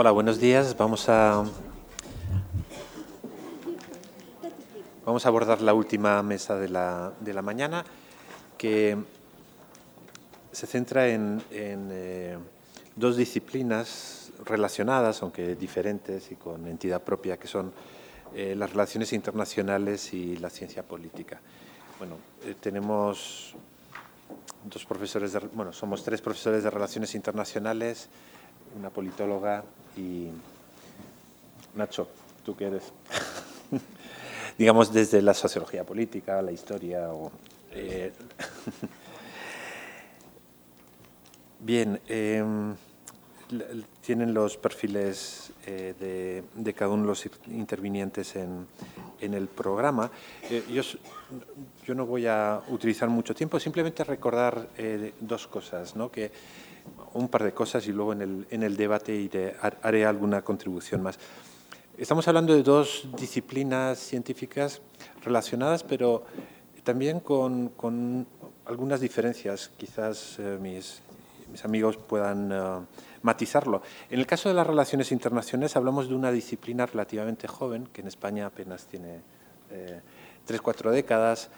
Hola, 0.00 0.12
buenos 0.12 0.38
días. 0.38 0.76
Vamos 0.76 1.08
a 1.08 1.44
vamos 5.04 5.26
a 5.26 5.28
abordar 5.28 5.60
la 5.60 5.74
última 5.74 6.22
mesa 6.22 6.54
de 6.54 6.68
la, 6.68 7.12
de 7.18 7.34
la 7.34 7.42
mañana, 7.42 7.84
que 8.56 8.96
se 10.52 10.68
centra 10.68 11.08
en, 11.08 11.42
eh, 11.50 12.38
dos 12.94 13.16
disciplinas 13.16 14.30
relacionadas, 14.44 15.20
aunque 15.24 15.56
diferentes 15.56 16.30
y 16.30 16.36
con 16.36 16.68
entidad 16.68 17.02
propia, 17.02 17.36
que 17.36 17.48
son 17.48 17.72
eh, 18.36 18.54
las 18.54 18.70
relaciones 18.70 19.12
internacionales 19.12 20.14
y 20.14 20.36
la 20.36 20.48
ciencia 20.48 20.84
política. 20.84 21.40
Bueno, 21.98 22.18
eh, 22.44 22.54
tenemos 22.60 23.56
dos 24.62 24.84
profesores, 24.84 25.32
de, 25.32 25.40
bueno, 25.40 25.72
somos 25.72 26.04
tres 26.04 26.20
profesores 26.20 26.62
de 26.62 26.70
relaciones 26.70 27.16
internacionales, 27.16 28.08
una 28.76 28.90
politóloga 28.90 29.64
y 29.96 30.28
Nacho, 31.74 32.08
¿tú 32.44 32.56
qué 32.56 32.66
eres? 32.66 32.92
Digamos 34.58 34.92
desde 34.92 35.22
la 35.22 35.34
sociología 35.34 35.84
política, 35.84 36.42
la 36.42 36.52
historia 36.52 37.12
o... 37.12 37.30
Eh, 37.72 38.10
bien, 41.60 42.00
em, 42.08 42.74
tienen 44.04 44.34
los 44.34 44.56
perfiles 44.56 45.52
eh, 45.66 46.42
de, 46.54 46.74
cada 46.74 46.90
uno 46.90 47.02
de 47.02 47.08
los 47.08 47.28
intervinientes 47.46 48.36
en, 48.36 48.66
el 49.20 49.48
programa. 49.48 50.10
Eh, 50.50 50.64
yo, 50.70 50.82
yo, 51.86 51.94
no 51.94 52.06
voy 52.06 52.26
a 52.26 52.60
utilizar 52.68 53.08
mucho 53.08 53.34
tiempo, 53.34 53.60
simplemente 53.60 54.04
recordar 54.04 54.68
dos 55.20 55.46
cosas, 55.46 55.94
¿no? 55.94 56.10
que 56.10 56.30
un 57.14 57.28
par 57.28 57.44
de 57.44 57.52
cosas 57.52 57.86
y 57.86 57.92
luego 57.92 58.12
en 58.12 58.22
el, 58.22 58.46
en 58.50 58.62
el 58.62 58.76
debate 58.76 59.56
haré 59.82 60.06
alguna 60.06 60.42
contribución 60.42 61.02
más. 61.02 61.18
Estamos 61.96 62.28
hablando 62.28 62.54
de 62.54 62.62
dos 62.62 63.08
disciplinas 63.18 63.98
científicas 63.98 64.80
relacionadas, 65.24 65.82
pero 65.82 66.24
también 66.84 67.20
con, 67.20 67.70
con 67.70 68.26
algunas 68.66 69.00
diferencias. 69.00 69.70
Quizás 69.76 70.38
eh, 70.38 70.58
mis, 70.60 71.02
mis, 71.50 71.64
amigos 71.64 71.96
puedan 71.96 72.52
eh, 72.52 72.86
matizarlo. 73.22 73.82
En 74.10 74.20
el 74.20 74.26
caso 74.26 74.48
de 74.48 74.54
las 74.54 74.66
relaciones 74.66 75.10
internacionales 75.10 75.76
hablamos 75.76 76.08
de 76.08 76.14
una 76.14 76.30
disciplina 76.30 76.86
relativamente 76.86 77.48
joven, 77.48 77.88
que 77.92 78.00
en 78.02 78.06
España 78.06 78.46
apenas 78.46 78.86
tiene 78.86 79.20
eh, 79.70 80.00
tres, 80.44 80.60
cuatro 80.60 80.90
décadas, 80.90 81.50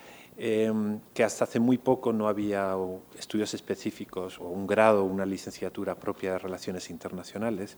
Em, 0.43 1.01
que 1.13 1.23
hasta 1.23 1.45
hace 1.45 1.61
muy 1.61 1.77
poco 1.77 2.15
no 2.15 2.27
había 2.27 2.75
estudios 3.19 3.53
específicos 3.53 4.39
o 4.39 4.45
un 4.45 4.67
grado 4.67 5.03
o 5.03 5.05
una 5.05 5.27
licenciatura 5.27 5.95
propia 5.97 6.33
de 6.33 6.39
Relaciones 6.39 6.89
Internacionales. 6.89 7.77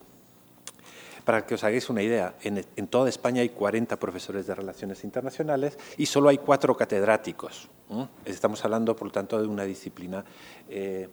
Para 1.25 1.45
que 1.45 1.55
os 1.55 1.63
hagáis 1.65 1.89
una 1.89 2.01
idea, 2.01 2.35
en, 2.41 2.87
toda 2.87 3.09
España 3.09 3.41
hay 3.41 3.49
40 3.49 3.99
profesores 3.99 4.47
de 4.47 4.55
Relaciones 4.55 5.03
Internacionales 5.03 5.77
y 5.97 6.05
solo 6.05 6.29
hay 6.29 6.37
cuatro 6.37 6.77
catedráticos. 6.77 7.67
Estamos 8.23 8.63
hablando, 8.63 8.95
por 8.95 9.07
lo 9.07 9.11
tanto, 9.11 9.41
de 9.41 9.47
una 9.47 9.65
disciplina 9.65 10.23
eh, 10.69 11.09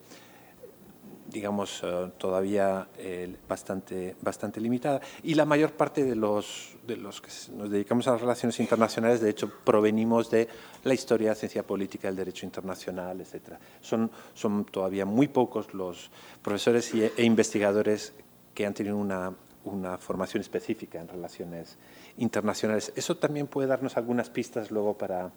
digamos, 1.30 1.80
eh, 1.82 2.10
todavía 2.18 2.88
eh, 2.98 3.36
bastante, 3.48 4.16
bastante 4.20 4.60
limitada. 4.60 5.00
Y 5.22 5.34
la 5.34 5.44
mayor 5.44 5.72
parte 5.72 6.04
de 6.04 6.16
los, 6.16 6.76
de 6.86 6.96
los 6.96 7.20
que 7.20 7.30
nos 7.54 7.70
dedicamos 7.70 8.06
a 8.08 8.12
las 8.12 8.20
relaciones 8.20 8.58
internacionales, 8.60 9.20
de 9.20 9.30
hecho, 9.30 9.50
provenimos 9.64 10.30
de 10.30 10.48
la 10.84 10.94
historia, 10.94 11.30
la 11.30 11.34
ciencia 11.34 11.62
política, 11.62 12.08
el 12.08 12.16
derecho 12.16 12.46
internacional, 12.46 13.20
etc. 13.20 13.54
Son, 13.80 14.10
son 14.34 14.64
todavía 14.64 15.04
muy 15.04 15.28
pocos 15.28 15.72
los 15.74 16.10
profesores 16.42 16.92
e 16.94 17.22
investigadores 17.22 18.12
que 18.54 18.66
han 18.66 18.74
tenido 18.74 18.96
una, 18.96 19.32
una 19.64 19.98
formación 19.98 20.40
específica 20.40 21.00
en 21.00 21.08
relaciones 21.08 21.76
internacionales. 22.16 22.92
Eso 22.96 23.16
también 23.16 23.46
puede 23.46 23.68
darnos 23.68 23.96
algunas 23.96 24.30
pistas 24.30 24.70
luego 24.70 24.96
para, 24.96 25.30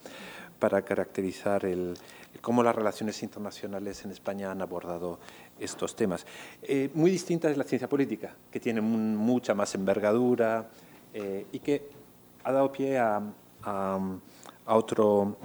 para 0.63 0.81
caracterizar 0.81 1.65
el, 1.65 1.93
cómo 2.39 2.63
las 2.63 2.73
relaciones 2.73 3.21
internacionales 3.21 4.05
en 4.05 4.11
España 4.11 4.49
han 4.49 4.61
abordado 4.61 5.19
estos 5.59 5.93
temas. 5.93 6.25
Eh, 6.61 6.89
muy 6.93 7.11
distinta 7.11 7.51
es 7.51 7.57
la 7.57 7.65
ciencia 7.65 7.89
política, 7.89 8.33
que 8.49 8.61
tiene 8.61 8.79
mucha 8.79 9.53
más 9.53 9.75
envergadura 9.75 10.69
eh, 11.13 11.47
y 11.51 11.59
que 11.59 11.89
ha 12.45 12.53
dado 12.53 12.71
pie 12.71 12.97
a, 12.97 13.21
otro, 14.65 15.35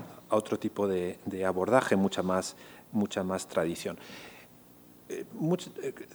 tipo 0.61 0.87
de, 0.87 1.19
abordaje, 1.45 1.97
mucha 1.97 2.23
más 2.23 2.55
tradición. 3.49 3.99
Eh, 5.09 5.25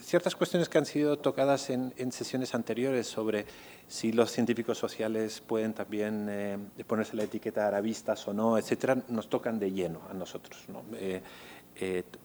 ciertas 0.01 0.35
cuestiones 0.35 0.69
que 0.69 0.77
han 0.77 0.85
sido 0.85 1.17
tocadas 1.17 1.69
en, 1.69 2.11
sesiones 2.11 2.53
anteriores 2.53 3.07
sobre 3.07 3.45
si 3.87 4.11
los 4.11 4.31
científicos 4.31 4.77
sociales 4.77 5.41
pueden 5.41 5.73
también 5.73 6.71
ponerse 6.87 7.15
la 7.15 7.23
etiqueta 7.23 7.67
arabistas 7.67 8.27
o 8.27 8.33
no, 8.33 8.57
etcétera, 8.57 8.97
nos 9.09 9.29
tocan 9.29 9.59
de 9.59 9.71
lleno 9.71 10.01
a 10.09 10.13
nosotros, 10.13 10.65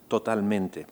totalmente. 0.08 0.86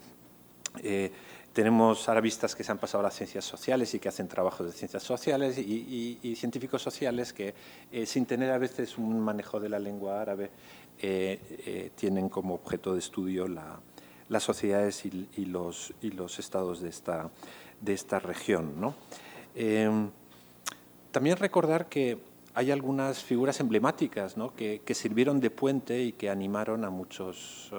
Eh, 0.83 1.11
tenemos 1.53 2.07
arabistas 2.11 2.55
que 2.55 2.63
se 2.63 2.71
han 2.71 2.77
pasado 2.77 3.01
a 3.01 3.05
las 3.05 3.15
ciencias 3.15 3.45
sociales 3.45 3.95
y 3.95 3.99
que 3.99 4.11
hacen 4.11 4.29
trabajos 4.29 4.67
de 4.67 4.73
ciencias 4.73 5.03
sociales 5.03 5.57
y, 5.57 6.37
científicos 6.37 6.83
sociales 6.83 7.33
que, 7.33 7.55
eh, 7.91 8.05
sin 8.05 8.27
tener 8.27 8.51
a 8.51 8.59
veces 8.59 8.99
un 8.99 9.19
manejo 9.21 9.59
de 9.59 9.71
la 9.71 9.79
lengua 9.79 10.21
árabe, 10.21 10.51
eh, 10.99 11.91
tienen 11.95 12.29
como 12.29 12.55
objeto 12.55 12.93
de 12.93 12.99
estudio 12.99 13.47
las 14.29 14.43
sociedades 14.43 15.05
y, 15.05 15.45
los, 15.47 15.95
los, 16.03 16.39
estados 16.39 16.81
de 16.81 16.89
esta, 16.89 17.31
de 17.81 17.93
esta 17.93 18.19
región. 18.19 18.95
también 21.11 21.37
recordar 21.37 21.89
que 21.89 22.19
hay 22.55 22.71
algunas 22.71 23.23
figuras 23.23 23.61
emblemáticas 23.61 24.35
que, 24.57 24.95
sirvieron 24.95 25.41
de 25.41 25.51
puente 25.51 26.03
y 26.03 26.13
que 26.13 26.31
animaron 26.31 26.85
a 26.85 26.91
muchos 26.91 27.73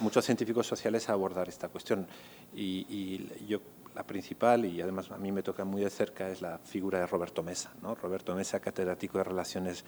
muchos 0.00 0.24
científicos 0.24 0.66
sociales 0.66 1.08
a 1.08 1.12
abordar 1.12 1.48
esta 1.48 1.68
cuestión. 1.68 2.06
Y, 2.54 3.28
yo, 3.46 3.60
la 3.94 4.04
principal, 4.04 4.64
y 4.64 4.80
además 4.80 5.10
a 5.10 5.18
mí 5.18 5.32
me 5.32 5.42
toca 5.42 5.64
muy 5.64 5.82
de 5.82 5.90
cerca, 5.90 6.28
es 6.28 6.42
la 6.42 6.58
figura 6.58 7.00
de 7.00 7.06
Roberto 7.06 7.42
Mesa. 7.42 7.72
¿no? 7.82 7.94
Roberto 7.94 8.34
Mesa, 8.34 8.60
catedrático 8.60 9.18
de 9.18 9.24
Relaciones 9.24 9.84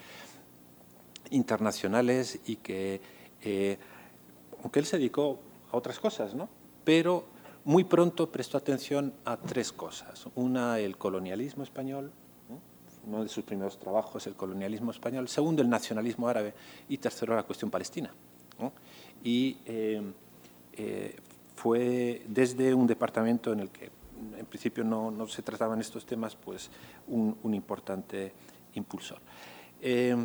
Internacionales 1.30 2.40
y 2.46 2.56
que, 2.56 3.00
eh, 3.42 3.78
aunque 4.62 4.80
él 4.80 4.86
se 4.86 4.98
dedicó 4.98 5.38
a 5.72 5.76
otras 5.76 5.98
cosas, 5.98 6.34
¿no? 6.34 6.48
pero 6.84 7.24
muy 7.64 7.84
pronto 7.84 8.30
prestó 8.30 8.56
atención 8.56 9.12
a 9.24 9.36
tres 9.36 9.72
cosas. 9.72 10.26
Una, 10.34 10.78
el 10.78 10.96
colonialismo 10.96 11.62
español, 11.62 12.12
uno 13.06 13.22
de 13.22 13.28
sus 13.28 13.44
primeros 13.44 13.78
trabajos, 13.78 14.26
el 14.26 14.34
colonialismo 14.34 14.90
español. 14.90 15.28
Segundo, 15.28 15.62
el 15.62 15.68
nacionalismo 15.68 16.28
árabe. 16.28 16.54
Y 16.88 16.98
tercero, 16.98 17.34
la 17.34 17.42
cuestión 17.42 17.70
palestina 17.70 18.12
y 19.24 19.56
eh, 19.66 20.02
eh, 20.74 21.16
fue 21.56 22.22
desde 22.26 22.74
un 22.74 22.86
departamento 22.86 23.52
en 23.52 23.60
el 23.60 23.70
que 23.70 23.90
en 24.36 24.46
principio 24.46 24.84
no, 24.84 25.10
no 25.10 25.26
se 25.28 25.42
trataban 25.42 25.80
estos 25.80 26.04
temas, 26.04 26.34
pues 26.34 26.70
un, 27.06 27.36
un 27.42 27.54
importante 27.54 28.32
impulsor. 28.74 29.18
Eh, 29.80 30.16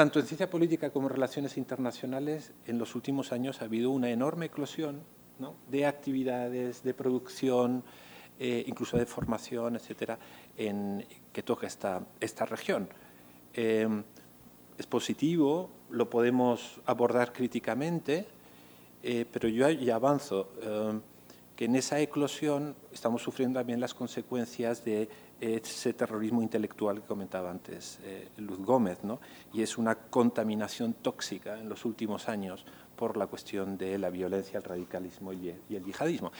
tanto 0.00 0.18
en 0.18 0.24
ciencia 0.24 0.48
política 0.48 0.88
como 0.88 1.08
en 1.08 1.12
relaciones 1.12 1.58
internacionales, 1.58 2.54
en 2.64 2.78
los 2.78 2.94
últimos 2.94 3.32
años 3.32 3.60
ha 3.60 3.66
habido 3.66 3.90
una 3.90 4.08
enorme 4.08 4.46
eclosión 4.46 5.02
de 5.70 5.84
actividades, 5.84 6.82
de 6.82 6.94
producción, 6.94 7.84
incluso 8.38 8.96
de 8.96 9.04
formación, 9.04 9.76
etcétera, 9.76 10.18
en, 10.56 11.04
que 11.34 11.42
toca 11.42 11.66
esta, 11.66 12.00
esta 12.18 12.46
región. 12.46 12.88
es 13.52 14.86
positivo 14.88 15.68
lo 15.90 16.08
podemos 16.08 16.80
abordar 16.86 17.34
críticamente, 17.34 18.26
eh, 19.02 19.26
pero 19.30 19.50
yo 19.50 19.66
avanzo 19.94 20.50
eh, 20.62 20.98
que 21.56 21.66
en 21.66 21.76
esa 21.76 22.00
eclosión 22.00 22.74
estamos 22.90 23.20
sufriendo 23.20 23.60
también 23.60 23.80
las 23.80 23.92
consecuencias 23.92 24.82
de 24.82 25.10
ese 25.40 25.94
terrorismo 25.94 26.42
intelectual 26.42 27.00
que 27.00 27.06
comentaba 27.06 27.50
antes 27.50 27.98
eh, 28.04 28.28
Luz 28.38 28.58
Gómez, 28.58 29.02
¿no? 29.02 29.20
y 29.54 29.62
es 29.62 29.78
una 29.78 29.94
contaminación 29.94 30.94
tóxica 30.94 31.58
en 31.58 31.68
los 31.68 31.84
últimos 31.86 32.28
años 32.28 32.66
por 32.94 33.16
la 33.16 33.26
cuestión 33.26 33.78
de 33.78 33.98
la 33.98 34.10
violencia, 34.10 34.58
el 34.58 34.64
radicalismo 34.64 35.32
y 35.32 35.48
el 35.70 35.84
yihadismo. 35.84 36.30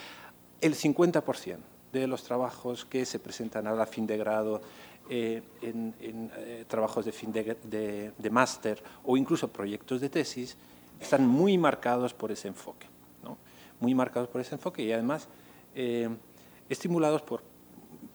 El 0.61 0.75
50% 0.75 1.56
de 1.93 2.06
los 2.06 2.23
trabajos 2.23 2.85
que 2.85 3.06
se 3.06 3.19
presentan 3.19 3.67
a 3.67 3.87
fin 3.87 4.06
de 4.06 4.19
grado 4.19 4.61
eh, 5.08 5.43
eh, 5.62 6.64
trabajos 6.69 7.06
de 7.06 7.12
fin 7.12 7.32
de, 7.32 8.12
de, 8.17 8.31
máster 8.31 8.82
o 9.02 9.17
incluso 9.17 9.49
proyectos 9.49 10.00
de 10.00 10.11
tesis 10.11 10.56
están 11.00 11.26
muy 11.26 11.56
marcados 11.56 12.12
por 12.12 12.31
ese 12.31 12.49
enfoque, 12.49 12.87
muy 13.81 13.94
marcados 13.94 14.29
por 14.29 14.43
ese 14.43 14.55
enfoque 14.55 14.82
y 14.85 14.93
además 14.93 15.26
estimulados 16.69 17.23
por, 17.23 17.43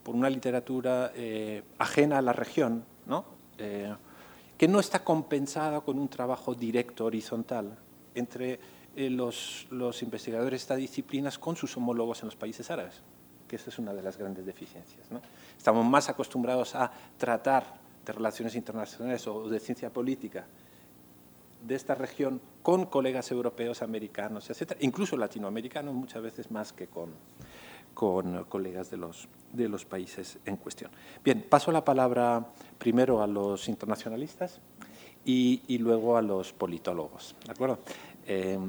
por, 0.06 0.16
una 0.16 0.30
literatura 0.30 1.12
ajena 1.80 2.20
a 2.20 2.22
la 2.22 2.32
región, 2.32 2.86
¿no? 3.08 3.26
que 3.58 4.68
no 4.68 4.80
está 4.80 5.04
compensada 5.04 5.82
con 5.82 6.00
un 6.00 6.08
trabajo 6.08 6.54
directo, 6.54 7.06
horizontal, 7.06 7.78
entre 8.14 8.60
los, 8.96 9.68
los 9.72 10.02
investigadores 10.04 10.52
de 10.52 10.58
estas 10.58 10.78
disciplinas 10.78 11.38
con 11.38 11.56
sus 11.56 11.76
homólogos 11.76 12.22
en 12.22 12.28
los 12.28 12.36
países 12.36 12.70
árabes. 12.72 13.02
que 13.48 13.58
esa 13.58 13.70
es 13.70 13.80
una 13.80 13.94
de 13.94 14.02
las 14.02 14.18
grandes 14.18 14.46
deficiencias. 14.46 15.08
Estamos 15.58 15.86
más 15.86 16.08
acostumbrados 16.10 16.76
a 16.76 16.92
tratar 17.18 17.66
de 18.06 18.14
relaciones 18.14 18.56
internacionales 18.56 19.26
o 19.28 19.50
de 19.50 19.60
ciencia 19.60 19.90
política 19.90 20.46
de 21.66 21.76
esta 21.76 21.96
región 21.96 22.40
con 22.62 22.86
colegas 22.86 23.32
europeos, 23.32 23.82
americanos, 23.82 24.50
etcétera, 24.50 24.80
incluso 24.84 25.18
latinoamericanos 25.18 25.94
muchas 25.94 26.22
veces 26.22 26.52
más 26.52 26.74
que 26.74 26.88
con, 26.88 27.12
con 27.96 28.44
colegas 28.44 28.92
de 28.92 28.98
los, 28.98 29.28
de 29.52 29.68
los 29.68 29.86
países 29.86 30.38
en 30.46 30.58
cuestión. 30.58 30.92
Bien, 31.24 31.44
paso 31.50 31.72
la 31.72 31.84
palabra 31.84 32.46
primero 32.78 33.24
a 33.24 33.26
los 33.26 33.68
internacionalistas 33.68 34.60
y, 35.26 35.64
y 35.68 35.80
luego 35.80 36.18
a 36.18 36.22
los 36.22 36.54
politólogos, 36.54 37.36
¿de 37.44 37.52
acuerdo? 37.52 37.80
Eh, 38.28 38.60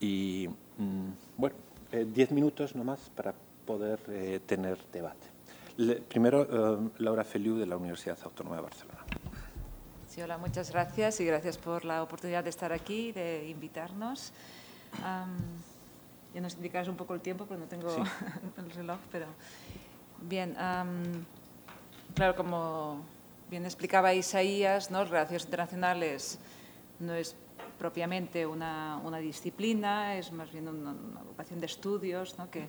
y 0.00 0.48
mm, 0.76 1.08
bueno, 1.38 1.56
eh, 1.92 2.06
diez 2.12 2.30
minutos 2.32 2.74
nomás 2.74 3.00
para 3.14 3.32
poder 3.64 4.00
eh, 4.08 4.40
tener 4.44 4.78
debate. 4.92 5.26
Le, 5.76 5.96
primero, 5.96 6.42
eh, 6.42 6.90
Laura 6.98 7.24
Feliu 7.24 7.56
de 7.56 7.66
la 7.66 7.76
Universidad 7.76 8.18
Autónoma 8.24 8.56
de 8.56 8.62
Barcelona. 8.62 9.04
Sí, 10.08 10.20
hola, 10.20 10.38
muchas 10.38 10.70
gracias 10.70 11.20
y 11.20 11.24
gracias 11.24 11.58
por 11.58 11.84
la 11.84 12.02
oportunidad 12.02 12.42
de 12.42 12.50
estar 12.50 12.72
aquí, 12.72 13.12
de 13.12 13.48
invitarnos. 13.48 14.32
Um, 14.98 15.36
ya 16.36 16.42
nos 16.42 16.54
indicarás 16.54 16.86
un 16.88 16.96
poco 16.96 17.14
el 17.14 17.22
tiempo, 17.22 17.46
porque 17.46 17.62
no 17.62 17.66
tengo 17.66 17.88
sí. 17.88 18.02
el 18.58 18.70
reloj, 18.70 18.98
pero 19.10 19.24
bien. 20.20 20.54
Um, 20.60 21.24
claro, 22.14 22.36
como 22.36 23.00
bien 23.48 23.64
explicaba 23.64 24.12
Isaías, 24.12 24.90
¿no? 24.90 25.02
relaciones 25.06 25.44
internacionales 25.46 26.38
no 26.98 27.14
es 27.14 27.34
propiamente 27.78 28.44
una, 28.44 29.00
una 29.02 29.16
disciplina, 29.16 30.18
es 30.18 30.30
más 30.30 30.52
bien 30.52 30.68
una, 30.68 30.90
una 30.90 31.20
agrupación 31.20 31.58
de 31.58 31.66
estudios 31.66 32.38
¿no? 32.38 32.50
que 32.50 32.68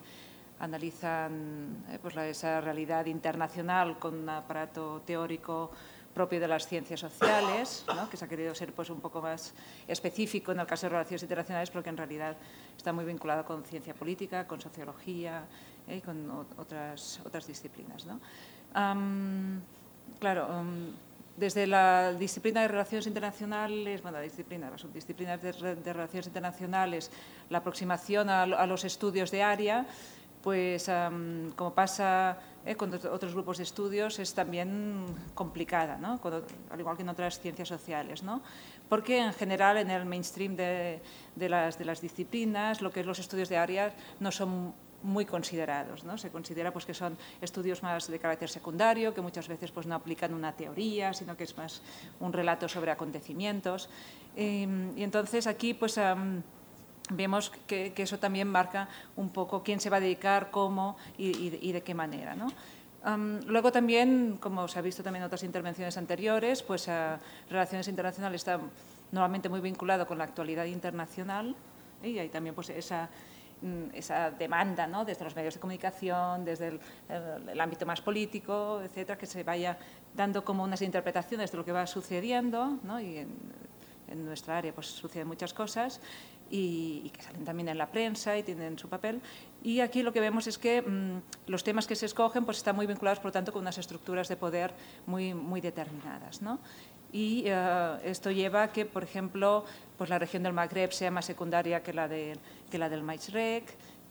analizan 0.60 1.84
eh, 1.90 2.00
pues 2.02 2.16
la, 2.16 2.26
esa 2.26 2.62
realidad 2.62 3.06
internacional 3.08 4.00
con 4.00 4.16
un 4.16 4.30
aparato 4.30 5.02
teórico 5.06 5.72
propio 6.18 6.40
de 6.40 6.48
las 6.48 6.66
ciencias 6.66 7.00
sociales, 7.00 7.86
¿no? 7.96 8.10
que 8.10 8.18
se 8.18 8.26
ha 8.26 8.28
querido 8.28 8.56
ser 8.56 8.74
pues, 8.74 8.90
un 8.90 9.00
poco 9.00 9.22
más 9.22 9.54
específico 9.88 10.52
en 10.52 10.60
el 10.60 10.66
caso 10.66 10.88
de 10.88 10.90
relaciones 10.90 11.22
internacionales, 11.22 11.70
porque 11.70 11.90
en 11.90 11.98
realidad 11.98 12.36
está 12.76 12.92
muy 12.92 13.06
vinculado 13.06 13.46
con 13.46 13.64
ciencia 13.64 13.94
política, 13.94 14.48
con 14.48 14.60
sociología 14.60 15.46
¿eh? 15.88 15.98
y 15.98 16.02
con 16.02 16.48
otras, 16.58 17.22
otras 17.24 17.46
disciplinas. 17.46 18.08
¿no? 18.08 18.20
Um, 18.74 19.62
claro, 20.20 20.48
um, 20.48 20.90
desde 21.38 21.68
la 21.68 22.14
disciplina 22.14 22.62
de 22.62 22.70
relaciones 22.70 23.06
internacionales, 23.06 24.02
bueno, 24.02 24.18
la 24.18 24.24
disciplina, 24.24 24.72
las 24.72 24.82
subdisciplinas 24.82 25.40
de, 25.40 25.54
de 25.76 25.94
relaciones 25.94 26.26
internacionales, 26.26 27.12
la 27.52 27.60
aproximación 27.60 28.32
a, 28.32 28.42
a, 28.42 28.66
los 28.66 28.84
estudios 28.86 29.30
de 29.30 29.44
área, 29.44 29.86
pues 30.42 30.88
um, 30.88 31.52
como 31.52 31.76
pasa 31.76 32.40
eh, 32.68 32.76
con 32.76 32.94
otros 32.94 33.34
grupos 33.34 33.58
de 33.58 33.64
estudios, 33.64 34.20
es 34.20 34.34
también 34.34 35.06
complicada, 35.34 35.98
¿no? 35.98 36.20
Con, 36.20 36.34
al 36.70 36.80
igual 36.80 36.96
que 36.96 37.04
en 37.04 37.10
otras 37.10 37.40
ciencias 37.40 37.68
sociales, 37.68 38.24
¿no? 38.24 38.42
porque 38.90 39.18
en 39.18 39.34
general 39.34 39.78
en 39.78 39.90
el 39.90 40.06
mainstream 40.06 40.56
de, 40.56 41.02
de, 41.36 41.50
las, 41.50 41.78
de 41.78 41.86
las 41.86 42.02
disciplinas, 42.02 42.82
lo 42.82 42.92
que 42.92 43.02
es 43.02 43.06
los 43.06 43.20
estudios 43.20 43.50
de 43.50 43.58
área 43.58 43.94
no 44.20 44.32
son 44.32 44.74
muy 45.04 45.26
considerados. 45.26 46.04
¿no? 46.04 46.18
Se 46.18 46.32
considera 46.32 46.72
pues, 46.72 46.86
que 46.86 46.94
son 46.94 47.18
estudios 47.42 47.84
más 47.84 48.08
de 48.08 48.20
carácter 48.20 48.50
secundario, 48.50 49.14
que 49.14 49.22
muchas 49.22 49.48
veces 49.48 49.72
pues, 49.72 49.86
no 49.86 49.96
aplican 49.96 50.34
una 50.34 50.54
teoría, 50.54 51.14
sino 51.14 51.36
que 51.38 51.44
es 51.44 51.58
más 51.58 51.82
un 52.20 52.34
relato 52.34 52.68
sobre 52.68 52.92
acontecimientos. 52.92 53.90
Y, 54.36 54.68
y 54.96 55.04
entonces 55.04 55.48
aquí 55.48 55.74
pues, 55.74 55.98
um, 55.98 56.42
vemos 57.10 57.52
que, 57.68 57.94
eso 57.96 58.20
también 58.20 58.48
marca 58.48 58.90
un 59.16 59.30
poco 59.30 59.64
quién 59.64 59.80
se 59.80 59.90
va 59.90 59.98
a 59.98 60.00
dedicar, 60.00 60.52
cómo 60.52 60.98
y, 61.18 61.72
de 61.72 61.82
qué 61.82 61.94
manera. 61.94 62.36
¿no? 62.36 62.48
Um, 63.06 63.40
luego 63.46 63.72
también, 63.72 64.38
como 64.40 64.68
se 64.68 64.80
ha 64.80 64.82
visto 64.82 65.04
también 65.04 65.24
en 65.24 65.28
otras 65.28 65.44
intervenciones 65.44 65.98
anteriores, 65.98 66.64
pues 66.64 66.88
uh, 66.88 67.18
relaciones 67.50 67.88
internacionales 67.88 68.42
está 68.42 68.60
normalmente 69.12 69.50
muy 69.50 69.62
vinculado 69.62 70.06
con 70.06 70.18
la 70.18 70.26
actualidad 70.26 70.66
internacional 70.66 71.56
y 72.04 72.20
hay 72.20 72.30
también 72.30 72.54
pues, 72.54 72.70
esa 72.70 73.10
Mm, 73.62 73.96
esa 73.96 74.30
demanda 74.30 74.86
¿no? 74.86 75.04
desde 75.04 75.24
los 75.24 75.36
medios 75.36 75.56
de 75.56 75.60
comunicación, 75.60 76.46
desde 76.46 76.80
el, 77.10 77.60
ámbito 77.60 77.88
más 77.88 78.02
político, 78.02 78.82
etcétera, 78.84 79.18
que 79.18 79.26
se 79.26 79.44
vaya 79.44 79.80
dando 80.14 80.46
como 80.46 80.64
unas 80.64 80.84
interpretaciones 80.84 81.52
de 81.52 81.58
lo 81.58 81.66
que 81.66 81.72
va 81.72 81.88
sucediendo, 81.88 82.78
¿no? 82.84 83.00
En, 84.10 84.26
nuestra 84.26 84.58
área 84.58 84.74
pues 84.74 84.88
suceden 84.88 85.28
muchas 85.28 85.54
cosas 85.54 86.02
y, 86.50 87.12
que 87.14 87.22
salen 87.22 87.44
también 87.46 87.70
en 87.70 87.78
la 87.78 87.88
prensa 87.88 88.38
y 88.38 88.44
tienen 88.44 88.78
su 88.78 88.88
papel. 88.90 89.22
Y 89.64 89.80
aquí 89.82 90.04
lo 90.04 90.14
que 90.14 90.20
vemos 90.20 90.48
es 90.48 90.58
que 90.58 90.82
mmm, 90.82 91.20
los 91.48 91.64
temas 91.64 91.88
que 91.88 91.96
se 91.96 92.06
escogen 92.06 92.46
pues 92.46 92.58
están 92.58 92.76
muy 92.76 92.86
vinculados, 92.86 93.20
por 93.20 93.28
lo 93.28 93.34
tanto, 93.34 93.52
con 93.52 93.62
unas 93.62 93.78
estructuras 93.78 94.28
de 94.28 94.36
poder 94.36 94.74
muy, 95.06 95.34
muy 95.34 95.62
determinadas. 95.62 96.42
¿no? 96.42 96.60
y 97.12 97.46
uh, 97.50 97.98
esto 98.04 98.32
lleva 98.32 98.64
a 98.64 98.72
que, 98.72 98.86
por 98.86 99.04
ejemplo, 99.04 99.66
pues 99.98 100.10
la 100.10 100.20
región 100.20 100.44
del 100.44 100.54
Magreb 100.54 100.92
sea 100.92 101.12
más 101.12 101.26
secundaria 101.26 101.82
que 101.82 101.94
la, 101.94 102.08
de, 102.08 102.38
que 102.70 102.78
la 102.78 102.90
del 102.90 103.04
Maïsrec 103.04 103.64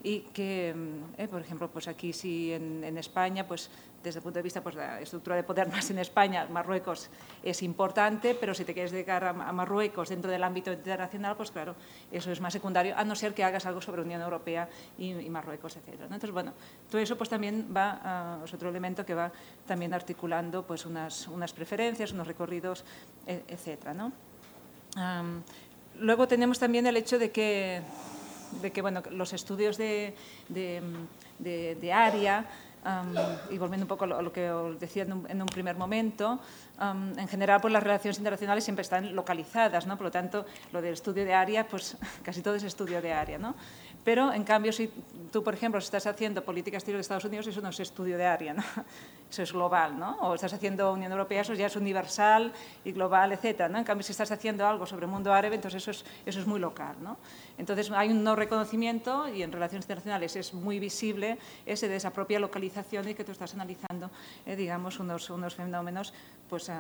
y 0.07 0.21
que, 0.33 0.73
eh, 1.19 1.27
por 1.27 1.41
ejemplo, 1.41 1.69
pues 1.69 1.89
aquí 1.89 2.13
sí 2.13 2.53
en, 2.53 2.85
en, 2.85 2.97
España, 2.97 3.45
pues 3.45 3.69
desde 4.05 4.21
el 4.21 4.23
punto 4.23 4.39
de 4.39 4.45
vista 4.45 4.63
pues 4.63 4.77
la 4.77 5.01
estructura 5.01 5.35
de 5.35 5.43
poder 5.43 5.69
más 5.73 5.91
en 5.91 5.99
España, 5.99 6.47
Marruecos 6.49 7.11
es 7.43 7.61
importante, 7.65 8.37
pero 8.37 8.55
si 8.55 8.65
te 8.65 8.73
quieres 8.73 8.93
dedicar 8.93 9.25
a, 9.25 9.33
Marruecos 9.33 10.11
dentro 10.11 10.31
del 10.31 10.45
ámbito 10.45 10.73
internacional, 10.73 11.37
pues 11.37 11.51
claro, 11.51 11.75
eso 12.13 12.31
es 12.31 12.41
más 12.41 12.53
secundario, 12.53 12.97
a 12.97 13.03
no 13.03 13.17
ser 13.17 13.35
que 13.35 13.43
hagas 13.43 13.67
algo 13.67 13.81
sobre 13.81 14.03
Unión 14.03 14.23
Europea 14.23 14.69
y, 14.97 15.13
Marruecos, 15.29 15.77
etc. 15.77 16.03
Entonces, 16.03 16.31
bueno, 16.31 16.53
todo 16.89 17.01
eso 17.01 17.19
pues 17.19 17.29
también 17.29 17.67
va, 17.77 18.41
es 18.45 18.55
otro 18.55 18.69
elemento 18.69 19.05
que 19.05 19.15
va 19.15 19.33
también 19.67 19.93
articulando 19.93 20.65
pues 20.65 20.87
unas, 20.87 21.27
unas 21.27 21.53
preferencias, 21.53 22.13
unos 22.13 22.29
recorridos, 22.29 22.85
e, 23.27 23.43
etc. 23.49 23.89
luego 25.99 26.29
tenemos 26.29 26.61
también 26.61 26.87
el 26.87 26.97
hecho 26.97 27.19
de 27.19 27.33
que 27.33 27.83
de 28.63 28.71
que 28.71 28.83
bueno, 28.83 29.03
los 29.11 29.33
estudios 29.33 29.77
de, 29.77 30.15
de, 30.49 30.83
de, 31.39 31.93
área, 31.93 32.45
um, 32.85 33.53
y 33.55 33.59
volviendo 33.59 33.85
un 33.85 33.89
poco 33.89 34.05
a 34.05 34.23
lo, 34.23 34.33
que 34.33 34.51
os 34.51 34.79
decía 34.79 35.03
en 35.03 35.13
un, 35.13 35.31
en 35.31 35.43
un 35.43 35.49
primer 35.49 35.77
momento, 35.77 36.41
um, 36.81 37.19
en 37.19 37.29
general 37.29 37.61
pues 37.61 37.73
las 37.73 37.83
relaciones 37.83 38.19
internacionales 38.19 38.65
siempre 38.65 38.83
están 38.83 39.15
localizadas, 39.15 39.87
¿no? 39.87 39.97
por 39.97 40.07
lo 40.07 40.11
tanto 40.11 40.47
lo 40.73 40.81
del 40.81 40.95
estudio 40.95 41.25
de 41.25 41.35
área, 41.35 41.67
pues 41.67 41.97
casi 42.23 42.43
todo 42.43 42.55
es 42.55 42.63
estudio 42.63 43.03
de 43.03 43.13
área. 43.13 43.39
¿no? 43.39 43.55
Pero, 44.07 44.33
en 44.33 44.45
cambio, 44.45 44.73
si 44.73 44.89
tú, 45.33 45.43
por 45.43 45.53
ejemplo, 45.53 45.81
estás 45.81 46.07
haciendo 46.07 46.45
política 46.45 46.77
exterior 46.77 46.99
de 46.99 47.01
Estados 47.01 47.25
Unidos, 47.25 47.49
eso 47.49 47.61
no 47.61 47.71
es 47.71 47.81
estudio 47.81 48.17
de 48.17 48.25
área, 48.25 48.55
¿no? 48.55 48.63
eso 49.31 49.43
es 49.43 49.53
global, 49.53 49.99
¿no? 49.99 50.17
O 50.21 50.37
estás 50.37 50.53
haciendo 50.53 50.93
Unión 50.93 51.11
Europea, 51.11 51.41
eso 51.41 51.55
ya 51.55 51.67
es 51.67 51.75
universal 51.75 52.53
y 52.85 52.93
global, 52.93 53.33
etc. 53.33 53.69
¿no? 53.69 53.79
En 53.79 53.85
cambio, 53.85 54.05
si 54.05 54.13
estás 54.13 54.31
haciendo 54.31 54.65
algo 54.65 54.87
sobre 54.87 55.07
el 55.07 55.11
mundo 55.11 55.33
árabe, 55.33 55.57
entonces 55.57 55.83
eso 55.83 55.91
es, 55.91 56.05
eso 56.25 56.39
es 56.39 56.47
muy 56.47 56.61
local, 56.61 56.95
¿no? 57.03 57.17
Entonces, 57.59 57.91
hay 57.91 58.11
un 58.11 58.23
no 58.23 58.37
reconocimiento 58.37 59.29
y 59.29 59.43
en 59.43 59.51
relaciones 59.51 59.87
internacionales 59.87 60.37
es 60.37 60.55
muy 60.55 60.79
visible 60.79 61.37
ese 61.67 61.89
de 61.89 61.97
esa 61.97 62.13
propia 62.13 62.39
localización 62.39 63.09
y 63.09 63.15
que 63.15 63.25
tú 63.25 63.33
estás 63.33 63.55
analizando, 63.55 64.13
eh, 64.47 64.55
digamos, 64.55 65.01
unos, 65.01 65.29
unos 65.31 65.57
fenómenos, 65.57 66.15
pues... 66.49 66.71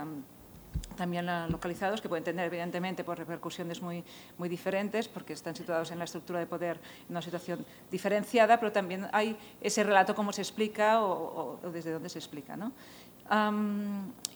también 0.97 1.26
localizados, 1.50 2.00
que 2.00 2.09
pueden 2.09 2.25
tener 2.25 2.47
evidentemente 2.47 3.04
por 3.04 3.18
repercusiones 3.18 3.83
muy, 3.83 4.04
muy 4.38 4.49
diferentes, 4.49 5.09
porque 5.09 5.33
están 5.33 5.54
situados 5.54 5.90
en 5.90 5.99
la 5.99 6.04
estructura 6.04 6.38
de 6.38 6.47
poder 6.47 6.80
en 7.09 7.11
una 7.11 7.23
situación 7.23 7.64
diferenciada, 7.90 8.59
pero 8.59 8.73
también 8.73 9.09
hay 9.12 9.37
ese 9.61 9.85
relato 9.85 10.14
cómo 10.14 10.33
se 10.33 10.42
explica 10.42 11.02
o, 11.02 11.59
desde 11.73 11.92
dónde 11.92 12.09
se 12.09 12.18
explica. 12.18 12.56
¿no? 12.56 12.73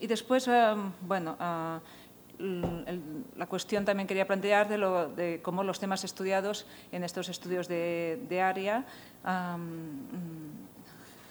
Y 0.01 0.07
después, 0.07 0.49
bueno, 1.03 1.37
el, 2.39 3.25
la 3.37 3.47
cuestión 3.47 3.85
también 3.85 4.07
quería 4.07 4.27
plantear 4.27 4.69
de, 4.69 4.79
lo, 4.79 5.09
de, 5.09 5.41
cómo 5.43 5.63
los 5.63 5.79
temas 5.79 6.05
estudiados 6.05 6.67
en 6.91 7.05
estos 7.05 7.29
estudios 7.29 7.69
de, 7.69 8.25
de 8.29 8.41
área, 8.41 8.85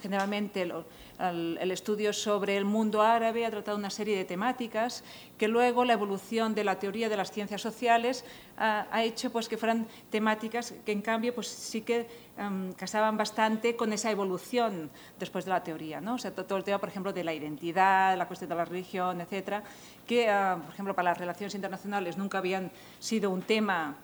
generalmente 0.01 0.61
el 0.61 1.71
estudio 1.71 2.13
sobre 2.13 2.57
el 2.57 2.65
mundo 2.65 3.01
árabe 3.01 3.45
ha 3.45 3.51
tratado 3.51 3.77
una 3.77 3.89
serie 3.89 4.17
de 4.17 4.25
temáticas 4.25 5.03
que 5.37 5.47
luego 5.47 5.85
la 5.85 5.93
evolución 5.93 6.55
de 6.55 6.63
la 6.63 6.79
teoría 6.79 7.09
de 7.09 7.17
las 7.17 7.31
ciencias 7.31 7.61
sociales 7.61 8.25
ha, 8.57 9.03
hecho 9.03 9.31
pues, 9.31 9.47
que 9.47 9.57
fueran 9.57 9.87
temáticas 10.09 10.73
que 10.85 10.91
en 10.91 11.01
cambio 11.01 11.33
pues, 11.33 11.47
sí 11.47 11.81
que 11.81 12.07
um, 12.37 12.73
casaban 12.73 13.17
bastante 13.17 13.75
con 13.75 13.93
esa 13.93 14.11
evolución 14.11 14.89
después 15.17 15.45
de 15.45 15.51
la 15.51 15.63
teoría. 15.63 16.01
¿no? 16.01 16.15
O 16.15 16.17
sea, 16.17 16.31
todo 16.31 16.57
el 16.57 16.63
tema, 16.63 16.77
por 16.77 16.89
ejemplo, 16.89 17.13
de 17.13 17.23
la 17.23 17.33
identidad, 17.33 18.17
la 18.17 18.27
cuestión 18.27 18.49
de 18.49 18.55
la 18.55 18.65
religión, 18.65 19.21
etcétera, 19.21 19.63
que, 20.05 20.27
uh, 20.29 20.61
por 20.61 20.73
ejemplo, 20.73 20.93
para 20.93 21.11
las 21.11 21.17
relaciones 21.17 21.55
internacionales 21.55 22.17
nunca 22.17 22.37
habían 22.37 22.71
sido 22.99 23.29
un 23.29 23.41
tema 23.41 23.95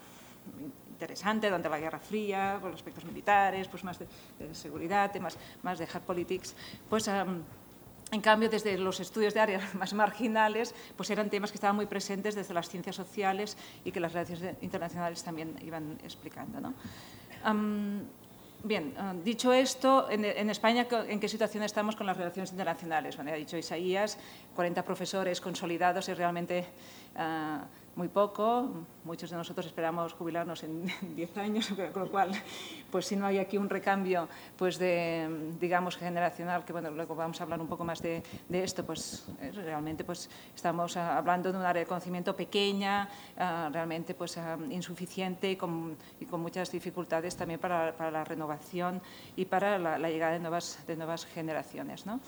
interesante 0.96 1.48
durante 1.48 1.70
la 1.70 1.80
Guerra 1.80 2.00
Fría, 2.00 2.58
con 2.62 2.72
los 2.72 2.80
aspectos 2.80 3.04
militares, 3.06 3.68
pues 3.68 3.84
más 3.84 4.00
de, 4.00 4.08
de 4.40 4.56
seguridad, 4.56 5.12
temas 5.12 5.38
más 5.62 5.78
de 5.78 5.86
hard 5.86 6.04
politics, 6.04 6.56
pues 6.90 7.08
um, 7.08 7.44
en 8.12 8.22
cambio, 8.22 8.50
desde 8.50 8.78
los 8.78 9.00
estudios 9.00 9.34
de 9.34 9.42
áreas 9.42 9.75
más 9.82 9.94
marginales, 9.94 10.74
pues 10.96 11.10
eran 11.10 11.30
temas 11.30 11.52
que 11.52 11.58
estaban 11.58 11.75
muy 11.75 11.86
presentes 11.86 12.36
desde 12.36 12.54
las 12.54 12.70
ciencias 12.70 12.96
sociales 12.96 13.58
y 13.84 13.92
que 13.92 14.00
las 14.00 14.14
relaciones 14.14 14.56
internacionales 14.62 15.24
también 15.24 15.56
iban 15.62 15.98
explicando. 16.04 16.62
¿no? 16.62 16.74
Um, 17.46 18.04
Bien, 18.66 18.96
ah, 18.98 19.14
dicho 19.24 19.54
esto, 19.54 20.10
en, 20.10 20.50
España, 20.50 20.88
¿en 21.08 21.20
qué 21.20 21.30
situación 21.30 21.62
estamos 21.62 21.96
con 21.96 22.08
las 22.08 22.18
relaciones 22.18 22.50
internacionales? 22.50 23.16
Bueno, 23.16 23.30
ha 23.30 23.36
dicho 23.36 23.58
Isaías, 23.58 24.18
40 24.56 24.82
profesores 24.82 25.40
consolidados 25.40 26.10
y 26.10 26.16
realmente 26.16 26.66
ah, 27.16 27.62
muy 27.96 28.10
poco. 28.10 28.70
Muchos 29.04 29.30
de 29.30 29.38
nosotros 29.38 29.66
esperamos 29.66 30.14
jubilarnos 30.14 30.64
en 30.64 30.86
10 31.16 31.38
años, 31.38 31.74
con 31.94 32.04
lo 32.04 32.12
cual, 32.12 32.32
pues 32.92 33.06
si 33.06 33.16
no 33.16 33.25
hay 33.25 33.38
aquí 33.38 33.58
un 33.58 33.70
recambio 33.70 34.28
pues 34.58 34.78
de, 34.78 35.54
digamos, 35.60 35.98
generacional, 35.98 36.66
que 36.66 36.74
bueno, 36.74 36.92
luego 36.92 37.16
vamos 37.16 37.40
a 37.40 37.44
hablar 37.44 37.62
un 37.62 37.68
poco 37.68 37.84
más 37.84 38.02
de, 38.02 38.24
esto, 38.50 38.86
pues 38.86 39.25
eh, 39.42 39.52
realmente 39.52 40.04
pues 40.04 40.30
estamos 40.56 40.98
hablando 40.98 41.52
de 41.52 41.58
un 41.58 41.66
área 41.66 41.82
de 41.82 41.88
conocimiento 41.88 42.36
pequeña, 42.36 43.10
ah, 43.38 43.70
realmente 43.72 44.14
pues 44.14 44.38
ah, 44.38 44.58
insuficiente 44.70 45.52
y 45.52 45.56
con, 45.56 45.98
y 46.20 46.25
con, 46.25 46.42
muchas 46.42 46.72
dificultades 46.72 47.36
también 47.36 47.60
para, 47.60 47.96
para, 47.96 48.12
la 48.12 48.24
renovación 48.24 49.02
y 49.36 49.46
para 49.46 49.80
la, 49.80 50.10
llegada 50.10 50.34
de 50.34 50.40
nuevas, 50.40 50.80
de 50.86 50.96
nuevas 50.96 51.25
generaciones. 51.25 52.06
¿no? 52.06 52.20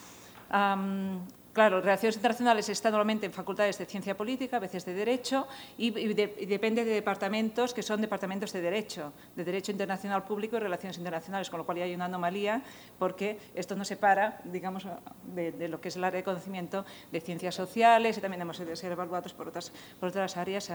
Claro, 1.58 1.82
relaciones 1.82 2.18
internacionales 2.18 2.70
está 2.70 2.92
normalmente 2.92 3.26
en 3.26 3.34
facultades 3.34 3.80
de 3.80 3.88
ciencia 3.88 4.16
política, 4.16 4.58
a 4.58 4.60
veces 4.60 4.86
de 4.86 4.94
derecho, 4.94 5.48
y, 5.76 5.90
depende 5.90 6.86
de 6.86 6.94
departamentos 6.94 7.74
que 7.74 7.82
son 7.82 8.00
departamentos 8.00 8.54
de 8.54 8.62
derecho, 8.62 9.12
de 9.36 9.44
derecho 9.44 9.72
internacional 9.72 10.24
público 10.24 10.58
y 10.58 10.60
relaciones 10.60 11.00
internacionales, 11.00 11.50
con 11.50 11.58
lo 11.58 11.66
cual 11.66 11.80
ya 11.80 11.86
hay 11.86 11.96
una 11.96 12.06
anomalía 12.06 12.62
porque 13.00 13.40
esto 13.56 13.76
no 13.76 13.86
separa, 13.86 14.40
digamos, 14.44 14.86
de, 15.34 15.68
lo 15.68 15.82
que 15.82 15.88
es 15.88 15.96
el 15.96 16.04
área 16.04 16.18
de 16.18 16.24
conocimiento 16.24 16.86
de 17.12 17.22
ciencias 17.22 17.56
sociales 17.56 18.20
y 18.20 18.22
también 18.22 18.44
hemos 18.44 18.60
de 18.60 18.76
ser 18.76 18.92
evaluados 18.92 19.34
por 19.34 19.48
otras, 19.48 19.72
por 20.00 20.10
otras 20.10 20.38
áreas, 20.38 20.72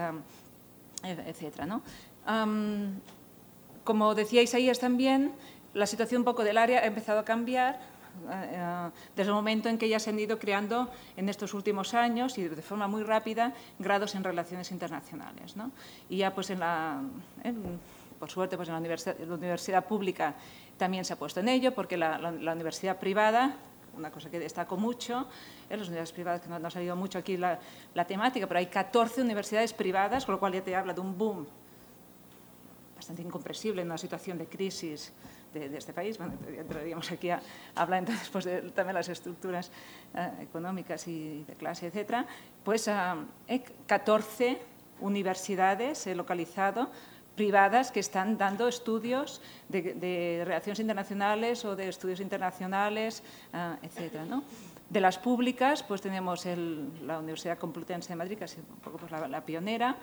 etcétera. 1.01 1.65
¿no? 1.65 1.81
como 3.85 4.15
decía 4.15 4.41
Isaías 4.41 4.79
también, 4.79 5.31
la 5.73 5.87
situación 5.87 6.19
un 6.19 6.25
poco 6.25 6.43
del 6.43 6.57
área 6.57 6.81
ha 6.81 6.85
empezado 6.87 7.19
a 7.19 7.23
cambiar 7.23 7.92
desde 9.15 9.29
el 9.29 9.35
momento 9.35 9.69
en 9.69 9.77
que 9.77 9.89
ya 9.89 9.99
se 9.99 10.09
han 10.09 10.19
ido 10.19 10.39
creando 10.39 10.89
en 11.17 11.29
estos 11.29 11.53
últimos 11.53 11.93
años 11.93 12.37
y 12.37 12.47
de 12.47 12.61
forma 12.61 12.87
muy 12.87 13.03
rápida 13.03 13.53
grados 13.79 14.15
en 14.15 14.23
relaciones 14.23 14.71
internacionales. 14.71 15.55
Y 16.09 16.17
ya 16.17 16.33
pues 16.33 16.49
en 16.49 16.59
la, 16.59 17.01
por 18.19 18.29
suerte 18.29 18.55
pues 18.55 18.69
en 18.69 18.75
la 18.75 19.35
universidad, 19.35 19.85
pública 19.85 20.35
también 20.77 21.05
se 21.05 21.13
ha 21.13 21.15
puesto 21.17 21.39
en 21.39 21.49
ello 21.49 21.73
porque 21.73 21.97
la, 21.97 22.17
universidad 22.53 22.97
privada 22.99 23.57
una 23.95 24.09
cosa 24.09 24.27
que 24.31 24.39
destaco 24.39 24.75
mucho, 24.75 25.27
en 25.69 25.77
las 25.77 25.87
universidades 25.87 26.11
privadas, 26.13 26.41
que 26.41 26.49
no, 26.49 26.55
ha 26.55 26.71
salido 26.71 26.95
mucho 26.95 27.19
aquí 27.19 27.37
la, 27.37 27.59
la, 27.93 28.05
temática, 28.05 28.47
pero 28.47 28.57
hay 28.57 28.65
14 28.65 29.21
universidades 29.21 29.71
privadas, 29.71 30.25
con 30.25 30.33
lo 30.33 30.39
cual 30.39 30.51
ya 30.51 30.63
te 30.63 30.75
habla 30.75 30.95
de 30.95 31.01
un 31.01 31.15
boom 31.15 31.45
bastante 33.03 33.21
incomprensible 33.21 33.81
en 33.81 33.87
una 33.87 33.97
situación 33.97 34.37
de 34.37 34.47
crisis 34.47 35.11
de, 35.53 35.77
este 35.77 35.93
país. 35.93 36.17
Bueno, 36.17 36.33
entraríamos 36.47 37.11
aquí 37.11 37.29
a, 37.29 37.41
hablar 37.75 37.99
entonces 37.99 38.29
pues, 38.29 38.45
de 38.45 38.61
también 38.71 38.95
las 38.95 39.09
estructuras 39.09 39.71
eh, 40.15 40.29
económicas 40.41 41.07
y 41.07 41.43
de 41.43 41.53
clase, 41.53 41.87
etcétera. 41.87 42.25
Pues 42.63 42.89
14 43.87 44.47
eh, 44.47 44.57
universidades 45.01 46.07
he 46.07 46.15
localizado 46.15 46.89
privadas 47.35 47.91
que 47.91 47.99
están 47.99 48.37
dando 48.37 48.67
estudios 48.67 49.41
de, 49.69 50.43
relaciones 50.45 50.79
internacionales 50.79 51.65
o 51.65 51.75
de 51.75 51.89
estudios 51.89 52.19
internacionales, 52.19 53.23
uh, 53.53 53.83
etcétera, 53.83 54.25
¿no? 54.25 54.43
De 54.89 55.01
las 55.01 55.17
públicas, 55.17 55.81
pues 55.81 56.01
tenemos 56.01 56.45
la 56.45 57.17
Universidad 57.17 57.57
Complutense 57.57 58.09
de 58.09 58.15
Madrid, 58.15 58.37
que 58.37 58.45
es 58.45 58.57
un 58.57 58.77
poco 58.77 58.97
pues, 58.97 59.11
la, 59.11 59.41
pionera, 59.41 59.97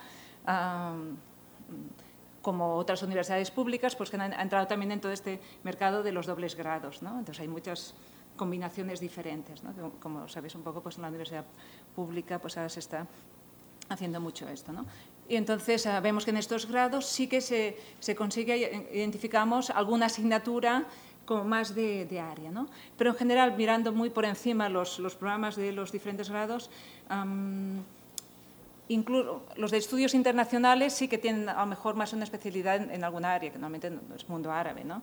como 2.42 2.76
otras 2.76 3.02
universidades 3.02 3.50
públicas, 3.50 3.96
pues 3.96 4.10
que 4.10 4.16
han, 4.16 4.32
entrado 4.32 4.66
también 4.66 4.92
en 4.92 5.00
todo 5.00 5.12
este 5.12 5.40
mercado 5.62 6.02
de 6.02 6.12
los 6.12 6.26
dobles 6.26 6.54
grados. 6.54 7.02
¿no? 7.02 7.18
Entonces 7.18 7.40
hay 7.40 7.48
muchas 7.48 7.94
combinaciones 8.36 9.00
diferentes. 9.00 9.62
¿no? 9.62 9.72
Como 10.00 10.28
sabéis 10.28 10.54
un 10.54 10.62
poco, 10.62 10.82
pues 10.82 10.96
en 10.96 11.02
la 11.02 11.08
universidad 11.08 11.44
pública 11.94 12.38
pues 12.38 12.56
ahora 12.56 12.68
se 12.68 12.80
está 12.80 13.06
haciendo 13.88 14.20
mucho 14.20 14.48
esto. 14.48 14.72
¿no? 14.72 14.86
Y 15.28 15.36
entonces 15.36 15.86
ah, 15.86 16.00
vemos 16.00 16.24
que 16.24 16.30
en 16.30 16.38
estos 16.38 16.66
grados 16.66 17.06
sí 17.06 17.28
que 17.28 17.40
se, 17.40 17.76
se 17.98 18.14
consigue, 18.16 18.88
identificamos 18.92 19.70
alguna 19.70 20.06
asignatura 20.06 20.86
como 21.26 21.44
más 21.44 21.74
de, 21.74 22.20
área. 22.20 22.50
¿no? 22.50 22.68
Pero 22.96 23.10
en 23.10 23.16
general, 23.16 23.56
mirando 23.56 23.92
muy 23.92 24.10
por 24.10 24.24
encima 24.24 24.68
los, 24.68 24.98
los 24.98 25.14
programas 25.14 25.54
de 25.54 25.72
los 25.72 25.92
diferentes 25.92 26.28
grados, 26.30 26.70
Incluso 28.90 29.46
los 29.54 29.70
de 29.70 29.78
estudios 29.78 30.14
internacionales 30.14 30.92
sí 30.92 31.06
que 31.06 31.16
tienen 31.16 31.48
a 31.48 31.60
lo 31.60 31.66
mejor 31.66 31.94
más 31.94 32.12
una 32.12 32.24
especialidad 32.24 32.74
en, 32.74 33.04
alguna 33.04 33.32
área, 33.32 33.52
que 33.52 33.56
normalmente 33.56 33.88
no 33.88 34.16
es 34.16 34.28
mundo 34.28 34.50
árabe, 34.50 34.82
¿no? 34.82 34.96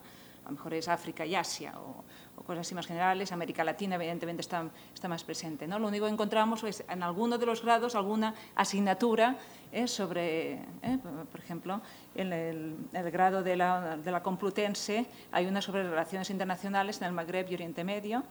A 0.44 0.50
lo 0.50 0.52
mejor 0.52 0.74
es 0.74 0.90
África 0.90 1.26
y 1.26 1.36
Asia 1.36 1.74
o, 1.80 2.04
cosas 2.44 2.68
así 2.68 2.76
más 2.76 2.86
generales. 2.86 3.32
América 3.32 3.64
Latina, 3.64 3.96
evidentemente, 3.96 4.42
está, 4.42 4.70
está, 4.94 5.08
más 5.08 5.24
presente. 5.24 5.68
¿no? 5.68 5.80
Lo 5.80 5.88
único 5.88 6.06
que 6.06 6.12
encontramos 6.12 6.64
es 6.64 6.84
en 6.90 7.02
alguno 7.02 7.38
de 7.38 7.46
los 7.46 7.64
grados 7.64 7.96
alguna 7.96 8.34
asignatura 8.56 9.38
¿eh? 9.72 9.88
sobre, 9.88 10.54
¿eh? 10.82 10.98
por 11.32 11.40
ejemplo, 11.40 11.82
en 12.14 12.34
el, 12.34 13.12
grado 13.12 13.42
de 13.42 13.56
la, 13.56 13.98
de 13.98 14.12
la, 14.12 14.22
Complutense 14.22 15.06
hay 15.32 15.46
una 15.46 15.62
sobre 15.62 15.84
relaciones 15.84 16.30
internacionales 16.30 17.02
en 17.02 17.08
el 17.08 17.14
Magreb 17.14 17.50
y 17.52 17.54
Oriente 17.56 17.84
Medio. 17.86 18.24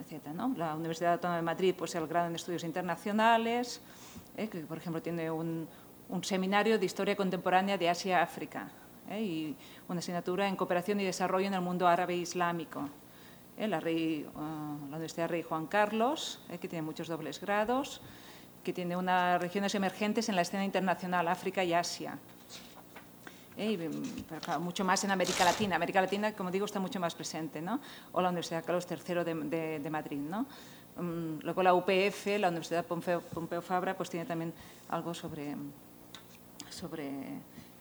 Etc. 0.00 0.26
¿no? 0.34 0.52
La 0.56 0.74
Universidad 0.74 1.14
Autónoma 1.14 1.36
de 1.36 1.42
Madrid, 1.42 1.74
pues 1.76 1.94
el 1.94 2.06
grado 2.06 2.28
en 2.28 2.34
estudios 2.34 2.64
internacionales, 2.64 3.80
¿eh? 4.36 4.48
que 4.48 4.60
por 4.60 4.78
ejemplo 4.78 5.00
tiene 5.00 5.30
un, 5.30 5.68
un, 6.08 6.24
seminario 6.24 6.78
de 6.78 6.86
historia 6.86 7.14
contemporánea 7.14 7.78
de 7.78 7.88
Asia-África 7.88 8.68
¿eh? 9.10 9.22
y 9.22 9.56
una 9.88 10.00
asignatura 10.00 10.48
en 10.48 10.56
cooperación 10.56 11.00
y 11.00 11.04
desarrollo 11.04 11.46
en 11.46 11.54
el 11.54 11.60
mundo 11.60 11.86
árabe 11.86 12.14
e 12.14 12.18
islámico. 12.18 12.88
¿eh? 13.56 13.68
La, 13.68 13.78
Rey, 13.78 14.26
ah, 14.34 14.76
la, 14.90 14.96
Universidad 14.96 15.28
Rey 15.28 15.42
Juan 15.42 15.66
Carlos, 15.66 16.40
que 16.60 16.68
tiene 16.68 16.82
muchos 16.82 17.06
dobles 17.06 17.40
grados, 17.40 18.00
que 18.64 18.72
tiene 18.72 18.96
unas 18.96 19.40
regiones 19.40 19.74
emergentes 19.76 20.28
en 20.28 20.34
la 20.34 20.42
escena 20.42 20.64
internacional, 20.64 21.28
África 21.28 21.62
y 21.62 21.72
Asia. 21.72 22.18
Mm, 23.56 24.62
mucho 24.62 24.84
más 24.84 25.02
en 25.04 25.10
América 25.10 25.44
Latina. 25.44 25.76
América 25.76 26.00
Latina, 26.00 26.32
como 26.32 26.50
digo, 26.50 26.66
está 26.66 26.78
mucho 26.78 27.00
más 27.00 27.14
presente, 27.14 27.62
¿no? 27.62 27.80
O 28.12 28.20
la 28.20 28.28
Universidad 28.28 28.62
Carlos 28.64 28.86
III 28.90 29.24
de, 29.78 29.90
Madrid, 29.90 30.18
¿no? 30.18 30.46
Mm, 30.96 31.40
luego 31.40 31.62
la 31.62 31.72
UPF, 31.72 32.38
la 32.38 32.48
Universidad 32.48 32.84
Pompeu 32.84 33.62
Fabra, 33.62 33.96
pues 33.96 34.10
tiene 34.10 34.26
también 34.26 34.52
algo 34.90 35.14
sobre, 35.14 35.56
sobre 36.68 37.10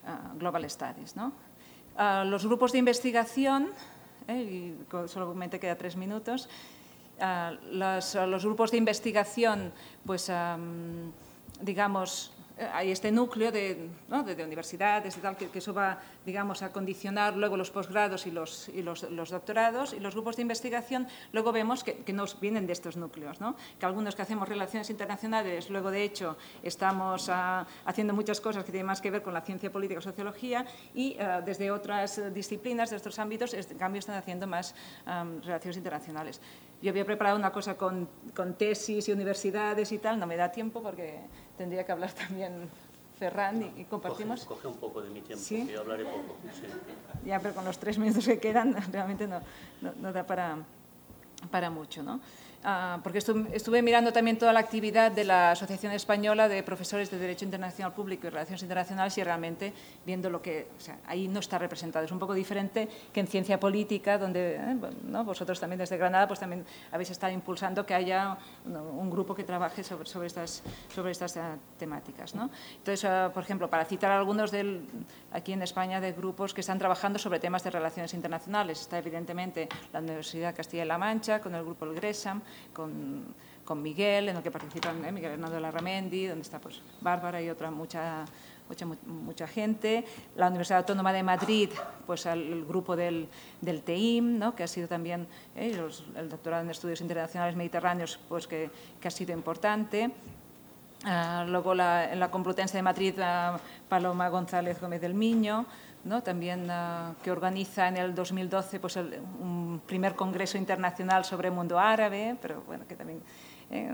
ah, 0.07 0.31
Global 0.37 0.69
Studies, 0.69 1.15
¿no? 1.17 1.33
Ah, 1.97 2.23
los 2.25 2.45
grupos 2.45 2.71
de 2.71 2.77
investigación, 2.77 3.69
¿eh? 4.29 4.75
solamente 5.07 5.59
queda 5.59 5.75
tres 5.75 5.97
minutos, 5.97 6.47
ah, 7.19 7.51
los, 7.71 8.45
grupos 8.45 8.71
de 8.71 8.77
investigación, 8.77 9.73
pues, 10.05 10.31
digamos, 11.61 12.34
hay 12.73 12.91
este 12.91 13.11
núcleo 13.11 13.51
de, 13.51 13.89
de, 14.07 14.43
universidades 14.43 15.17
y 15.17 15.19
tal, 15.19 15.35
que, 15.35 15.49
eso 15.53 15.73
va, 15.73 15.99
digamos, 16.25 16.61
a 16.61 16.71
condicionar 16.71 17.35
luego 17.35 17.57
los 17.57 17.71
posgrados 17.71 18.27
y, 18.27 18.31
los, 18.31 18.69
y 18.69 18.81
los, 18.81 19.01
doctorados 19.29 19.93
y 19.93 19.99
los 19.99 20.13
grupos 20.13 20.37
de 20.37 20.43
investigación, 20.43 21.07
luego 21.33 21.51
vemos 21.51 21.83
que, 21.83 21.97
que, 21.97 22.13
nos 22.13 22.39
vienen 22.39 22.65
de 22.65 22.73
estos 22.73 22.95
núcleos, 22.95 23.41
¿no? 23.41 23.55
que 23.79 23.85
algunos 23.85 24.15
que 24.15 24.21
hacemos 24.21 24.47
relaciones 24.47 24.89
internacionales, 24.89 25.69
luego 25.69 25.91
de 25.91 26.03
hecho 26.03 26.37
estamos 26.63 27.29
ah, 27.29 27.65
haciendo 27.85 28.13
muchas 28.13 28.39
cosas 28.39 28.63
que 28.63 28.71
tienen 28.71 28.87
más 28.87 29.01
que 29.01 29.11
ver 29.11 29.21
con 29.21 29.33
la 29.33 29.41
ciencia 29.41 29.71
política 29.71 29.99
o 29.99 30.01
sociología 30.01 30.65
y 30.93 31.17
ah, 31.19 31.41
desde 31.41 31.71
otras 31.71 32.33
disciplinas, 32.33 32.89
de 32.89 32.97
estos 32.97 33.19
ámbitos, 33.19 33.53
en 33.53 33.77
cambio 33.77 33.99
están 33.99 34.15
haciendo 34.15 34.47
más 34.47 34.75
relaciones 35.43 35.77
internacionales. 35.77 36.41
Yo 36.85 36.91
había 36.91 37.03
preparado 37.03 37.35
una 37.35 37.51
cosa 37.51 37.75
con, 37.77 38.07
con 38.35 38.53
tesis 38.53 39.09
y 39.09 39.11
universidades 39.11 39.91
y 39.91 39.97
tal, 39.97 40.19
no 40.19 40.27
me 40.27 40.37
da 40.37 40.51
tiempo 40.51 40.83
porque 40.83 41.19
tendría 41.57 41.83
que 41.83 41.91
hablar 41.91 42.13
también 42.27 42.69
Ferran 43.17 43.73
y, 43.75 43.85
compartimos. 43.85 44.45
Coge, 44.45 44.67
un 44.67 44.77
poco 44.77 45.01
de 45.01 45.09
mi 45.09 45.21
tiempo, 45.21 45.43
¿Sí? 45.43 45.67
yo 45.67 45.81
hablaré 45.81 46.05
poco. 46.05 46.35
Ya, 47.25 47.39
pero 47.39 47.55
con 47.55 47.65
los 47.65 47.79
tres 47.79 47.97
minutos 47.97 48.27
que 48.27 48.37
quedan 48.37 48.75
realmente 48.91 49.25
no, 49.25 49.41
no, 49.81 49.93
no 49.99 50.13
da 50.13 50.27
para, 50.27 50.59
para 51.49 51.71
mucho. 51.71 52.03
¿no? 52.03 52.19
Ah, 52.67 52.99
porque 53.03 53.19
estuve, 53.19 53.83
mirando 53.83 54.11
también 54.11 54.39
toda 54.39 54.51
la 54.51 54.59
actividad 54.59 55.11
de 55.11 55.23
la 55.23 55.51
Asociación 55.51 55.91
Española 55.91 56.47
de 56.47 56.63
Profesores 56.63 57.11
de 57.11 57.19
Derecho 57.19 57.45
Internacional 57.45 57.93
Público 57.93 58.25
y 58.25 58.31
Relaciones 58.31 58.63
Internacionales 58.63 59.15
y 59.19 59.23
realmente 59.23 59.71
viendo 60.03 60.31
lo 60.31 60.41
que 60.41 60.69
o 60.75 60.81
sea, 60.81 60.97
ahí 61.05 61.27
no 61.27 61.41
está 61.41 61.59
representado. 61.59 62.05
Es 62.05 62.11
un 62.11 62.17
poco 62.17 62.33
diferente 62.33 62.89
que 63.13 63.19
en 63.19 63.27
ciencia 63.27 63.59
política, 63.59 64.17
donde 64.17 64.55
eh, 64.55 64.77
¿no? 65.03 65.23
vosotros 65.23 65.59
también 65.59 65.77
desde 65.77 65.95
Granada 65.95 66.27
pues 66.27 66.39
también 66.39 66.65
habéis 66.91 67.11
estado 67.11 67.31
impulsando 67.33 67.85
que 67.85 67.93
haya 67.93 68.35
un 68.65 69.11
grupo 69.11 69.35
que 69.35 69.43
trabaje 69.43 69.83
sobre, 69.83 70.09
sobre 70.09 70.25
estas, 70.25 70.63
sobre 70.91 71.11
estas 71.11 71.37
eh, 71.37 71.41
temáticas. 71.77 72.33
¿no? 72.33 72.49
Entonces, 72.77 73.05
ah, 73.05 73.29
por 73.31 73.43
ejemplo, 73.43 73.69
para 73.69 73.85
citar 73.85 74.11
algunos 74.11 74.49
del, 74.49 74.87
aquí 75.31 75.53
en 75.53 75.61
España 75.61 76.01
de 76.01 76.13
grupos 76.13 76.51
que 76.55 76.61
están 76.61 76.79
trabajando 76.79 77.19
sobre 77.19 77.39
temas 77.39 77.63
de 77.63 77.69
relaciones 77.69 78.15
internacionales, 78.15 78.81
está 78.81 78.97
evidentemente 78.97 79.69
la 79.93 79.99
Universidad 79.99 80.55
Castilla-La 80.55 80.97
Mancha 80.97 81.39
con 81.39 81.53
el 81.53 81.63
grupo 81.63 81.85
El 81.85 81.93
Gresham, 81.93 82.41
con, 82.73 83.25
con 83.63 83.81
Miguel, 83.81 84.29
en 84.29 84.37
el 84.37 84.43
que 84.43 84.51
participan 84.51 85.03
¿eh? 85.05 85.11
Miguel 85.11 85.33
Hernando 85.33 85.59
Larramendi, 85.59 86.27
donde 86.27 86.43
está 86.43 86.59
pues, 86.59 86.81
Bárbara 87.01 87.41
y 87.41 87.49
otra 87.49 87.71
mucha, 87.71 88.25
mucha, 88.69 88.85
mucha 89.05 89.47
gente. 89.47 90.05
La 90.35 90.47
Universidad 90.47 90.79
Autónoma 90.79 91.11
de 91.13 91.23
Madrid, 91.23 91.69
pues 92.05 92.25
el 92.25 92.65
grupo 92.65 92.95
del, 92.95 93.27
del 93.61 93.81
TEIM, 93.81 94.39
¿no? 94.39 94.55
que 94.55 94.63
ha 94.63 94.67
sido 94.67 94.87
también 94.87 95.27
eh, 95.55 95.77
el 96.15 96.29
doctorado 96.29 96.63
en 96.63 96.69
estudios 96.69 97.01
internacionales 97.01 97.55
mediterráneos, 97.55 98.19
pues 98.29 98.47
que, 98.47 98.69
que 98.99 99.07
ha 99.07 99.11
sido 99.11 99.33
importante. 99.33 100.11
Uh, 101.03 101.47
luego 101.47 101.75
la, 101.75 102.11
en 102.11 102.19
la 102.19 102.31
Complutense 102.31 102.77
de 102.77 102.81
Madrid, 102.81 103.13
uh, 103.19 103.59
Paloma 103.87 104.29
González 104.29 104.81
Gómez 104.81 105.01
del 105.01 105.13
Miño, 105.13 105.65
¿no? 106.05 106.21
también 106.21 106.69
uh, 106.69 107.15
que 107.21 107.31
organiza 107.31 107.87
en 107.87 107.97
el 107.97 108.15
2012 108.15 108.79
pues, 108.79 108.95
un 108.95 109.81
primer 109.85 110.15
congreso 110.15 110.57
internacional 110.57 111.25
sobre 111.25 111.49
el 111.49 111.53
mundo 111.53 111.77
árabe, 111.77 112.37
pero 112.41 112.61
bueno, 112.61 112.85
que 112.87 112.95
también 112.95 113.21
eh, 113.71 113.91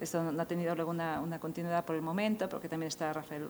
esto 0.00 0.22
no 0.22 0.40
ha 0.40 0.46
tenido 0.46 0.74
luego 0.76 0.92
una, 0.92 1.38
continuidad 1.40 1.84
por 1.84 1.96
el 1.96 2.02
momento, 2.02 2.48
porque 2.48 2.68
también 2.68 2.88
está 2.88 3.12
Rafael 3.12 3.48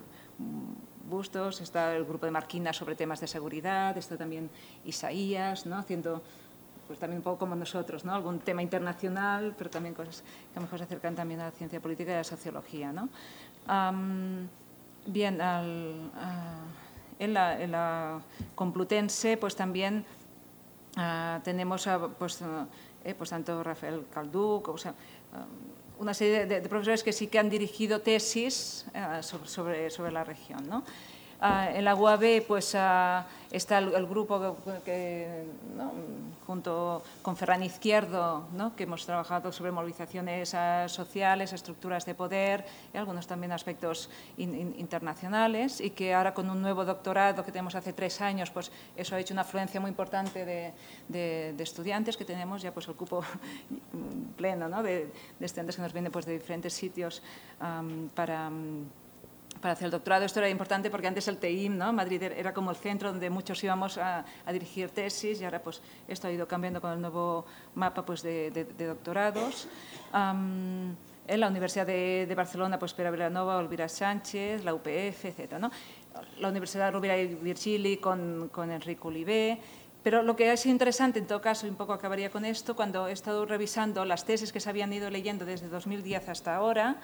Bustos, 1.09 1.61
está 1.61 1.95
el 1.95 2.05
grupo 2.05 2.25
de 2.25 2.33
Marquina 2.33 2.73
sobre 2.73 2.97
temas 2.97 3.21
de 3.21 3.27
seguridad, 3.27 3.97
está 3.97 4.17
también 4.17 4.51
Isaías, 4.85 5.67
¿no? 5.67 5.77
haciendo 5.77 6.23
pues 6.87 6.99
también 6.99 7.19
un 7.19 7.23
poco 7.23 7.41
como 7.41 7.55
nosotros, 7.55 8.07
¿no? 8.07 8.15
algún 8.15 8.39
tema 8.39 8.63
internacional, 8.63 9.55
pero 9.59 9.69
también 9.69 9.95
cosas 9.95 10.23
que 10.23 10.59
a 10.59 10.61
lo 10.61 10.63
mejor 10.63 10.79
se 10.79 10.85
acercan 10.87 11.15
también 11.15 11.41
a 11.41 11.45
la 11.45 11.51
ciencia 11.51 11.81
política 11.81 12.13
y 12.13 12.15
a 12.15 12.19
la 12.19 12.25
sociología. 12.25 12.93
¿no? 12.95 13.11
Bien, 15.05 15.41
al, 15.41 16.11
uh, 16.15 16.88
en, 17.19 17.35
la, 17.35 17.61
en, 17.61 17.73
la, 17.73 18.21
Complutense 18.55 19.37
pues 19.37 19.57
también 19.57 20.05
uh, 20.97 21.41
tenemos 21.43 21.87
a, 21.87 22.09
pues, 22.09 22.43
eh, 23.05 23.15
pues 23.15 23.31
tanto 23.31 23.63
Rafael 23.63 24.07
Calduc, 24.13 24.69
sea, 24.79 24.95
una 25.99 26.15
serie 26.15 26.47
de, 26.47 26.61
de, 26.61 26.69
profesores 26.69 27.03
que 27.03 27.13
sí 27.13 27.27
que 27.27 27.39
han 27.39 27.51
dirigido 27.51 28.01
tesis 28.01 28.87
eh, 28.95 29.23
sobre, 29.23 29.49
sobre, 29.49 29.91
sobre, 29.91 30.13
la 30.13 30.25
región. 30.25 30.69
¿no? 30.69 30.85
Uh, 31.41 31.71
en 31.77 31.85
la 31.85 31.95
UAB 31.95 32.43
pues, 32.49 32.75
uh, 32.75 33.23
está 33.53 33.79
el, 33.79 34.07
grupo 34.09 34.57
que, 34.85 35.45
junto 36.45 37.05
con 37.23 37.37
Ferran 37.37 37.63
Izquierdo, 37.63 38.49
¿no? 38.55 38.75
que 38.75 38.83
hemos 38.83 39.07
trabajado 39.07 39.53
sobre 39.53 39.71
movilizaciones 39.71 40.53
uh, 40.55 40.89
sociales, 40.89 41.53
estructuras 41.53 42.05
de 42.05 42.17
poder 42.17 42.65
y 42.93 42.97
algunos 42.97 43.29
también 43.29 43.53
aspectos 43.53 44.11
in, 44.37 44.53
in, 44.53 44.75
internacionales 44.79 45.81
y 45.81 45.91
que 45.91 46.13
ahora 46.13 46.35
con 46.35 46.51
un 46.51 46.61
nuevo 46.61 46.85
doctorado 46.85 47.45
que 47.45 47.53
tenemos 47.53 47.77
hace 47.77 47.93
tres 47.93 48.21
años, 48.21 48.51
pues 48.51 48.73
eso 48.97 49.15
ha 49.15 49.21
hecho 49.21 49.33
una 49.33 49.43
afluencia 49.43 49.81
muy 49.81 49.91
importante 49.91 50.45
de, 50.45 50.73
de, 51.07 51.63
estudiantes 51.63 52.17
que 52.17 52.25
tenemos 52.25 52.63
ya 52.63 52.75
pues 52.75 52.89
el 52.89 52.97
cupo 52.97 53.23
pleno 54.37 54.69
¿no? 54.69 54.83
de, 54.83 55.09
estudiantes 55.39 55.77
que 55.77 55.83
nos 55.83 55.93
vienen 55.93 56.11
pues, 56.11 56.27
de 56.27 56.33
diferentes 56.33 56.73
sitios 56.73 57.23
para... 58.17 58.51
para 59.61 59.73
hacer 59.73 59.87
el 59.87 59.91
doctorado. 59.91 60.25
Esto 60.25 60.41
era 60.41 60.49
importante 60.49 60.91
porque 60.91 61.07
antes 61.07 61.29
el 61.29 61.39
TEIM, 61.39 61.77
¿no? 61.77 61.93
Madrid 61.93 62.23
era 62.23 62.53
como 62.53 62.71
el 62.71 62.77
centro 62.77 63.11
donde 63.11 63.31
muchos 63.31 63.63
íbamos 63.63 63.99
a, 63.99 64.25
dirigir 64.53 64.91
tesis 64.91 65.41
y 65.41 65.45
ahora 65.45 65.63
pues 65.63 65.83
esto 66.07 66.29
ha 66.29 66.33
ido 66.33 66.47
cambiando 66.47 66.81
con 66.81 66.93
el 66.93 67.01
nuevo 67.01 67.45
mapa 67.75 68.05
pues, 68.05 68.23
de, 68.23 68.51
de, 68.51 68.65
de 68.65 68.87
doctorados. 68.87 69.69
En 71.29 71.41
la 71.41 71.49
Universidad 71.49 71.87
de, 71.87 72.25
de, 72.27 72.35
Barcelona, 72.35 72.79
pues 72.79 72.95
Pere 72.95 73.11
Vilanova, 73.11 73.59
Olvira 73.59 73.87
Sánchez, 73.87 74.65
la 74.65 74.73
UPF, 74.73 75.27
etc. 75.27 75.59
¿no? 75.61 75.71
La 76.39 76.49
Universidad 76.49 76.91
Rovira 76.91 77.19
y 77.19 77.35
Virgili 77.35 77.99
con, 77.99 78.49
con 78.49 78.71
Enrique 78.71 79.03
Olivé. 79.05 79.61
Pero 80.03 80.23
lo 80.23 80.37
que 80.37 80.51
ha 80.51 80.57
sido 80.57 80.73
interesante, 80.73 81.19
en 81.19 81.27
todo 81.27 81.43
caso, 81.43 81.67
y 81.67 81.71
un 81.71 81.77
poco 81.77 81.93
acabaría 81.93 82.31
con 82.31 82.47
esto, 82.47 82.75
cuando 82.75 83.09
he 83.09 83.13
estado 83.13 83.45
revisando 83.45 84.07
las 84.07 84.25
tesis 84.25 84.53
que 84.53 84.61
se 84.61 84.71
habían 84.71 84.91
ido 84.91 85.11
leyendo 85.11 85.45
desde 85.45 85.69
2010 85.69 86.31
hasta 86.31 86.57
ahora, 86.57 86.97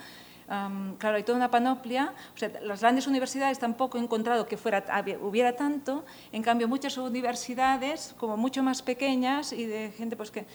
Claro, 0.46 1.16
hay 1.16 1.22
toda 1.22 1.36
una 1.36 1.50
panoplia. 1.50 2.12
O 2.34 2.38
sea, 2.38 2.50
las 2.62 2.80
grandes 2.80 3.06
universidades 3.06 3.58
tampoco 3.58 3.98
he 3.98 4.00
encontrado 4.00 4.46
que 4.46 4.56
fuera, 4.56 4.84
hubiera 5.22 5.56
tanto. 5.56 6.04
En 6.32 6.42
cambio, 6.42 6.68
muchas 6.68 6.96
universidades, 6.98 8.14
como 8.18 8.36
mucho 8.36 8.62
más 8.62 8.82
pequeñas 8.82 9.52
y 9.52 9.66
de 9.66 9.92
gente 9.96 10.16
pues, 10.16 10.30
que, 10.30 10.46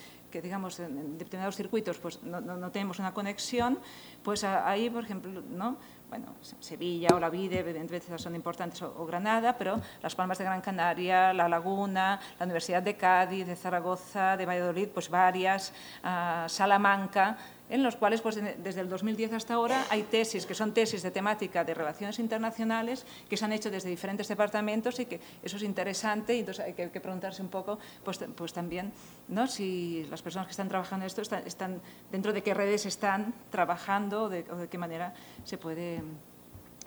digamos, 0.41 0.79
en 0.79 1.17
determinados 1.17 1.55
circuitos 1.55 1.97
pues, 1.97 2.21
no, 2.23 2.71
tenemos 2.71 2.99
una 2.99 3.13
conexión, 3.13 3.79
pues 4.23 4.43
ahí, 4.43 4.89
por 4.89 5.03
ejemplo, 5.03 5.41
¿no? 5.49 5.77
bueno, 6.09 6.33
Sevilla 6.59 7.09
o 7.13 7.19
La 7.19 7.29
Vide, 7.29 7.59
evidentemente 7.59 8.17
son 8.17 8.33
importantes, 8.33 8.81
o, 8.81 9.05
Granada, 9.05 9.55
pero 9.55 9.79
Las 10.01 10.15
Palmas 10.15 10.39
de 10.39 10.43
Gran 10.43 10.59
Canaria, 10.59 11.33
La 11.33 11.47
Laguna, 11.47 12.19
la 12.39 12.45
Universidad 12.45 12.81
de 12.81 12.97
Cádiz, 12.97 13.45
de 13.45 13.55
Zaragoza, 13.55 14.35
de 14.35 14.45
Valladolid, 14.45 14.87
pues 14.89 15.07
varias, 15.07 15.71
uh, 16.03 16.49
Salamanca, 16.49 17.37
en 17.69 17.83
los 17.83 17.95
cuales 17.95 18.21
pues, 18.21 18.35
desde 18.35 18.81
el 18.81 18.89
2010 18.89 19.33
hasta 19.33 19.53
ahora 19.53 19.85
hay 19.89 20.03
tesis 20.03 20.45
que 20.45 20.55
son 20.55 20.73
tesis 20.73 21.03
de 21.03 21.11
temática 21.11 21.63
de 21.63 21.73
relaciones 21.73 22.19
internacionales 22.19 23.05
que 23.29 23.37
se 23.37 23.45
han 23.45 23.53
hecho 23.53 23.69
desde 23.69 23.89
diferentes 23.89 24.27
departamentos 24.27 24.99
y 24.99 25.05
que 25.05 25.19
eso 25.43 25.57
es 25.57 25.63
interesante 25.63 26.35
y 26.35 26.39
entonces 26.39 26.65
hay 26.65 26.73
que, 26.73 26.89
que 26.89 26.99
preguntarse 26.99 27.41
un 27.41 27.49
poco 27.49 27.79
pues, 28.03 28.19
pues 28.35 28.53
también 28.53 28.91
¿no? 29.27 29.47
si 29.47 30.05
las 30.09 30.21
personas 30.21 30.47
que 30.47 30.51
están 30.51 30.67
trabajando 30.67 31.05
esto 31.05 31.21
están, 31.21 31.45
están 31.45 31.81
dentro 32.11 32.33
de 32.33 32.41
qué 32.41 32.53
redes 32.53 32.85
están 32.85 33.33
trabajando 33.51 34.29
de, 34.29 34.45
o 34.51 34.55
de 34.55 34.67
qué 34.67 34.77
manera 34.77 35.13
se 35.43 35.57
puede 35.57 36.01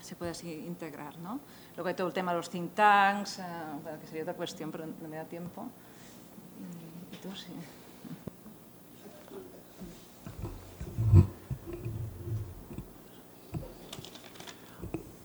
se 0.01 0.16
puede 0.16 0.33
así 0.33 0.51
integrar. 0.51 1.16
¿no? 1.18 1.38
Luego 1.77 1.88
hay 1.88 1.95
todo 1.95 2.09
el 2.09 2.12
tema 2.12 2.33
de 2.33 2.38
los 2.38 2.51
think 2.51 2.75
tanks, 2.75 3.40
bueno, 3.83 4.01
que 4.01 4.07
sería 4.07 4.23
otra 4.23 4.35
cuestión, 4.35 4.73
pero 4.73 4.85
no 4.87 5.09
me 5.09 5.16
da 5.16 5.25
tiempo. 5.25 5.68
Y, 6.59 7.14
y 7.14 7.18
tú, 7.18 7.35
sí. 7.37 7.53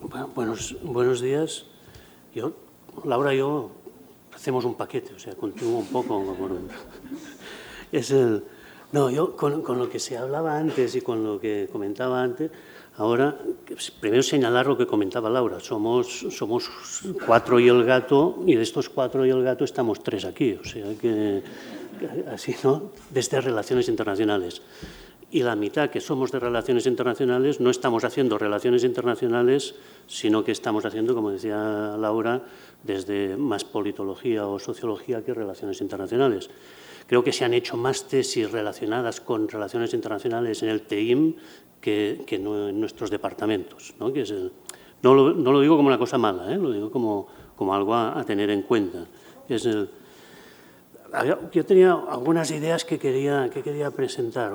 Buenos, 0.08 0.78
buenos 0.84 1.20
días. 1.20 1.65
Yo, 2.34 2.54
Laura 3.04 3.34
y 3.34 3.39
yo 3.39 3.72
hacemos 4.34 4.63
un 4.63 4.76
paquete, 4.76 5.13
o 5.13 5.20
sea, 5.20 5.36
continúo 5.36 5.80
un 5.80 5.88
poco. 5.88 6.24
Es 7.91 8.12
el, 8.12 8.43
no, 8.93 9.10
yo 9.10 9.36
con, 9.36 9.62
con, 9.62 9.78
lo 9.78 9.89
que 9.89 10.00
se 10.00 10.17
hablaba 10.17 10.58
antes 10.58 10.96
y 10.96 11.02
con 11.02 11.24
lo 11.24 11.39
que 11.39 11.70
comentaba 11.72 12.22
antes, 12.22 12.52
ahora, 12.98 13.38
primero 14.00 14.24
señalar 14.24 14.67
lo 14.67 14.78
que 14.78 14.88
comentaba 14.88 15.30
Laura. 15.30 15.60
Somos, 15.60 16.26
somos 16.30 16.70
cuatro 17.26 17.60
y 17.60 17.67
el 17.67 17.84
gato, 17.84 18.43
y 18.46 18.56
de 18.56 18.63
estos 18.63 18.89
cuatro 18.89 19.26
y 19.26 19.30
el 19.30 19.43
gato 19.43 19.65
estamos 19.65 20.04
tres 20.04 20.24
aquí, 20.24 20.54
o 20.54 20.63
sea 20.63 20.93
que, 21.00 21.43
así, 22.32 22.56
¿no? 22.63 22.91
Desde 23.10 23.41
Relaciones 23.41 23.89
Internacionales 23.89 24.62
y 25.30 25.44
la 25.44 25.56
mitad 25.56 25.90
que 25.90 26.00
somos 26.00 26.32
de 26.32 26.40
relaciones 26.40 26.86
internacionales 26.86 27.60
no 27.60 27.70
estamos 27.70 28.04
haciendo 28.04 28.38
relaciones 28.38 28.84
internacionales, 28.84 29.76
sino 30.08 30.44
que 30.44 30.54
estamos 30.54 30.86
haciendo, 30.86 31.13
como 31.13 31.32
decía 31.32 31.98
Laura, 31.98 32.44
desde 32.84 33.36
más 33.36 33.66
politología 33.66 34.48
o 34.48 34.58
sociología 34.58 35.24
que 35.24 35.34
relaciones 35.34 35.82
internacionales. 35.82 36.50
Creo 37.08 37.24
que 37.24 37.34
se 37.34 37.44
han 37.44 37.54
hecho 37.54 37.76
más 37.76 38.08
tesis 38.08 38.52
relacionadas 38.52 39.20
con 39.20 39.50
relaciones 39.50 39.94
internacionales 39.94 40.63
en 40.63 40.70
el 40.70 40.82
TEIM 40.82 41.36
que, 41.82 42.22
que 42.26 42.40
no 42.40 42.70
en 42.70 42.80
nuestros 42.80 43.10
departamentos. 43.10 43.96
¿no? 44.00 44.13
Que 44.13 44.22
es 44.22 44.32
el, 44.32 44.52
no, 45.04 45.13
lo, 45.13 45.34
no, 45.34 45.52
lo, 45.52 45.60
digo 45.60 45.76
como 45.76 45.88
una 45.88 45.98
cosa 45.98 46.18
mala, 46.18 46.54
¿eh? 46.54 46.58
lo 46.58 46.72
digo 46.72 46.90
como, 46.90 47.28
como 47.56 47.76
algo 47.76 47.94
a, 47.94 48.18
a 48.18 48.24
tener 48.24 48.50
en 48.50 48.62
cuenta. 48.62 49.06
Es 49.48 49.66
el, 49.66 49.90
yo 51.52 51.65
tenía 51.65 51.93
algunas 51.93 52.52
ideas 52.52 52.86
que 52.86 53.00
quería, 53.00 53.50
que 53.54 53.62
quería 53.62 53.91
presentar. 53.91 54.54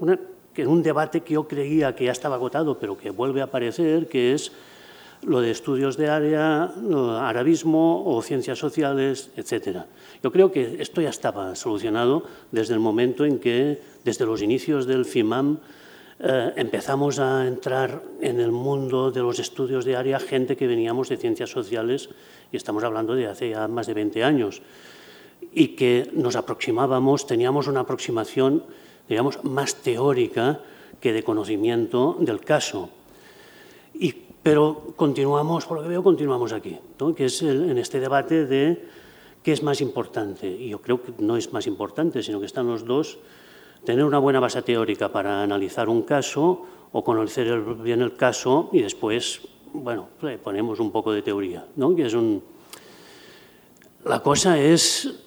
Una, 0.00 0.18
que 0.56 0.62
en 0.62 0.68
un 0.68 0.82
debate 0.82 1.20
que 1.20 1.34
yo 1.34 1.46
creía 1.46 1.94
que 1.94 2.06
ya 2.06 2.12
estaba 2.12 2.36
agotado, 2.36 2.78
pero 2.78 2.96
que 2.96 3.10
vuelve 3.10 3.42
a 3.42 3.44
aparecer, 3.44 4.08
que 4.08 4.32
es 4.32 4.52
lo 5.22 5.42
de 5.42 5.50
estudios 5.50 5.98
de 5.98 6.08
área, 6.08 6.72
arabismo 7.20 8.04
o 8.06 8.22
ciencias 8.22 8.58
sociales, 8.58 9.30
etc. 9.36 9.84
Yo 10.22 10.32
creo 10.32 10.50
que 10.50 10.80
esto 10.80 11.02
ya 11.02 11.10
estaba 11.10 11.54
solucionado 11.56 12.24
desde 12.52 12.72
el 12.72 12.80
momento 12.80 13.26
en 13.26 13.38
que, 13.38 13.82
desde 14.02 14.24
los 14.24 14.40
inicios 14.40 14.86
del 14.86 15.04
FIMAM, 15.04 15.58
eh, 16.20 16.52
empezamos 16.56 17.18
a 17.18 17.46
entrar 17.46 18.02
en 18.22 18.40
el 18.40 18.50
mundo 18.50 19.10
de 19.10 19.20
los 19.20 19.38
estudios 19.38 19.84
de 19.84 19.96
área 19.96 20.18
gente 20.18 20.56
que 20.56 20.66
veníamos 20.66 21.10
de 21.10 21.18
ciencias 21.18 21.50
sociales, 21.50 22.08
y 22.50 22.56
estamos 22.56 22.82
hablando 22.82 23.14
de 23.14 23.26
hace 23.26 23.50
ya 23.50 23.68
más 23.68 23.86
de 23.86 23.92
20 23.92 24.24
años 24.24 24.62
y 25.52 25.68
que 25.68 26.10
nos 26.12 26.36
aproximábamos, 26.36 27.26
teníamos 27.26 27.66
una 27.66 27.80
aproximación, 27.80 28.64
digamos, 29.08 29.42
más 29.44 29.76
teórica 29.76 30.60
que 31.00 31.12
de 31.12 31.22
conocimiento 31.22 32.16
del 32.20 32.40
caso. 32.40 32.90
Y, 33.94 34.12
pero 34.42 34.92
continuamos, 34.96 35.64
por 35.64 35.78
lo 35.78 35.82
que 35.82 35.88
veo, 35.88 36.02
continuamos 36.02 36.52
aquí, 36.52 36.78
¿no? 37.00 37.14
que 37.14 37.26
es 37.26 37.42
el, 37.42 37.70
en 37.70 37.78
este 37.78 38.00
debate 38.00 38.46
de 38.46 38.84
qué 39.42 39.52
es 39.52 39.62
más 39.62 39.80
importante. 39.80 40.46
Y 40.46 40.68
yo 40.68 40.80
creo 40.80 41.02
que 41.02 41.12
no 41.18 41.36
es 41.36 41.52
más 41.52 41.66
importante, 41.66 42.22
sino 42.22 42.40
que 42.40 42.46
están 42.46 42.66
los 42.66 42.84
dos, 42.84 43.18
tener 43.84 44.04
una 44.04 44.18
buena 44.18 44.40
base 44.40 44.60
teórica 44.62 45.10
para 45.10 45.42
analizar 45.42 45.88
un 45.88 46.02
caso 46.02 46.66
o 46.92 47.02
conocer 47.02 47.46
el, 47.46 47.62
bien 47.76 48.02
el 48.02 48.14
caso 48.14 48.68
y 48.72 48.82
después, 48.82 49.40
bueno, 49.72 50.08
ponemos 50.42 50.80
un 50.80 50.92
poco 50.92 51.12
de 51.12 51.22
teoría, 51.22 51.66
¿no? 51.76 51.94
que 51.94 52.06
es 52.06 52.14
un... 52.14 52.42
La 54.04 54.20
cosa 54.20 54.60
es 54.60 55.25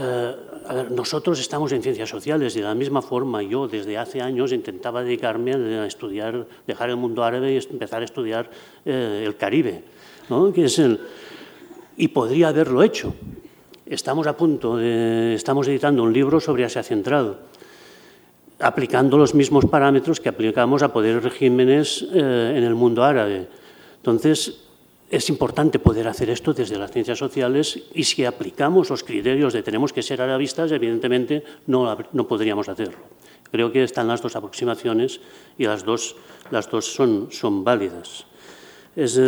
eh, 0.00 0.86
nosotros 0.90 1.40
estamos 1.40 1.72
en 1.72 1.82
ciencias 1.82 2.08
sociales 2.08 2.54
y 2.54 2.60
de 2.60 2.66
la 2.66 2.74
misma 2.74 3.02
forma 3.02 3.42
yo 3.42 3.66
desde 3.66 3.98
hace 3.98 4.20
años 4.20 4.52
intentaba 4.52 5.02
dedicarme 5.02 5.54
a 5.54 5.86
estudiar, 5.86 6.46
dejar 6.66 6.90
el 6.90 6.96
mundo 6.96 7.24
árabe 7.24 7.52
y 7.52 7.56
empezar 7.56 8.02
a 8.02 8.04
estudiar 8.04 8.48
eh, 8.84 9.24
el 9.26 9.36
Caribe, 9.36 9.82
¿no? 10.28 10.52
y 11.96 12.08
podría 12.08 12.48
haberlo 12.48 12.82
hecho. 12.82 13.14
Estamos 13.86 14.26
a 14.26 14.36
punto, 14.36 14.76
de, 14.76 15.34
estamos 15.34 15.66
editando 15.66 16.02
un 16.02 16.12
libro 16.12 16.38
sobre 16.38 16.64
Asia 16.64 16.82
Central, 16.82 17.38
aplicando 18.60 19.16
los 19.18 19.34
mismos 19.34 19.64
parámetros 19.64 20.20
que 20.20 20.28
aplicamos 20.28 20.82
a 20.82 20.92
poderes 20.92 21.24
regímenes 21.24 22.06
eh, 22.12 22.54
en 22.56 22.62
el 22.62 22.74
mundo 22.74 23.02
árabe. 23.02 23.48
Entonces, 23.96 24.67
es 25.10 25.28
importante 25.30 25.78
poder 25.78 26.06
hacer 26.08 26.28
esto 26.30 26.52
desde 26.52 26.78
las 26.78 26.90
ciencias 26.90 27.18
sociales 27.18 27.80
y 27.94 28.04
si 28.04 28.24
aplicamos 28.24 28.90
los 28.90 29.04
criterios 29.04 29.52
de 29.52 29.62
tenemos 29.62 29.92
que 29.92 30.02
ser 30.02 30.20
arabistas, 30.20 30.70
evidentemente 30.72 31.42
no, 31.66 31.96
no 32.12 32.28
podríamos 32.28 32.68
hacerlo. 32.68 32.98
Creo 33.50 33.72
que 33.72 33.82
están 33.84 34.08
las 34.08 34.20
dos 34.20 34.36
aproximaciones 34.36 35.20
y 35.56 35.64
las 35.64 35.84
dos, 35.84 36.16
las 36.50 36.70
dos 36.70 36.92
son, 36.92 37.28
son 37.30 37.64
válidas. 37.64 38.26
Es, 38.94 39.18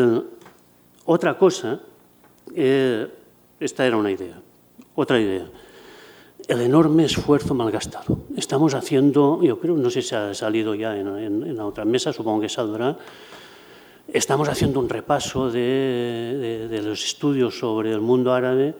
otra 1.07 1.39
cosa, 1.39 1.81
eh, 2.55 3.09
esta 3.59 3.87
era 3.87 3.97
una 3.97 4.11
idea, 4.11 4.39
otra 4.95 5.19
idea, 5.19 5.47
el 6.47 6.61
enorme 6.61 7.05
esfuerzo 7.05 7.55
malgastado. 7.55 8.19
Estamos 8.37 8.75
haciendo, 8.75 9.41
yo 9.43 9.59
creo, 9.59 9.77
no 9.77 9.89
sé 9.89 10.03
si 10.03 10.15
ha 10.15 10.35
salido 10.35 10.75
ya 10.75 10.99
en, 10.99 11.07
en 11.09 11.57
la 11.57 11.65
otra 11.65 11.87
mesa, 11.87 12.13
supongo 12.13 12.43
que 12.43 12.49
saldrá, 12.51 12.99
Estamos 14.13 14.49
haciendo 14.49 14.81
un 14.81 14.89
repaso 14.89 15.53
de, 15.53 16.81
los 16.83 17.05
estudios 17.05 17.57
sobre 17.57 17.93
el 17.93 18.01
mundo 18.01 18.33
árabe 18.33 18.75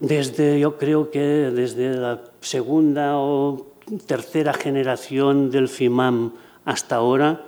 desde, 0.00 0.58
yo 0.58 0.78
creo 0.78 1.10
que 1.10 1.20
desde 1.20 1.94
la 1.94 2.22
segunda 2.40 3.18
o 3.18 3.74
tercera 4.06 4.54
generación 4.54 5.50
del 5.50 5.68
FIMAM 5.68 6.32
hasta 6.64 6.96
ahora, 6.96 7.44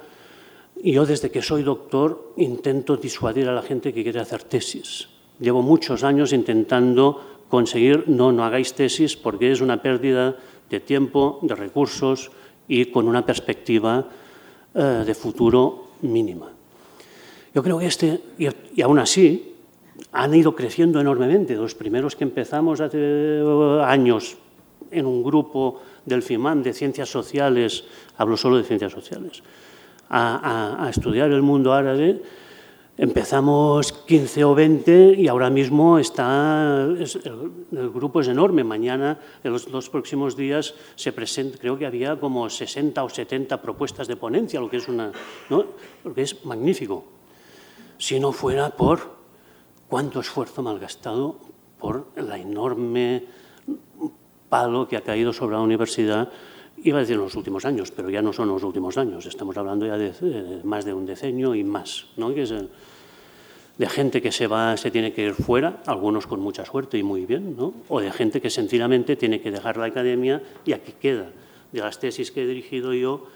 yo 0.83 1.07
desde 1.07 1.31
que 1.31 1.41
soy 1.41 1.62
doctor 1.62 2.35
intento 2.37 2.99
disuadir 2.99 3.49
a 3.49 3.55
la 3.55 3.62
gente 3.62 3.95
que 3.95 4.03
quiere 4.03 4.21
hacer 4.21 4.43
tesis. 4.43 5.09
Llevo 5.41 5.62
muchos 5.62 6.05
años 6.05 6.35
intentando 6.35 7.45
conseguir, 7.49 8.05
no, 8.07 8.33
no 8.33 8.45
hagáis 8.45 8.75
tesis 8.75 9.17
porque 9.17 9.51
es 9.51 9.62
una 9.62 9.81
pérdida 9.81 10.37
de 10.69 10.81
tiempo, 10.81 11.38
de 11.41 11.55
recursos 11.55 12.31
y 12.69 12.87
con 12.87 13.09
una 13.09 13.25
perspectiva 13.25 14.05
eh, 14.75 15.05
de 15.07 15.14
futuro 15.14 15.88
mínima. 16.03 16.53
Yo 17.55 17.63
creo 17.63 17.79
que 17.79 17.87
este, 17.87 18.21
y, 18.39 18.83
aún 18.83 18.99
así, 18.99 19.55
han 20.13 20.35
ido 20.35 20.55
creciendo 20.55 21.01
enormemente. 21.01 21.55
Los 21.55 21.75
primeros 21.75 22.15
que 22.15 22.25
empezamos 22.25 22.81
hace 22.81 23.43
años 23.83 24.37
en 24.91 25.07
un 25.07 25.23
grupo 25.23 25.81
del 26.05 26.23
FIMAN 26.23 26.63
de 26.63 26.73
ciencias 26.73 27.09
sociales, 27.09 27.85
hablo 28.17 28.37
solo 28.37 28.57
de 28.57 28.65
ciencias 28.65 28.93
sociales, 28.93 29.43
a, 30.11 30.87
estudiar 30.91 31.31
el 31.31 31.43
mundo 31.43 31.73
árabe, 31.73 32.23
empezamos 32.99 33.93
15 33.93 34.45
o 34.45 34.55
20 34.55 35.15
y 35.17 35.29
ahora 35.29 35.51
mismo 35.51 35.99
está, 35.99 36.85
el, 36.85 37.91
grupo 37.91 38.21
es 38.21 38.29
enorme. 38.29 38.65
Mañana, 38.65 39.19
en 39.43 39.53
los 39.53 39.71
dos 39.71 39.89
próximos 39.89 40.37
días, 40.37 40.75
se 40.97 41.13
presenta, 41.13 41.59
creo 41.59 41.79
que 41.79 41.87
había 41.87 42.19
como 42.19 42.51
60 42.51 43.03
o 43.03 43.09
70 43.09 43.63
propuestas 43.63 44.09
de 44.09 44.17
ponencia, 44.17 44.61
lo 44.61 44.69
que 44.69 44.79
es, 44.79 44.89
una, 44.89 45.13
¿no? 45.49 45.65
lo 46.05 46.13
que 46.13 46.23
es 46.23 46.45
magnífico. 46.45 47.05
Si 47.97 48.19
no 48.19 48.33
fuera 48.33 48.71
por 48.71 49.17
cuánto 49.89 50.21
esfuerzo 50.21 50.63
malgastado 50.63 51.39
por 51.79 52.09
la 52.17 52.37
enorme 52.37 53.25
palo 54.49 54.89
que 54.89 54.97
ha 54.97 55.03
caído 55.03 55.33
sobre 55.33 55.57
la 55.57 55.63
universidad, 55.63 56.31
iba 56.85 56.99
a 56.99 57.01
decir 57.01 57.14
en 57.17 57.23
los 57.23 57.35
últimos 57.35 57.64
años, 57.64 57.91
pero 57.91 58.11
ya 58.11 58.23
no 58.23 58.33
son 58.33 58.49
los 58.49 58.62
últimos 58.62 58.97
años, 58.99 59.27
estamos 59.27 59.57
hablando 59.57 59.87
ya 59.87 59.97
de, 59.97 60.61
más 60.64 60.85
de 60.85 60.95
un 60.95 61.07
decenio 61.07 61.55
y 61.55 61.64
más, 61.64 62.07
¿no? 62.17 62.35
que 62.35 62.43
es 62.43 62.55
de 63.79 63.88
gente 63.88 64.21
que 64.21 64.33
se 64.33 64.47
va, 64.47 64.77
se 64.77 64.91
tiene 64.91 65.12
que 65.12 65.27
ir 65.27 65.35
fuera, 65.35 65.83
algunos 65.87 66.27
con 66.27 66.41
mucha 66.41 66.64
suerte 66.64 66.99
y 66.99 67.03
muy 67.03 67.27
bien, 67.27 67.57
¿no? 67.57 67.75
o 67.88 68.01
de 68.01 68.11
gente 68.11 68.41
que 68.41 68.51
sencillamente 68.51 69.17
tiene 69.17 69.41
que 69.41 69.51
dejar 69.51 69.77
la 69.77 69.87
academia 69.87 70.43
y 70.64 70.73
aquí 70.73 70.93
queda. 71.01 71.31
De 71.73 71.81
las 71.81 71.99
tesis 72.01 72.31
que 72.31 72.43
he 72.43 72.47
dirigido 72.47 72.95
yo, 72.95 73.27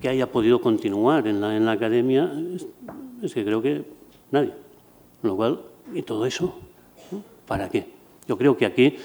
que 0.00 0.08
haya 0.08 0.26
podido 0.30 0.60
continuar 0.60 1.26
en 1.26 1.40
la, 1.40 1.56
en 1.56 1.64
la 1.64 1.72
academia, 1.72 2.32
es, 3.22 3.34
que 3.34 3.44
creo 3.44 3.60
que 3.60 3.84
nadie. 4.30 4.52
Lo 5.22 5.36
cual, 5.36 5.60
¿y 5.94 6.02
todo 6.02 6.26
eso? 6.26 6.58
¿Para 7.46 7.68
qué? 7.68 7.86
Yo 8.26 8.38
creo 8.38 8.56
que 8.56 8.66
aquí 8.66 8.96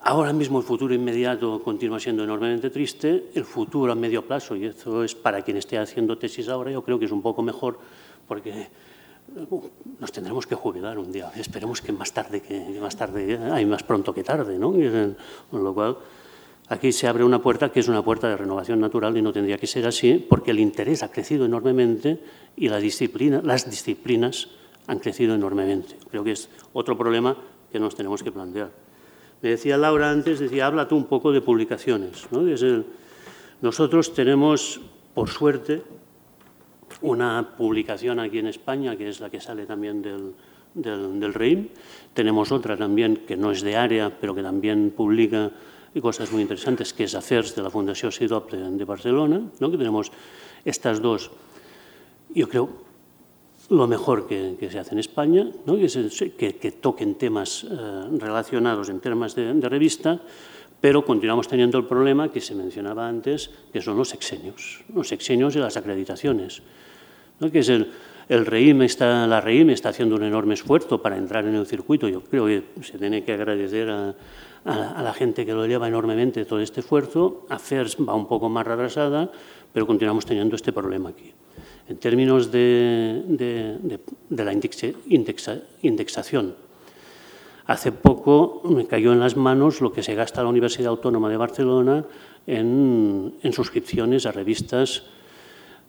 Ahora 0.00 0.32
mismo 0.32 0.58
el 0.58 0.64
futuro 0.64 0.94
inmediato 0.94 1.60
continúa 1.62 1.98
siendo 1.98 2.22
enormemente 2.24 2.70
triste, 2.70 3.30
el 3.34 3.44
futuro 3.44 3.92
a 3.92 3.94
medio 3.94 4.24
plazo, 4.24 4.54
y 4.54 4.66
eso 4.66 5.02
es 5.02 5.14
para 5.14 5.42
quien 5.42 5.56
esté 5.56 5.76
haciendo 5.76 6.16
tesis 6.16 6.48
ahora, 6.48 6.70
yo 6.70 6.82
creo 6.82 6.98
que 6.98 7.06
es 7.06 7.12
un 7.12 7.20
poco 7.20 7.42
mejor 7.42 7.78
porque 8.26 8.68
nos 9.98 10.12
tendremos 10.12 10.46
que 10.46 10.54
jubilar 10.54 10.98
un 10.98 11.12
día. 11.12 11.30
Esperemos 11.36 11.82
que 11.82 11.92
más 11.92 12.12
tarde, 12.12 12.40
que 12.40 12.78
más 12.80 12.96
tarde, 12.96 13.38
hay 13.52 13.66
más 13.66 13.82
pronto 13.82 14.14
que 14.14 14.22
tarde, 14.22 14.58
¿no? 14.58 14.72
Con 15.50 15.64
lo 15.64 15.74
cual, 15.74 15.98
aquí 16.68 16.92
se 16.92 17.08
abre 17.08 17.24
una 17.24 17.42
puerta 17.42 17.70
que 17.70 17.80
es 17.80 17.88
una 17.88 18.02
puerta 18.02 18.28
de 18.28 18.36
renovación 18.36 18.80
natural 18.80 19.16
y 19.16 19.22
no 19.22 19.32
tendría 19.32 19.58
que 19.58 19.66
ser 19.66 19.86
así, 19.86 20.24
porque 20.28 20.52
el 20.52 20.60
interés 20.60 21.02
ha 21.02 21.10
crecido 21.10 21.44
enormemente 21.44 22.20
y 22.56 22.68
las 22.68 22.82
disciplinas 22.82 24.48
han 24.86 24.98
crecido 25.00 25.34
enormemente. 25.34 25.96
Creo 26.08 26.24
que 26.24 26.32
es 26.32 26.48
otro 26.72 26.96
problema 26.96 27.36
que 27.70 27.78
nos 27.80 27.94
tenemos 27.94 28.22
que 28.22 28.32
plantear. 28.32 28.87
Me 29.42 29.50
decía 29.50 29.76
Laura 29.76 30.10
antes, 30.10 30.40
decía, 30.40 30.66
habla 30.66 30.88
tú 30.88 30.96
un 30.96 31.06
poco 31.06 31.32
de 31.32 31.40
publicaciones. 31.40 32.26
¿no? 32.30 32.42
nosotros 33.60 34.12
tenemos, 34.14 34.80
por 35.14 35.28
suerte, 35.28 35.82
una 37.02 37.54
publicación 37.56 38.18
aquí 38.18 38.38
en 38.38 38.48
España, 38.48 38.96
que 38.96 39.08
es 39.08 39.20
la 39.20 39.30
que 39.30 39.40
sale 39.40 39.66
también 39.66 40.02
del, 40.02 40.34
del, 40.74 41.34
REIM. 41.34 41.68
Tenemos 42.14 42.50
otra 42.50 42.76
también 42.76 43.18
que 43.26 43.36
no 43.36 43.52
es 43.52 43.62
de 43.62 43.76
área, 43.76 44.10
pero 44.18 44.34
que 44.34 44.42
también 44.42 44.92
publica 44.96 45.50
cosas 46.00 46.30
muy 46.32 46.42
interesantes, 46.42 46.92
que 46.92 47.04
es 47.04 47.14
AFERS 47.14 47.56
de 47.56 47.62
la 47.62 47.70
Fundación 47.70 48.12
SIDOP 48.12 48.52
de, 48.52 48.84
Barcelona, 48.84 49.42
¿no? 49.58 49.70
que 49.70 49.76
tenemos 49.76 50.12
estas 50.64 51.00
dos, 51.02 51.30
yo 52.34 52.48
creo, 52.48 52.87
lo 53.70 53.86
mejor 53.86 54.26
que, 54.26 54.56
se 54.70 54.78
hace 54.78 54.92
en 54.92 54.98
España, 54.98 55.50
que, 56.36 56.72
toquen 56.80 57.16
temas 57.16 57.64
eh, 57.64 57.68
relacionados 58.18 58.88
en 58.88 59.00
temas 59.00 59.34
de, 59.34 59.52
revista, 59.68 60.20
pero 60.80 61.04
continuamos 61.04 61.48
teniendo 61.48 61.76
el 61.78 61.84
problema 61.84 62.30
que 62.30 62.40
se 62.40 62.54
mencionaba 62.54 63.08
antes, 63.08 63.50
que 63.72 63.80
son 63.80 63.96
los 63.96 64.14
exenios, 64.14 64.84
los 64.94 65.12
exenios 65.12 65.56
y 65.56 65.58
las 65.58 65.76
acreditaciones. 65.76 66.62
Que 67.52 67.58
es 67.58 67.68
el, 67.68 67.90
el 68.28 68.46
REIM 68.46 68.82
está, 68.82 69.26
la 69.26 69.40
REIM 69.40 69.70
está 69.70 69.90
haciendo 69.90 70.16
un 70.16 70.24
enorme 70.24 70.54
esfuerzo 70.54 71.02
para 71.02 71.16
entrar 71.16 71.46
en 71.46 71.54
el 71.54 71.66
circuito. 71.66 72.08
Yo 72.08 72.22
creo 72.22 72.46
que 72.46 72.64
se 72.82 72.98
tiene 72.98 73.22
que 73.22 73.32
agradecer 73.32 73.90
a, 73.90 74.14
a, 74.64 75.02
la 75.02 75.12
gente 75.12 75.46
que 75.46 75.52
lo 75.52 75.66
lleva 75.66 75.88
enormemente 75.88 76.44
todo 76.44 76.60
este 76.60 76.80
esfuerzo. 76.80 77.46
AFERS 77.48 77.96
va 78.08 78.14
un 78.14 78.26
poco 78.26 78.48
más 78.48 78.66
retrasada, 78.66 79.30
pero 79.72 79.86
continuamos 79.86 80.26
teniendo 80.26 80.56
este 80.56 80.72
problema 80.72 81.10
aquí. 81.10 81.32
En 81.88 81.96
términos 81.96 82.52
de, 82.52 83.98
la 84.28 84.52
indexación, 85.80 86.54
hace 87.64 87.92
poco 87.92 88.60
me 88.64 88.86
cayó 88.86 89.14
en 89.14 89.20
las 89.20 89.36
manos 89.36 89.80
lo 89.80 89.90
que 89.92 90.02
se 90.02 90.14
gasta 90.14 90.42
la 90.42 90.50
Universidad 90.50 90.90
Autónoma 90.90 91.30
de 91.30 91.38
Barcelona 91.38 92.04
en, 92.46 93.32
suscripciones 93.52 94.26
a 94.26 94.32
revistas. 94.32 95.04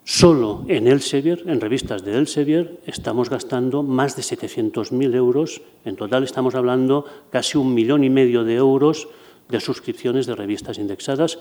Solo 0.05 0.63
en 0.69 0.88
Elsevier, 0.88 1.43
en 1.45 1.59
revistas 1.59 2.05
de 2.05 2.17
Elsevier, 2.17 2.79
estamos 2.85 3.29
gastando 3.29 3.83
más 3.83 4.15
de 4.15 4.21
700.000 4.21 5.13
euros. 5.15 5.62
En 5.83 5.97
total 5.97 6.23
estamos 6.23 6.55
hablando 6.55 7.03
casi 7.29 7.57
un 7.57 7.73
millón 7.73 8.05
y 8.05 8.09
medio 8.09 8.45
de 8.45 8.55
euros 8.55 9.09
de 9.49 9.59
suscripciones 9.59 10.27
de 10.27 10.35
revistas 10.35 10.77
indexadas 10.77 11.39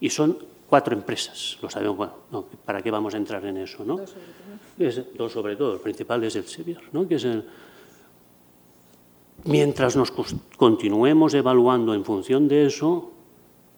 y 0.00 0.10
son 0.10 0.38
cuatro 0.68 0.94
empresas, 0.94 1.58
lo 1.62 1.70
sabemos, 1.70 1.96
bueno, 1.96 2.44
¿para 2.64 2.82
qué 2.82 2.90
vamos 2.90 3.14
a 3.14 3.16
entrar 3.16 3.44
en 3.46 3.58
eso? 3.58 3.84
¿no? 3.84 3.96
Dos 3.96 4.10
sobre 4.10 4.26
todo. 4.26 4.88
Es, 4.88 5.16
dos 5.16 5.32
sobre 5.32 5.56
todo, 5.56 5.74
el 5.74 5.80
principal 5.80 6.24
es 6.24 6.36
el 6.36 6.44
Sevier, 6.44 6.82
¿no? 6.92 7.06
que 7.06 7.14
es 7.14 7.24
el, 7.24 7.44
Mientras 9.44 9.94
nos 9.94 10.10
continuemos 10.56 11.34
evaluando 11.34 11.94
en 11.94 12.04
función 12.04 12.48
de 12.48 12.66
eso, 12.66 13.12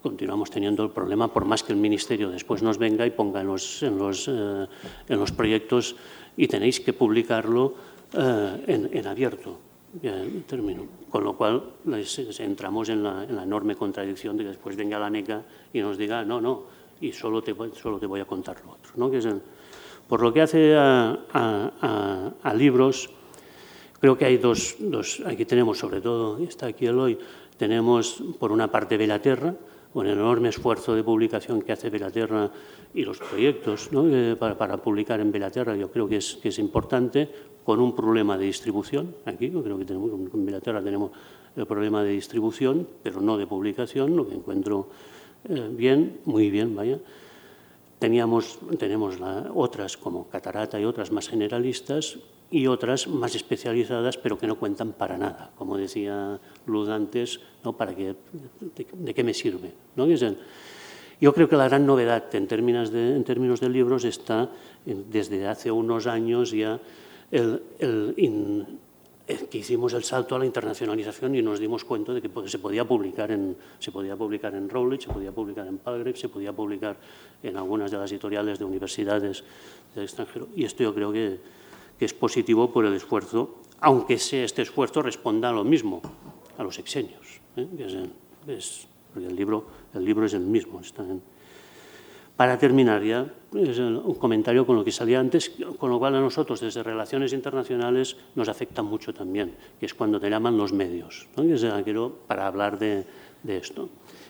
continuamos 0.02 0.50
teniendo 0.50 0.82
el 0.82 0.90
problema, 0.90 1.28
por 1.28 1.44
más 1.44 1.62
que 1.62 1.72
el 1.72 1.78
Ministerio 1.78 2.30
después 2.30 2.62
nos 2.62 2.78
venga 2.78 3.04
y 3.04 3.10
ponga 3.10 3.42
en 3.42 3.48
los, 3.48 3.82
en 3.82 3.98
los, 3.98 4.28
eh, 4.28 4.66
en 5.08 5.18
los 5.18 5.32
proyectos 5.32 5.96
y 6.36 6.48
tenéis 6.48 6.80
que 6.80 6.94
publicarlo 6.94 7.74
eh, 8.14 8.64
en, 8.66 8.88
en, 8.96 9.06
abierto. 9.06 9.58
Termino. 10.46 10.86
Con 11.08 11.24
lo 11.24 11.36
cual 11.36 11.62
entramos 12.38 12.88
en 12.90 13.02
la, 13.02 13.24
en 13.24 13.34
la, 13.34 13.42
enorme 13.42 13.74
contradicción 13.74 14.36
de 14.36 14.44
que 14.44 14.50
después 14.50 14.76
venga 14.76 14.98
la 14.98 15.08
NECA 15.08 15.42
y 15.72 15.80
nos 15.80 15.96
diga, 15.96 16.24
no, 16.24 16.40
no, 16.40 16.64
y 17.00 17.12
solo 17.12 17.42
te, 17.42 17.54
solo 17.74 17.98
te 17.98 18.06
voy 18.06 18.20
a 18.20 18.26
contar 18.26 18.56
lo 18.64 18.72
otro. 18.72 18.92
¿no? 18.96 19.10
Que 19.10 19.18
es 19.18 19.28
por 20.06 20.22
lo 20.22 20.32
que 20.32 20.42
hace 20.42 20.74
a, 20.76 22.54
libros, 22.54 23.10
Creo 24.00 24.16
que 24.16 24.26
hay 24.26 24.36
dos, 24.36 24.76
dos, 24.78 25.20
aquí 25.26 25.44
tenemos 25.44 25.76
sobre 25.76 26.00
todo, 26.00 26.38
está 26.38 26.66
aquí 26.66 26.86
el 26.86 26.96
hoy, 27.00 27.18
tenemos 27.56 28.22
por 28.38 28.52
una 28.52 28.70
parte 28.70 28.96
Velaterra, 28.96 29.52
con 29.92 30.06
el 30.06 30.12
enorme 30.12 30.50
esfuerzo 30.50 30.94
de 30.94 31.02
publicación 31.02 31.62
que 31.62 31.72
hace 31.72 31.90
Velaterra 31.90 32.48
y 32.94 33.02
los 33.02 33.18
proyectos 33.18 33.90
¿no? 33.90 34.04
para, 34.36 34.56
para, 34.56 34.76
publicar 34.76 35.18
en 35.18 35.32
Velaterra, 35.32 35.74
yo 35.74 35.90
creo 35.90 36.08
que 36.08 36.18
es, 36.18 36.36
que 36.36 36.50
es 36.50 36.60
importante, 36.60 37.28
con 37.68 37.80
un 37.80 37.94
problema 37.94 38.38
de 38.38 38.46
distribución. 38.46 39.14
Aquí 39.26 39.50
yo 39.50 39.62
creo 39.62 39.76
que 39.76 39.84
tenemos, 39.84 40.10
en 40.10 40.46
Velaterra 40.46 40.82
tenemos 40.82 41.10
el 41.54 41.66
problema 41.66 42.02
de 42.02 42.12
distribución, 42.12 42.88
pero 43.02 43.20
no 43.20 43.36
de 43.36 43.46
publicación, 43.46 44.16
lo 44.16 44.26
que 44.26 44.36
encuentro 44.36 44.88
eh, 45.46 45.68
bien, 45.70 46.20
muy 46.24 46.48
bien, 46.48 46.74
vaya. 46.74 46.98
Teníamos, 47.98 48.58
tenemos 48.78 49.20
la, 49.20 49.50
otras 49.54 49.98
como 49.98 50.30
Catarata 50.30 50.80
y 50.80 50.86
otras 50.86 51.12
más 51.12 51.28
generalistas 51.28 52.18
y 52.50 52.66
otras 52.68 53.06
más 53.06 53.34
especializadas, 53.34 54.16
pero 54.16 54.38
que 54.38 54.46
no 54.46 54.58
cuentan 54.58 54.92
para 54.92 55.18
nada. 55.18 55.50
Como 55.54 55.76
decía 55.76 56.40
Luz 56.64 56.88
antes, 56.88 57.38
¿no? 57.62 57.76
¿Para 57.76 57.94
qué, 57.94 58.14
de, 58.62 58.86
de, 58.94 59.12
qué 59.12 59.22
me 59.22 59.34
sirve? 59.34 59.74
¿no? 59.94 60.06
Yo 61.20 61.34
creo 61.34 61.50
que 61.50 61.56
la 61.56 61.68
gran 61.68 61.84
novedad 61.84 62.34
en 62.34 62.46
términos 62.46 62.90
de, 62.90 63.14
en 63.14 63.24
términos 63.24 63.60
de 63.60 63.68
libros 63.68 64.06
está 64.06 64.48
desde 64.86 65.46
hace 65.46 65.70
unos 65.70 66.06
años 66.06 66.52
ya 66.52 66.80
el, 67.30 67.62
el 67.78 68.14
in, 68.16 68.78
que 69.50 69.58
hicimos 69.58 69.92
el 69.92 70.04
salto 70.04 70.36
a 70.36 70.38
la 70.38 70.46
internacionalización 70.46 71.34
y 71.34 71.42
nos 71.42 71.60
dimos 71.60 71.84
cuenta 71.84 72.14
de 72.14 72.22
que 72.22 72.30
se 72.48 72.58
podía 72.58 72.86
publicar 72.86 73.30
en, 73.30 73.56
se 73.78 73.92
podía 73.92 74.16
publicar 74.16 74.54
en 74.54 74.70
Rowley, 74.70 74.98
se 74.98 75.08
podía 75.08 75.32
publicar 75.32 75.66
en 75.66 75.76
Palgrave, 75.78 76.16
se 76.16 76.30
podía 76.30 76.52
publicar 76.54 76.96
en 77.42 77.56
algunas 77.58 77.90
de 77.90 77.98
las 77.98 78.10
editoriales 78.10 78.58
de 78.58 78.64
universidades 78.64 79.44
del 79.94 80.04
extranjero. 80.04 80.48
Y 80.56 80.64
esto 80.64 80.82
yo 80.82 80.94
creo 80.94 81.12
que, 81.12 81.38
que 81.98 82.04
es 82.06 82.14
positivo 82.14 82.72
por 82.72 82.86
el 82.86 82.94
esfuerzo, 82.94 83.56
aunque 83.80 84.18
sea 84.18 84.44
este 84.44 84.62
esfuerzo 84.62 85.02
responda 85.02 85.50
a 85.50 85.52
lo 85.52 85.62
mismo, 85.62 86.00
a 86.56 86.62
los 86.62 86.78
exenios. 86.78 87.40
¿eh? 87.56 87.66
Es, 87.78 87.94
es, 88.48 88.88
porque 89.12 89.28
el 89.28 89.36
libro, 89.36 89.66
el 89.92 90.04
libro 90.06 90.24
es 90.24 90.32
el 90.32 90.40
mismo. 90.40 90.80
Está 90.80 91.02
en, 91.02 91.20
para 92.34 92.56
terminar 92.56 93.02
ya, 93.02 93.30
es 93.54 93.78
un 93.78 94.14
comentario 94.14 94.66
con 94.66 94.76
lo 94.76 94.84
que 94.84 94.92
salía 94.92 95.20
antes, 95.20 95.52
con 95.78 95.90
lo 95.90 95.98
cual 95.98 96.14
a 96.16 96.20
nosotros 96.20 96.60
desde 96.60 96.82
Relaciones 96.82 97.32
Internacionales 97.32 98.16
nos 98.34 98.48
afecta 98.48 98.82
mucho 98.82 99.14
también, 99.14 99.54
que 99.80 99.86
es 99.86 99.94
cuando 99.94 100.20
te 100.20 100.28
llaman 100.28 100.56
los 100.56 100.72
medios, 100.72 101.28
¿no? 101.36 101.44
y 101.44 101.82
quiero 101.82 102.12
para 102.26 102.46
hablar 102.46 102.78
de, 102.78 103.04
de, 103.42 103.56
esto. 103.56 103.88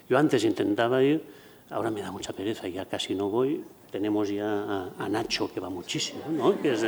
Yo 0.09 0.19
antes 0.19 0.45
intentaba 0.45 1.03
ir, 1.03 1.23
ahora 1.71 1.91
me 1.91 2.01
da 2.01 2.13
mucha 2.13 2.33
pereza, 2.33 2.69
ya 2.69 2.85
casi 2.85 3.15
no 3.15 3.29
voy, 3.29 3.61
tenemos 3.91 4.29
ya 4.29 4.47
a, 4.47 4.91
a 4.99 5.09
Nacho, 5.09 5.53
que 5.53 5.59
va 5.59 5.69
muchísimo, 5.69 6.23
¿no? 6.31 6.61
que 6.63 6.75
es, 6.75 6.87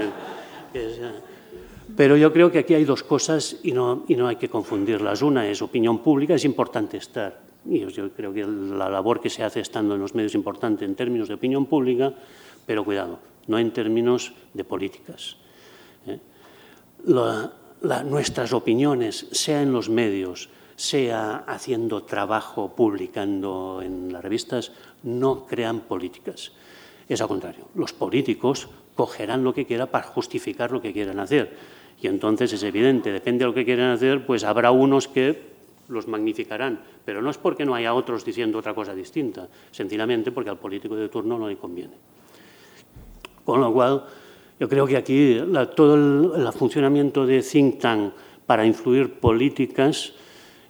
que 0.73 0.87
es, 0.87 1.01
pero 1.97 2.17
yo 2.17 2.33
creo 2.33 2.51
que 2.53 2.61
aquí 2.61 2.75
hay 2.75 2.85
dos 2.85 3.03
cosas 3.03 3.57
y 3.63 3.73
no, 3.73 4.05
y 4.09 4.15
no 4.15 4.29
hay 4.29 4.37
que 4.37 4.49
confundirlas. 4.49 5.23
Una 5.23 5.49
es 5.49 5.63
opinión 5.63 5.99
pública, 5.99 6.35
es 6.35 6.45
importante 6.45 6.97
estar, 6.97 7.41
y 7.65 7.87
yo 7.87 8.11
creo 8.13 8.33
que 8.33 8.45
la 8.45 8.89
labor 8.89 9.21
que 9.21 9.31
se 9.31 9.43
hace 9.43 9.61
estando 9.61 9.95
en 9.95 10.01
los 10.01 10.15
medios 10.15 10.33
es 10.33 10.37
importante 10.37 10.85
en 10.85 10.95
términos 10.95 11.29
de 11.29 11.35
opinión 11.35 11.67
pública, 11.67 12.13
pero 12.67 12.85
cuidado, 12.85 13.19
no 13.49 13.59
en 13.59 13.71
términos 13.73 14.33
de 14.55 14.65
políticas. 14.65 15.37
¿eh? 16.07 16.19
La, 17.07 17.53
la, 17.83 18.03
nuestras 18.03 18.53
opiniones, 18.53 19.27
sea 19.33 19.63
en 19.63 19.73
los 19.73 19.89
medios, 19.89 20.49
sea 20.77 21.45
haciendo 21.47 22.05
trabajo, 22.05 22.75
publicando 22.75 23.81
en 23.83 24.13
las 24.13 24.23
revistas, 24.23 24.73
no 25.03 25.47
crean 25.47 25.81
políticas. 25.81 26.53
Es 27.09 27.21
al 27.21 27.29
contrario, 27.29 27.69
los 27.75 27.93
políticos 27.93 28.69
cogerán 28.95 29.45
lo 29.45 29.53
que 29.53 29.67
quieran 29.67 29.89
para 29.89 30.07
justificar 30.07 30.73
lo 30.73 30.81
que 30.81 30.93
quieran 30.93 31.21
hacer. 31.21 31.57
Y 32.01 32.07
entonces 32.07 32.53
es 32.53 32.63
evidente, 32.63 33.13
depende 33.13 33.45
de 33.45 33.49
lo 33.49 33.55
que 33.55 33.65
quieran 33.65 33.91
hacer, 33.91 34.25
pues 34.25 34.45
habrá 34.45 34.71
unos 34.71 35.07
que 35.07 35.51
los 35.91 36.09
magnificarán, 36.09 36.81
pero 37.05 37.21
no 37.21 37.31
es 37.31 37.39
porque 37.39 37.65
no 37.65 37.75
haya 37.75 37.95
otros 37.95 38.25
diciendo 38.25 38.59
otra 38.59 38.75
cosa 38.75 38.95
distinta, 38.95 39.49
sencillamente 39.71 40.33
porque 40.33 40.51
al 40.51 40.59
político 40.59 40.97
de 40.97 41.09
turno 41.09 41.39
no 41.39 41.49
le 41.49 41.57
conviene. 41.57 41.95
Con 43.45 43.61
lo 43.61 43.73
cual, 43.73 44.05
yo 44.59 44.69
creo 44.69 44.87
que 44.87 44.97
aquí 44.97 45.41
todo 45.75 45.95
el, 46.37 46.53
funcionamiento 46.53 47.27
de 47.27 47.43
think 47.43 47.81
tank 47.81 48.13
para 48.47 48.65
influir 48.65 49.15
políticas, 49.15 50.15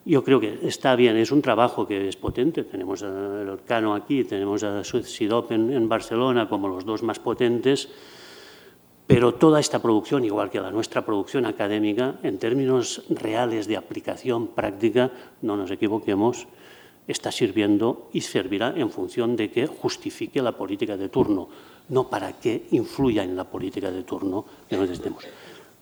yo 0.04 0.24
creo 0.24 0.40
que 0.40 0.58
está 0.62 0.96
bien, 0.96 1.16
es 1.16 1.30
un 1.30 1.42
trabajo 1.42 1.86
que 1.86 2.08
es 2.08 2.16
potente. 2.16 2.64
Tenemos 2.64 3.02
a 3.02 3.56
Cano 3.66 3.94
aquí, 3.94 4.24
tenemos 4.24 4.62
a 4.62 4.82
SIDOP 4.82 5.52
en, 5.52 5.72
en 5.72 5.88
Barcelona 5.88 6.48
como 6.48 6.68
los 6.68 6.84
dos 6.84 7.02
más 7.02 7.18
potentes, 7.18 7.88
pero 9.10 9.34
toda 9.34 9.58
esta 9.58 9.82
producción, 9.82 10.24
igual 10.24 10.50
que 10.50 10.60
la 10.60 10.70
nuestra 10.70 11.04
producción 11.04 11.44
académica, 11.44 12.20
en 12.22 12.38
términos 12.38 13.02
reales 13.10 13.66
de 13.66 13.76
aplicación 13.76 14.54
práctica, 14.54 15.10
no 15.42 15.56
nos 15.56 15.68
equivoquemos, 15.72 16.46
está 17.08 17.32
sirviendo 17.32 18.08
y 18.12 18.20
servirá 18.20 18.72
en 18.76 18.88
función 18.88 19.34
de 19.34 19.50
que 19.50 19.66
justifique 19.66 20.40
la 20.40 20.52
política 20.52 20.96
de 20.96 21.08
turno, 21.08 21.48
no 21.88 22.08
para 22.08 22.34
que 22.34 22.68
influya 22.70 23.24
en 23.24 23.34
la 23.34 23.42
política 23.42 23.90
de 23.90 24.04
turno 24.04 24.44
que 24.68 24.76
nos 24.76 24.88
estemos. 24.88 25.24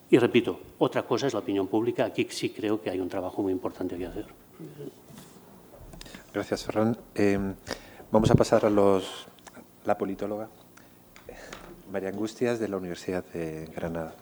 Y 0.09 0.17
repito, 0.17 0.59
otra 0.79 1.03
cosa 1.03 1.27
es 1.27 1.33
la 1.33 1.41
opinión 1.41 1.67
pública. 1.67 2.05
Aquí 2.05 2.25
sí 2.31 2.49
creo 2.49 2.81
que 2.81 2.89
hay 2.89 2.99
un 2.99 3.09
trabajo 3.09 3.43
muy 3.43 3.51
importante 3.51 3.95
que 3.95 4.07
hacer. 4.07 4.25
Gracias, 6.33 6.63
Ferran. 6.65 6.97
Eh, 7.13 7.37
vamos 8.11 8.31
a 8.31 8.33
pasar 8.33 8.65
a 8.65 8.71
los, 8.71 9.27
la 9.85 9.95
politóloga. 9.95 10.49
María 11.91 12.09
Angustias, 12.09 12.59
de 12.59 12.67
la 12.67 12.77
Universidad 12.77 13.25
de 13.25 13.65
Granada. 13.75 14.15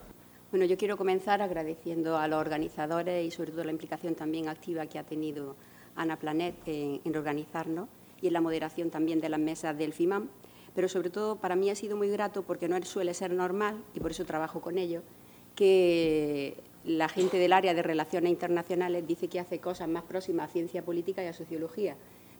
Bueno, 0.51 0.65
yo 0.65 0.77
quiero 0.77 0.95
comenzar 0.95 1.41
agradeciendo 1.41 2.17
a 2.17 2.27
los 2.27 2.39
organizadores 2.39 3.25
y 3.25 3.31
sobre 3.31 3.51
todo 3.51 3.65
la 3.65 3.71
implicación 3.71 4.15
también 4.15 4.47
activa 4.47 4.85
que 4.85 4.97
ha 4.97 5.03
tenido 5.03 5.55
Ana 5.95 6.17
Planet 6.17 6.55
en, 6.65 7.01
en 7.03 7.15
organizarnos 7.17 7.89
y 8.21 8.27
en 8.27 8.33
la 8.33 8.41
moderación 8.41 8.89
también 8.89 9.19
de 9.19 9.29
las 9.29 9.39
mesas 9.39 9.77
del 9.77 9.91
FIMAM. 9.91 10.29
Pero 10.73 10.87
sobre 10.87 11.09
todo 11.09 11.35
para 11.35 11.55
mí 11.55 11.69
ha 11.69 11.75
sido 11.75 11.97
muy 11.97 12.09
grato 12.09 12.43
porque 12.43 12.69
no 12.69 12.81
suele 12.83 13.13
ser 13.13 13.31
normal, 13.31 13.83
y 13.93 13.99
por 13.99 14.11
eso 14.11 14.23
trabajo 14.25 14.61
con 14.61 14.77
ello, 14.77 15.01
que 15.55 16.55
la 16.85 17.09
gente 17.09 17.37
del 17.37 17.51
área 17.51 17.73
de 17.73 17.83
relaciones 17.83 18.31
internacionales 18.31 19.05
dice 19.05 19.27
que 19.27 19.39
hace 19.39 19.59
cosas 19.59 19.89
más 19.89 20.03
próximas 20.03 20.49
a 20.49 20.53
ciencia 20.53 20.85
política 20.85 21.23
y 21.23 21.27
a 21.27 21.33
sociología 21.33 21.97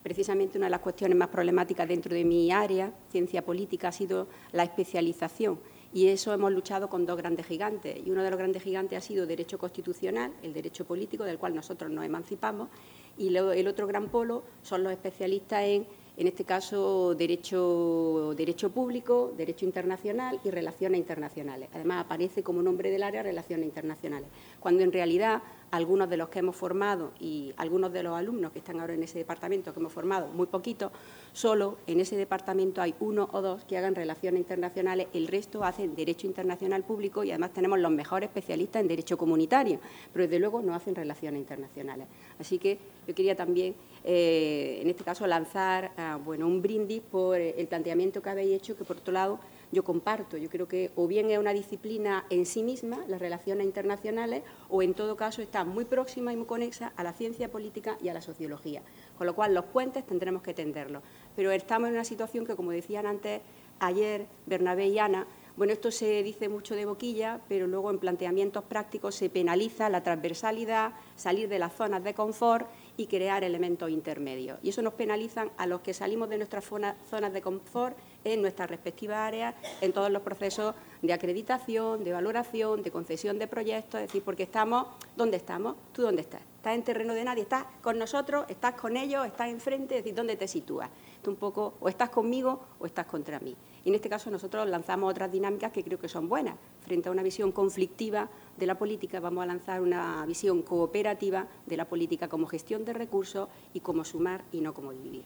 precisamente 0.08 0.58
una 0.58 0.68
de 0.68 0.72
las 0.72 0.80
cuestiones 0.80 1.18
más 1.18 1.28
problemáticas 1.28 1.86
dentro 1.86 2.16
de 2.16 2.24
mi 2.24 2.50
área, 2.50 2.94
ciencia 3.12 3.44
política, 3.44 3.90
ha 3.90 3.92
sido 3.92 4.30
la 4.54 4.64
especialización. 4.64 5.60
Y 5.94 6.08
eso 6.08 6.32
hemos 6.32 6.54
luchado 6.54 6.88
con 6.88 7.06
dos 7.06 7.18
grandes 7.18 7.46
gigantes. 7.46 8.00
Y 8.06 8.10
uno 8.10 8.24
de 8.24 8.30
los 8.30 8.40
grandes 8.40 8.64
gigantes 8.64 8.98
ha 8.98 9.02
sido 9.02 9.28
derecho 9.28 9.58
constitucional, 9.58 10.32
el 10.44 10.54
derecho 10.54 10.86
político, 10.86 11.26
del 11.26 11.38
cual 11.38 11.56
nosotros 11.56 11.92
nos 11.92 12.06
emancipamos. 12.06 12.70
Y 13.18 13.36
el 13.36 13.68
otro 13.68 13.86
gran 13.86 14.08
polo 14.08 14.44
son 14.62 14.82
los 14.82 14.94
especialistas 14.94 15.64
en 15.64 15.86
en 16.18 16.26
este 16.26 16.44
caso 16.46 17.14
derecho, 17.14 18.34
derecho 18.36 18.72
público, 18.72 19.34
derecho 19.38 19.66
internacional 19.66 20.40
y 20.44 20.50
relaciones 20.50 20.98
internacionales. 20.98 21.70
Además, 21.74 22.06
aparece 22.06 22.42
como 22.42 22.64
nombre 22.64 22.90
del 22.90 23.04
área 23.04 23.22
relaciones 23.22 23.68
internacionales, 23.68 24.28
cuando 24.60 24.84
en 24.84 24.92
realidad 24.92 25.44
algunos 25.72 26.10
de 26.10 26.18
los 26.18 26.30
que 26.30 26.40
hemos 26.40 26.56
formado 26.56 27.12
y 27.20 27.54
algunos 27.58 27.92
de 27.92 28.04
los 28.04 28.16
alumnos 28.16 28.52
que 28.52 28.60
están 28.60 28.80
ahora 28.80 28.94
en 28.94 29.04
ese 29.04 29.18
departamento 29.18 29.74
que 29.74 29.80
hemos 29.80 29.94
formado, 29.94 30.28
muy 30.28 30.48
poquitos, 30.48 30.92
solo 31.34 31.78
en 31.88 32.00
ese 32.00 32.16
departamento 32.16 32.82
hay 32.82 32.96
uno 33.00 33.30
o 33.32 33.42
dos 33.42 33.66
que 33.66 33.78
hagan 33.78 33.96
relaciones 33.96 34.40
internacionales, 34.40 35.08
el 35.14 35.28
resto 35.28 35.64
hacen 35.64 35.96
derecho 35.96 36.28
internacional 36.28 36.84
público 36.84 37.24
y 37.24 37.32
además 37.32 37.54
tenemos 37.54 37.80
los 37.80 37.92
mejores 37.92 38.30
especialistas 38.30 38.82
en 38.82 38.88
derecho 38.88 39.18
comunitario, 39.18 39.80
pero 40.14 40.24
desde 40.24 40.40
luego 40.40 40.62
no 40.62 40.74
hacen 40.74 40.96
relaciones 40.96 41.40
internacionales. 41.40 42.08
Así 42.40 42.60
que 42.60 42.78
yo 43.08 43.14
quería 43.14 43.36
también 43.36 43.76
eh, 44.10 44.80
en 44.82 44.90
este 44.90 45.04
caso, 45.04 45.28
lanzar 45.28 45.92
uh, 45.98 46.18
bueno, 46.24 46.48
un 46.48 46.62
brindis 46.62 47.02
por 47.02 47.38
el 47.38 47.68
planteamiento 47.68 48.22
que 48.22 48.30
habéis 48.30 48.54
hecho, 48.54 48.78
que 48.78 48.86
por 48.86 48.96
otro 48.96 49.12
lado 49.12 49.38
yo 49.72 49.84
comparto. 49.84 50.38
Yo 50.38 50.50
creo 50.50 50.68
que 50.68 50.92
o 50.96 51.08
bien 51.08 51.30
es 51.30 51.38
una 51.38 51.54
disciplina 51.54 52.26
en 52.30 52.46
sí 52.46 52.64
misma, 52.64 53.04
las 53.08 53.20
relaciones 53.20 53.66
internacionales, 53.66 54.44
o 54.70 54.82
en 54.82 54.94
todo 54.94 55.16
caso 55.16 55.42
está 55.42 55.64
muy 55.64 55.86
próxima 55.86 56.34
y 56.34 56.38
muy 56.38 56.46
conexa 56.46 56.94
a 56.96 57.04
la 57.04 57.14
ciencia 57.14 57.50
política 57.50 57.98
y 58.02 58.10
a 58.10 58.14
la 58.14 58.22
sociología. 58.22 58.82
Con 59.18 59.28
lo 59.28 59.36
cual, 59.36 59.54
los 59.54 59.66
puentes 59.66 60.06
tendremos 60.06 60.42
que 60.42 60.54
tenderlos. 60.54 61.04
Pero 61.36 61.52
estamos 61.52 61.90
en 61.90 61.96
una 61.96 62.04
situación 62.04 62.46
que, 62.46 62.56
como 62.56 62.72
decían 62.72 63.06
antes 63.06 63.42
ayer 63.80 64.26
Bernabé 64.46 64.88
y 64.88 65.00
Ana, 65.00 65.28
bueno, 65.58 65.74
esto 65.74 65.90
se 65.90 66.22
dice 66.22 66.50
mucho 66.50 66.76
de 66.76 66.86
boquilla, 66.86 67.42
pero 67.50 67.66
luego 67.66 67.90
en 67.90 67.98
planteamientos 67.98 68.64
prácticos 68.64 69.16
se 69.16 69.28
penaliza 69.32 69.90
la 69.90 70.04
transversalidad, 70.04 70.94
salir 71.16 71.50
de 71.50 71.58
las 71.58 71.74
zonas 71.74 72.04
de 72.04 72.14
confort 72.14 72.68
y 72.98 73.08
crear 73.08 73.44
elementos 73.44 73.90
intermedios. 73.90 74.60
Y 74.64 74.70
eso 74.70 74.82
nos 74.82 74.94
penaliza 74.94 75.48
a 75.58 75.68
los 75.68 75.82
que 75.82 75.94
salimos 75.94 76.30
de 76.30 76.38
nuestras 76.38 76.66
zonas 76.66 77.34
de 77.34 77.42
confort 77.42 77.96
en 78.24 78.42
nuestras 78.42 78.70
respectivas 78.70 79.20
áreas, 79.20 79.56
en 79.82 79.94
todos 79.94 80.12
los 80.12 80.24
procesos 80.24 80.76
de 81.02 81.14
acreditación, 81.14 82.04
de 82.04 82.12
valoración, 82.12 82.82
de 82.82 82.92
concesión 82.92 83.40
de 83.40 83.48
proyectos, 83.48 84.02
es 84.02 84.08
decir, 84.08 84.24
porque 84.24 84.44
estamos, 84.44 84.88
¿dónde 85.16 85.38
estamos? 85.38 85.76
¿Tú 85.94 86.02
dónde 86.02 86.24
estás? 86.24 86.42
¿Estás 86.58 86.74
en 86.76 86.84
terreno 86.84 87.14
de 87.14 87.24
nadie? 87.24 87.44
¿Estás 87.44 87.66
con 87.82 87.98
nosotros? 87.98 88.46
¿Estás 88.50 88.74
con 88.74 88.98
ellos? 88.98 89.26
¿Estás 89.26 89.50
enfrente? 89.50 89.98
Es 89.98 90.04
decir, 90.04 90.16
¿dónde 90.16 90.36
te 90.36 90.48
sitúas? 90.48 90.90
Un 91.28 91.36
poco, 91.36 91.74
o 91.82 91.90
estás 91.90 92.10
conmigo 92.10 92.62
o 92.80 92.86
estás 92.86 93.06
contra 93.06 93.40
mí. 93.40 93.56
Y 93.84 93.90
en 93.90 93.96
este 93.96 94.10
caso 94.10 94.32
nosotros 94.32 94.68
lanzamos 94.68 95.12
otras 95.12 95.32
dinámicas 95.32 95.72
que 95.72 95.84
creo 95.84 96.00
que 96.00 96.08
son 96.08 96.30
buenas. 96.30 96.56
frente 96.82 97.10
a 97.10 97.12
una 97.12 97.22
visión 97.22 97.52
conflictiva 97.52 98.30
de 98.56 98.66
la 98.66 98.78
política, 98.78 99.20
vamos 99.20 99.44
a 99.44 99.46
lanzar 99.46 99.82
una 99.82 100.26
visión 100.26 100.62
cooperativa 100.62 101.48
de 101.66 101.76
la 101.76 101.86
política 101.86 102.30
como 102.30 102.48
gestión 102.48 102.86
de 102.86 102.94
recursos 102.94 103.50
y 103.74 103.82
como 103.82 104.06
sumar 104.06 104.46
y 104.54 104.62
no 104.62 104.74
como 104.74 104.94
dividir. 104.94 105.26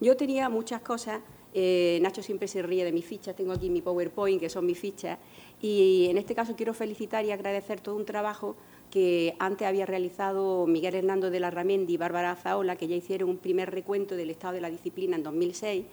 Yo 0.00 0.16
tenía 0.16 0.48
muchas 0.48 0.80
cosas, 0.80 1.20
eh, 1.54 1.98
Nacho 2.02 2.22
siempre 2.22 2.48
se 2.48 2.62
ríe 2.62 2.84
de 2.84 2.92
mis 2.92 3.04
fichas, 3.04 3.36
tengo 3.36 3.52
aquí 3.52 3.70
mi 3.70 3.82
PowerPoint, 3.82 4.40
que 4.40 4.48
son 4.48 4.66
mis 4.66 4.78
fichas, 4.78 5.18
y 5.60 6.06
en 6.08 6.18
este 6.18 6.34
caso 6.34 6.54
quiero 6.56 6.74
felicitar 6.74 7.24
y 7.24 7.30
agradecer 7.30 7.80
todo 7.80 7.96
un 7.96 8.04
trabajo 8.04 8.56
que 8.92 9.34
antes 9.38 9.66
había 9.66 9.86
realizado 9.86 10.66
Miguel 10.66 10.94
Hernando 10.94 11.30
de 11.30 11.40
la 11.40 11.50
Ramendi 11.50 11.94
y 11.94 11.96
Bárbara 11.96 12.36
Zaola, 12.36 12.76
que 12.76 12.88
ya 12.88 12.94
hicieron 12.94 13.30
un 13.30 13.38
primer 13.38 13.70
recuento 13.70 14.16
del 14.16 14.28
estado 14.28 14.52
de 14.52 14.60
la 14.60 14.68
disciplina 14.68 15.16
en 15.16 15.22
2006, 15.22 15.86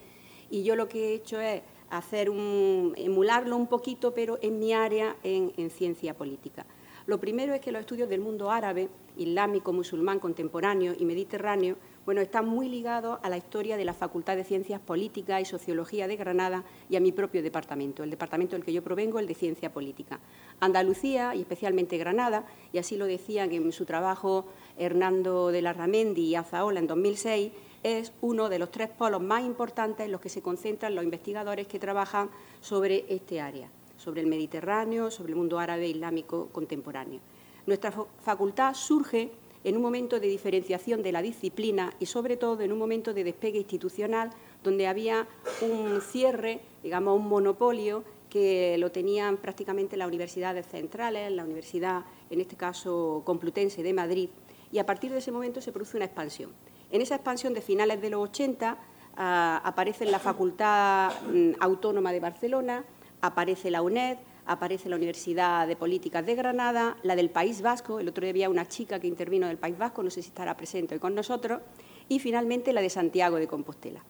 y 0.50 0.64
yo 0.64 0.76
lo 0.76 0.86
que 0.86 1.08
he 1.08 1.14
hecho 1.14 1.40
es 1.40 1.62
hacer 1.88 2.28
un, 2.28 2.92
emularlo 2.98 3.56
un 3.56 3.68
poquito, 3.68 4.12
pero 4.12 4.38
en 4.42 4.58
mi 4.58 4.74
área 4.74 5.16
en, 5.22 5.54
en 5.56 5.70
ciencia 5.70 6.12
política. 6.12 6.66
Lo 7.06 7.18
primero 7.18 7.54
es 7.54 7.62
que 7.62 7.72
los 7.72 7.80
estudios 7.80 8.10
del 8.10 8.20
mundo 8.20 8.50
árabe, 8.50 8.90
islámico, 9.16 9.72
musulmán, 9.72 10.18
contemporáneo 10.18 10.94
y 10.98 11.06
mediterráneo 11.06 11.76
bueno, 12.10 12.22
están 12.22 12.48
muy 12.48 12.68
ligados 12.68 13.20
a 13.22 13.28
la 13.28 13.36
historia 13.36 13.76
de 13.76 13.84
la 13.84 13.94
Facultad 13.94 14.34
de 14.34 14.42
Ciencias 14.42 14.80
Políticas 14.80 15.42
y 15.42 15.44
Sociología 15.44 16.08
de 16.08 16.16
Granada 16.16 16.64
y 16.88 16.96
a 16.96 17.00
mi 17.00 17.12
propio 17.12 17.40
departamento, 17.40 18.02
el 18.02 18.10
departamento 18.10 18.56
del 18.56 18.64
que 18.64 18.72
yo 18.72 18.82
provengo, 18.82 19.20
el 19.20 19.28
de 19.28 19.34
Ciencia 19.36 19.72
Política. 19.72 20.18
Andalucía 20.58 21.36
y 21.36 21.42
especialmente 21.42 21.98
Granada, 21.98 22.46
y 22.72 22.78
así 22.78 22.96
lo 22.96 23.06
decían 23.06 23.52
en 23.52 23.70
su 23.70 23.84
trabajo 23.84 24.46
Hernando 24.76 25.52
de 25.52 25.62
la 25.62 25.72
Ramendi 25.72 26.22
y 26.22 26.34
Azaola 26.34 26.80
en 26.80 26.88
2006, 26.88 27.52
es 27.84 28.12
uno 28.22 28.48
de 28.48 28.58
los 28.58 28.72
tres 28.72 28.88
polos 28.88 29.22
más 29.22 29.44
importantes 29.44 30.04
en 30.04 30.10
los 30.10 30.20
que 30.20 30.30
se 30.30 30.42
concentran 30.42 30.96
los 30.96 31.04
investigadores 31.04 31.68
que 31.68 31.78
trabajan 31.78 32.28
sobre 32.60 33.04
este 33.08 33.40
área, 33.40 33.68
sobre 33.96 34.20
el 34.20 34.26
Mediterráneo, 34.26 35.12
sobre 35.12 35.30
el 35.30 35.36
mundo 35.36 35.60
árabe 35.60 35.84
e 35.84 35.90
islámico 35.90 36.48
contemporáneo. 36.50 37.20
Nuestra 37.66 37.92
facultad 37.92 38.74
surge 38.74 39.30
en 39.64 39.76
un 39.76 39.82
momento 39.82 40.20
de 40.20 40.28
diferenciación 40.28 41.02
de 41.02 41.12
la 41.12 41.22
disciplina 41.22 41.92
y, 41.98 42.06
sobre 42.06 42.36
todo, 42.36 42.60
en 42.62 42.72
un 42.72 42.78
momento 42.78 43.12
de 43.12 43.24
despegue 43.24 43.58
institucional 43.58 44.30
donde 44.62 44.86
había 44.86 45.28
un 45.60 46.00
cierre, 46.00 46.60
digamos, 46.82 47.18
un 47.18 47.28
monopolio 47.28 48.04
que 48.30 48.78
lo 48.78 48.90
tenían 48.90 49.36
prácticamente 49.36 49.96
las 49.96 50.08
universidades 50.08 50.66
centrales, 50.66 51.32
la 51.32 51.44
Universidad, 51.44 52.04
en 52.30 52.40
este 52.40 52.56
caso, 52.56 53.22
Complutense 53.26 53.82
de 53.82 53.92
Madrid, 53.92 54.30
y 54.72 54.78
a 54.78 54.86
partir 54.86 55.10
de 55.10 55.18
ese 55.18 55.32
momento 55.32 55.60
se 55.60 55.72
produce 55.72 55.96
una 55.96 56.06
expansión. 56.06 56.52
En 56.90 57.02
esa 57.02 57.16
expansión 57.16 57.52
de 57.54 57.60
finales 57.60 58.00
de 58.00 58.10
los 58.10 58.22
80 58.22 58.78
ah, 59.16 59.60
aparece 59.64 60.06
la 60.06 60.20
Facultad 60.20 61.12
mm, 61.22 61.54
Autónoma 61.60 62.12
de 62.12 62.20
Barcelona, 62.20 62.84
aparece 63.20 63.70
la 63.70 63.82
UNED, 63.82 64.18
aparece 64.50 64.88
la 64.88 64.96
Universidad 64.96 65.68
de 65.68 65.76
Políticas 65.76 66.26
de 66.26 66.34
Granada, 66.34 66.96
la 67.04 67.14
del 67.14 67.30
País 67.30 67.62
Vasco, 67.62 68.00
el 68.00 68.08
otro 68.08 68.22
día 68.22 68.30
había 68.30 68.50
una 68.50 68.66
chica 68.66 68.98
que 68.98 69.06
intervino 69.06 69.46
del 69.46 69.58
País 69.58 69.78
Vasco, 69.78 70.02
no 70.02 70.10
sé 70.10 70.22
si 70.22 70.28
estará 70.28 70.56
presente 70.56 70.94
hoy 70.94 71.00
con 71.00 71.14
nosotros, 71.14 71.60
y 72.08 72.18
finalmente 72.18 72.72
la 72.72 72.80
de 72.80 72.90
Santiago 72.90 73.36
de 73.36 73.46
Compostela. 73.46 74.02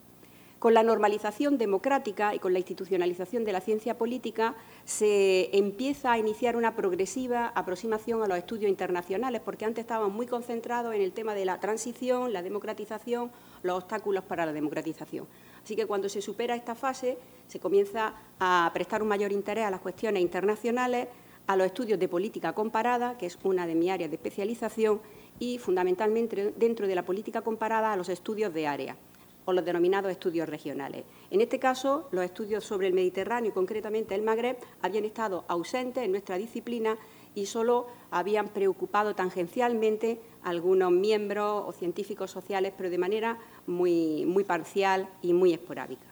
Con 0.57 0.73
la 0.73 0.81
normalización 0.81 1.59
democrática 1.59 2.33
y 2.33 2.39
con 2.39 2.53
la 2.53 2.59
institucionalización 2.59 3.45
de 3.45 3.51
la 3.51 3.61
ciencia 3.61 3.99
política 3.99 4.55
se 4.83 5.55
empieza 5.55 6.11
a 6.11 6.17
iniciar 6.17 6.55
una 6.55 6.75
progresiva 6.75 7.47
aproximación 7.49 8.23
a 8.23 8.27
los 8.27 8.37
estudios 8.37 8.69
internacionales, 8.69 9.41
porque 9.45 9.65
antes 9.65 9.83
estábamos 9.83 10.13
muy 10.13 10.25
concentrados 10.25 10.95
en 10.95 11.01
el 11.01 11.13
tema 11.13 11.35
de 11.35 11.45
la 11.45 11.59
transición, 11.59 12.33
la 12.33 12.41
democratización, 12.41 13.31
los 13.61 13.77
obstáculos 13.77 14.23
para 14.23 14.47
la 14.47 14.53
democratización. 14.53 15.27
Así 15.71 15.77
que 15.77 15.85
cuando 15.85 16.09
se 16.09 16.21
supera 16.21 16.53
esta 16.53 16.75
fase, 16.75 17.17
se 17.47 17.61
comienza 17.61 18.13
a 18.41 18.69
prestar 18.73 19.01
un 19.01 19.07
mayor 19.07 19.31
interés 19.31 19.63
a 19.63 19.71
las 19.71 19.79
cuestiones 19.79 20.21
internacionales, 20.21 21.07
a 21.47 21.55
los 21.55 21.65
estudios 21.65 21.97
de 21.97 22.09
política 22.09 22.51
comparada, 22.51 23.17
que 23.17 23.27
es 23.27 23.39
una 23.45 23.65
de 23.65 23.73
mis 23.73 23.89
áreas 23.89 24.09
de 24.09 24.17
especialización, 24.17 24.99
y 25.39 25.59
fundamentalmente 25.59 26.53
dentro 26.57 26.87
de 26.87 26.95
la 26.95 27.05
política 27.05 27.39
comparada 27.39 27.93
a 27.93 27.95
los 27.95 28.09
estudios 28.09 28.53
de 28.53 28.67
área 28.67 28.97
o 29.45 29.53
los 29.53 29.63
denominados 29.63 30.11
estudios 30.11 30.49
regionales. 30.49 31.05
En 31.29 31.39
este 31.39 31.57
caso, 31.57 32.09
los 32.11 32.25
estudios 32.25 32.65
sobre 32.65 32.87
el 32.87 32.93
Mediterráneo 32.93 33.51
y 33.51 33.53
concretamente 33.53 34.13
el 34.13 34.23
Magreb 34.23 34.57
habían 34.81 35.05
estado 35.05 35.45
ausentes 35.47 36.03
en 36.03 36.11
nuestra 36.11 36.35
disciplina 36.35 36.97
y 37.33 37.45
solo 37.45 37.87
habían 38.11 38.49
preocupado 38.49 39.15
tangencialmente 39.15 40.19
a 40.43 40.49
algunos 40.49 40.91
miembros 40.91 41.63
o 41.65 41.71
científicos 41.71 42.29
sociales, 42.29 42.73
pero 42.75 42.89
de 42.89 42.97
manera 42.97 43.39
muy, 43.71 44.43
parcial 44.43 45.09
y 45.21 45.33
muy 45.33 45.53
esporádica. 45.53 46.05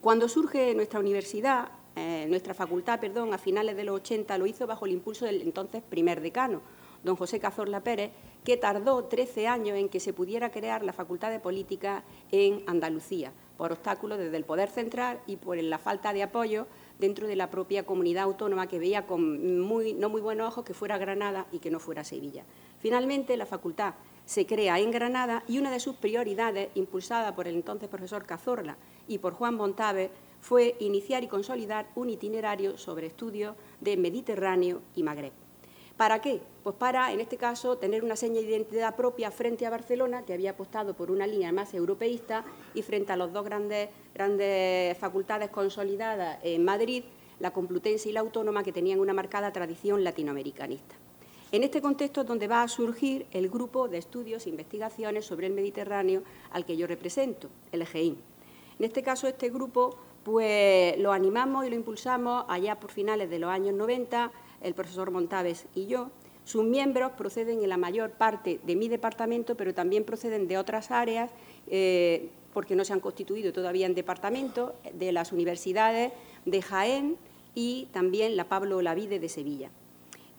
Cuando 0.00 0.28
surge 0.28 0.74
nuestra 0.74 1.00
universidad, 1.00 1.70
eh, 1.96 2.26
nuestra 2.28 2.54
facultad, 2.54 3.00
perdón, 3.00 3.34
a 3.34 3.38
finales 3.38 3.76
de 3.76 3.84
los 3.84 3.96
80, 3.96 4.38
lo 4.38 4.46
hizo 4.46 4.66
bajo 4.66 4.86
el 4.86 4.92
impulso 4.92 5.26
del 5.26 5.42
entonces 5.42 5.82
primer 5.82 6.20
decano, 6.20 6.62
don 7.02 7.16
José 7.16 7.40
Cazorla 7.40 7.80
Pérez, 7.80 8.10
que 8.44 8.56
tardó 8.56 9.04
13 9.04 9.46
años 9.46 9.76
en 9.76 9.88
que 9.88 10.00
se 10.00 10.12
pudiera 10.12 10.50
crear 10.50 10.82
la 10.82 10.92
Facultad 10.92 11.30
de 11.30 11.40
Política 11.40 12.04
en 12.30 12.62
Andalucía, 12.66 13.32
por 13.56 13.72
obstáculos 13.72 14.18
desde 14.18 14.36
el 14.36 14.44
Poder 14.44 14.70
Central 14.70 15.20
y 15.26 15.36
por 15.36 15.60
la 15.62 15.78
falta 15.78 16.12
de 16.12 16.22
apoyo 16.22 16.66
dentro 16.98 17.26
de 17.26 17.36
la 17.36 17.50
propia 17.50 17.84
comunidad 17.84 18.24
autónoma 18.24 18.68
que 18.68 18.78
veía 18.78 19.06
con 19.06 19.60
muy, 19.60 19.92
no 19.94 20.08
muy 20.08 20.20
buenos 20.20 20.48
ojos 20.48 20.64
que 20.64 20.74
fuera 20.74 20.98
Granada 20.98 21.46
y 21.52 21.58
que 21.58 21.70
no 21.70 21.80
fuera 21.80 22.04
Sevilla. 22.04 22.44
Finalmente, 22.78 23.36
la 23.36 23.46
facultad 23.46 23.94
se 24.28 24.44
crea 24.44 24.78
en 24.78 24.90
Granada 24.90 25.42
y 25.48 25.56
una 25.56 25.70
de 25.70 25.80
sus 25.80 25.96
prioridades, 25.96 26.68
impulsada 26.74 27.34
por 27.34 27.48
el 27.48 27.54
entonces 27.54 27.88
profesor 27.88 28.26
Cazorla 28.26 28.76
y 29.08 29.16
por 29.18 29.32
Juan 29.32 29.54
Montave, 29.54 30.10
fue 30.42 30.76
iniciar 30.80 31.24
y 31.24 31.28
consolidar 31.28 31.88
un 31.94 32.10
itinerario 32.10 32.76
sobre 32.76 33.06
estudios 33.06 33.56
de 33.80 33.96
Mediterráneo 33.96 34.82
y 34.94 35.02
Magreb. 35.02 35.32
¿Para 35.96 36.20
qué? 36.20 36.42
Pues 36.62 36.76
para, 36.76 37.10
en 37.10 37.20
este 37.20 37.38
caso, 37.38 37.78
tener 37.78 38.04
una 38.04 38.16
seña 38.16 38.42
de 38.42 38.48
identidad 38.48 38.96
propia 38.96 39.30
frente 39.30 39.64
a 39.64 39.70
Barcelona, 39.70 40.22
que 40.26 40.34
había 40.34 40.50
apostado 40.50 40.92
por 40.92 41.10
una 41.10 41.26
línea 41.26 41.50
más 41.50 41.72
europeísta, 41.72 42.44
y 42.74 42.82
frente 42.82 43.12
a 43.12 43.16
las 43.16 43.32
dos 43.32 43.46
grandes, 43.46 43.88
grandes 44.14 44.98
facultades 44.98 45.48
consolidadas 45.48 46.38
en 46.42 46.66
Madrid, 46.66 47.02
la 47.40 47.50
Complutense 47.50 48.10
y 48.10 48.12
la 48.12 48.20
Autónoma, 48.20 48.62
que 48.62 48.72
tenían 48.72 49.00
una 49.00 49.14
marcada 49.14 49.54
tradición 49.54 50.04
latinoamericanista. 50.04 50.96
En 51.50 51.64
este 51.64 51.80
contexto 51.80 52.20
es 52.20 52.26
donde 52.26 52.46
va 52.46 52.62
a 52.62 52.68
surgir 52.68 53.26
el 53.32 53.48
grupo 53.48 53.88
de 53.88 53.96
estudios 53.96 54.44
e 54.44 54.50
investigaciones 54.50 55.24
sobre 55.24 55.46
el 55.46 55.54
Mediterráneo 55.54 56.22
al 56.50 56.66
que 56.66 56.76
yo 56.76 56.86
represento, 56.86 57.48
el 57.72 57.80
EGEIN. 57.80 58.18
En 58.78 58.84
este 58.84 59.02
caso, 59.02 59.26
este 59.26 59.48
grupo 59.48 59.96
pues 60.24 60.98
lo 60.98 61.10
animamos 61.10 61.64
y 61.64 61.70
lo 61.70 61.76
impulsamos 61.76 62.44
allá 62.48 62.78
por 62.78 62.90
finales 62.90 63.30
de 63.30 63.38
los 63.38 63.48
años 63.48 63.74
90 63.74 64.30
el 64.60 64.74
profesor 64.74 65.10
Montaves 65.10 65.64
y 65.74 65.86
yo. 65.86 66.10
Sus 66.44 66.64
miembros 66.64 67.12
proceden 67.12 67.62
en 67.62 67.68
la 67.70 67.78
mayor 67.78 68.10
parte 68.10 68.60
de 68.64 68.76
mi 68.76 68.88
departamento, 68.88 69.54
pero 69.54 69.72
también 69.72 70.04
proceden 70.04 70.48
de 70.48 70.58
otras 70.58 70.90
áreas, 70.90 71.30
eh, 71.66 72.28
porque 72.52 72.76
no 72.76 72.84
se 72.84 72.92
han 72.92 73.00
constituido 73.00 73.54
todavía 73.54 73.86
en 73.86 73.94
departamento, 73.94 74.74
de 74.92 75.12
las 75.12 75.32
universidades 75.32 76.12
de 76.44 76.60
Jaén 76.60 77.16
y 77.54 77.88
también 77.92 78.36
la 78.36 78.50
Pablo 78.50 78.78
Olavide 78.78 79.18
de 79.18 79.28
Sevilla. 79.30 79.70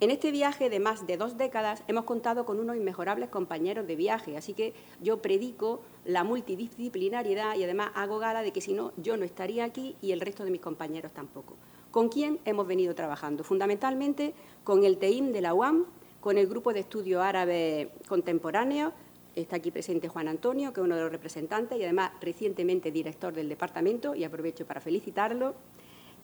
En 0.02 0.12
este 0.12 0.32
viaje 0.32 0.70
de 0.70 0.80
más 0.80 1.06
de 1.08 1.18
dos 1.18 1.38
décadas 1.38 1.84
hemos 1.90 2.06
contado 2.06 2.46
con 2.46 2.58
unos 2.62 2.78
inmejorables 2.78 3.28
compañeros 3.28 3.86
de 3.86 3.98
viaje, 3.98 4.38
así 4.38 4.54
que 4.54 4.74
yo 5.02 5.22
predico 5.22 5.82
la 6.06 6.24
multidisciplinariedad 6.24 7.58
y 7.58 7.66
además 7.66 7.92
hago 7.96 8.18
gala 8.18 8.42
de 8.42 8.54
que 8.54 8.62
si 8.62 8.72
no, 8.72 8.94
yo 8.96 9.18
no 9.18 9.26
estaría 9.26 9.66
aquí 9.66 9.98
y 10.02 10.14
el 10.14 10.22
resto 10.22 10.46
de 10.46 10.52
mis 10.52 10.62
compañeros 10.62 11.12
tampoco. 11.12 11.56
¿Con 11.92 12.08
quién 12.08 12.40
hemos 12.46 12.66
venido 12.66 12.96
trabajando? 12.96 13.44
Fundamentalmente 13.44 14.34
con 14.64 14.86
el 14.86 14.98
TEIM 15.00 15.34
de 15.34 15.42
la 15.42 15.54
UAM, 15.54 15.86
con 16.22 16.38
el 16.38 16.48
Grupo 16.48 16.72
de 16.72 16.80
Estudio 16.80 17.22
Árabe 17.22 17.92
Contemporáneo, 18.08 18.94
está 19.36 19.58
aquí 19.58 19.70
presente 19.70 20.08
Juan 20.08 20.30
Antonio, 20.30 20.72
que 20.72 20.80
es 20.80 20.86
uno 20.86 20.96
de 20.96 21.02
los 21.02 21.12
representantes 21.12 21.78
y 21.78 21.84
además 21.84 22.12
recientemente 22.22 22.90
director 22.90 23.34
del 23.34 23.50
departamento, 23.50 24.16
y 24.16 24.24
aprovecho 24.24 24.66
para 24.66 24.80
felicitarlo, 24.80 25.56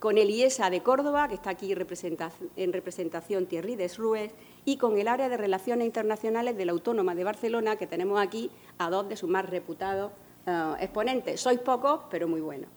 con 0.06 0.20
el 0.20 0.30
IESA 0.30 0.70
de 0.70 0.84
Córdoba, 0.84 1.28
que 1.28 1.34
está 1.34 1.50
aquí 1.50 1.72
en 1.72 2.74
representación 2.74 3.48
Thierry 3.48 3.76
Desrues, 3.76 4.32
y 4.64 4.78
con 4.78 5.00
el 5.00 5.08
área 5.08 5.30
de 5.30 5.36
Relaciones 5.36 5.88
Internacionales 5.88 6.56
de 6.56 6.64
la 6.64 6.74
Autónoma 6.74 7.16
de 7.16 7.24
Barcelona, 7.24 7.76
que 7.76 7.88
tenemos 7.88 8.22
aquí 8.22 8.52
a 8.78 8.92
dos 8.92 9.10
de 9.10 9.16
sus 9.18 9.28
más 9.28 9.50
reputados 9.50 10.12
eh, 10.46 10.74
exponentes. 10.80 11.42
Sois 11.42 11.60
pocos, 11.60 12.02
pero 12.12 12.28
muy 12.28 12.40
buenos. 12.40 12.70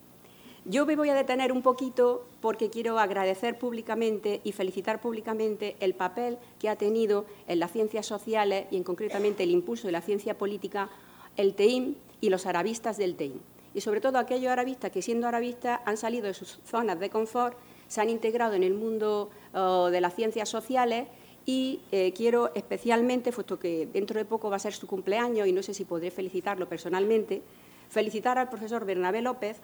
Yo 0.64 0.87
me 0.87 0.97
voy 0.97 1.11
a 1.11 1.14
detener 1.14 1.53
un 1.53 1.61
poquito 1.61 2.25
porque 2.41 2.71
quiero 2.71 2.99
agradecer 2.99 3.59
públicamente 3.59 4.41
y 4.43 4.53
felicitar 4.53 5.02
públicamente 5.02 5.77
el 5.81 5.92
papel 5.92 6.38
que 6.59 6.71
ha 6.71 6.77
tenido 6.77 7.27
en 7.46 7.59
las 7.59 7.73
ciencias 7.73 8.07
sociales 8.07 8.69
y 8.71 8.79
en 8.79 8.85
concretamente 8.85 9.42
el 9.42 9.50
impulso 9.50 9.87
de 9.87 9.92
la 9.92 10.00
ciencia 10.00 10.38
política 10.38 10.88
el 11.37 11.52
TEIM 11.52 11.94
y 12.23 12.31
los 12.31 12.46
arabistas 12.46 12.96
del 12.96 13.17
TEIM. 13.17 13.38
Y 13.79 13.81
sobre 13.81 14.00
todo 14.00 14.18
aquellos 14.18 14.50
arabistas 14.50 14.90
que 14.90 15.02
siendo 15.02 15.29
arabistas 15.29 15.79
han 15.85 15.96
salido 15.96 16.26
de 16.26 16.35
sus 16.35 16.58
zonas 16.64 16.98
de 16.98 17.10
confort, 17.10 17.56
se 17.87 18.00
han 18.00 18.10
integrado 18.10 18.54
en 18.54 18.64
el 18.64 18.74
mundo 18.74 19.31
oh, 19.54 19.88
de 19.88 20.00
las 20.00 20.16
ciencias 20.16 20.48
sociales 20.48 21.06
y 21.46 21.83
eh, 21.92 22.12
quiero 22.12 22.50
especialmente, 22.56 23.31
puesto 23.31 23.56
que 23.60 23.87
dentro 23.87 24.18
de 24.18 24.24
poco 24.24 24.50
va 24.50 24.56
a 24.56 24.58
ser 24.58 24.72
su 24.72 24.88
cumpleaños 24.88 25.46
y 25.46 25.52
no 25.52 25.62
sé 25.62 25.74
si 25.74 25.85
podré 25.85 26.10
felicitarlo 26.10 26.68
personalmente, 26.68 27.40
felicitar 27.88 28.37
al 28.37 28.48
profesor 28.48 28.85
Bernabé 28.85 29.22
López 29.22 29.58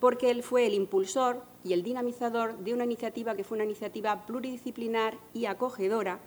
porque 0.00 0.32
él 0.32 0.42
fue 0.42 0.66
el 0.66 0.74
impulsor 0.74 1.40
y 1.62 1.72
el 1.72 1.84
dinamizador 1.84 2.58
de 2.58 2.74
una 2.74 2.82
iniciativa 2.82 3.36
que 3.36 3.44
fue 3.44 3.54
una 3.54 3.66
iniciativa 3.66 4.26
pluridisciplinar 4.26 5.16
y 5.32 5.44
acogedora 5.44 6.18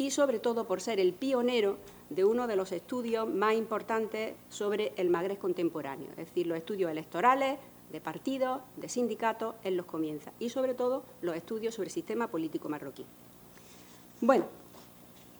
y 0.00 0.10
sobre 0.10 0.38
todo 0.38 0.64
por 0.64 0.80
ser 0.80 0.98
el 0.98 1.12
pionero 1.12 1.76
de 2.08 2.24
uno 2.24 2.46
de 2.46 2.56
los 2.56 2.72
estudios 2.72 3.28
más 3.28 3.52
importantes 3.54 4.32
sobre 4.48 4.94
el 4.96 5.10
Magreb 5.10 5.36
contemporáneo, 5.36 6.08
es 6.12 6.28
decir, 6.28 6.46
los 6.46 6.56
estudios 6.56 6.90
electorales 6.90 7.58
de 7.92 8.00
partidos, 8.00 8.62
de 8.78 8.88
sindicatos, 8.88 9.56
en 9.62 9.76
los 9.76 9.84
comienza 9.84 10.32
y 10.38 10.48
sobre 10.48 10.72
todo 10.72 11.02
los 11.20 11.36
estudios 11.36 11.74
sobre 11.74 11.88
el 11.88 11.92
sistema 11.92 12.28
político 12.28 12.70
marroquí. 12.70 13.04
Bueno, 14.22 14.46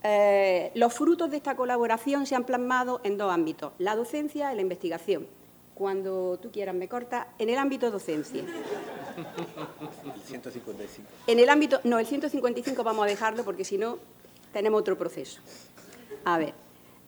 eh, 0.03 0.71
los 0.75 0.93
frutos 0.93 1.31
de 1.31 1.37
esta 1.37 1.55
colaboración 1.55 2.27
se 2.27 2.35
han 2.35 2.43
plasmado 2.43 3.01
en 3.03 3.17
dos 3.17 3.33
ámbitos, 3.33 3.73
la 3.79 3.95
docencia 3.95 4.53
y 4.53 4.55
la 4.55 4.61
investigación. 4.61 5.25
Cuando 5.73 6.37
tú 6.39 6.51
quieras 6.51 6.75
me 6.75 6.87
corta, 6.87 7.29
en 7.39 7.49
el 7.49 7.57
ámbito 7.57 7.89
docencia. 7.89 8.43
El 8.43 10.21
155. 10.21 11.09
En 11.25 11.39
el 11.39 11.49
ámbito, 11.49 11.79
no, 11.83 11.97
el 11.97 12.05
155 12.05 12.83
vamos 12.83 13.05
a 13.05 13.07
dejarlo 13.07 13.43
porque 13.43 13.65
si 13.65 13.79
no 13.79 13.97
tenemos 14.51 14.81
otro 14.81 14.97
proceso. 14.97 15.41
A 16.25 16.37
ver, 16.37 16.53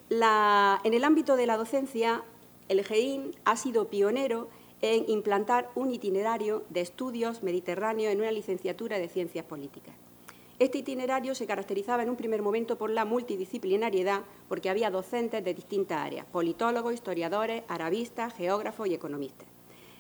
en 0.10 0.94
el 0.94 1.04
ámbito 1.04 1.36
de 1.36 1.46
la 1.46 1.58
docencia, 1.58 2.24
el 2.70 2.84
GEIN 2.84 3.36
ha 3.46 3.56
sido 3.58 3.90
pionero 3.90 4.48
en 4.82 5.10
implantar 5.10 5.70
un 5.76 5.92
itinerario 5.92 6.64
de 6.70 6.82
estudios 6.82 7.42
mediterráneos 7.42 8.12
en 8.12 8.20
una 8.20 8.32
licenciatura 8.32 8.98
de 8.98 9.08
Ciencias 9.08 9.46
Políticas. 9.46 9.96
Este 10.60 10.78
itinerario 10.78 11.36
se 11.36 11.48
caracterizaba 11.48 12.04
en 12.04 12.10
un 12.10 12.16
primer 12.16 12.42
momento 12.42 12.78
por 12.78 12.90
la 12.90 13.06
multidisciplinariedad, 13.06 14.22
porque 14.48 14.70
había 14.70 14.92
docentes 14.92 15.44
de 15.44 15.54
distintas 15.54 16.00
áreas, 16.00 16.26
politólogos, 16.26 16.94
historiadores, 16.94 17.64
arabistas, 17.68 18.34
geógrafos 18.34 18.88
y 18.88 18.94
economistas. 18.94 19.48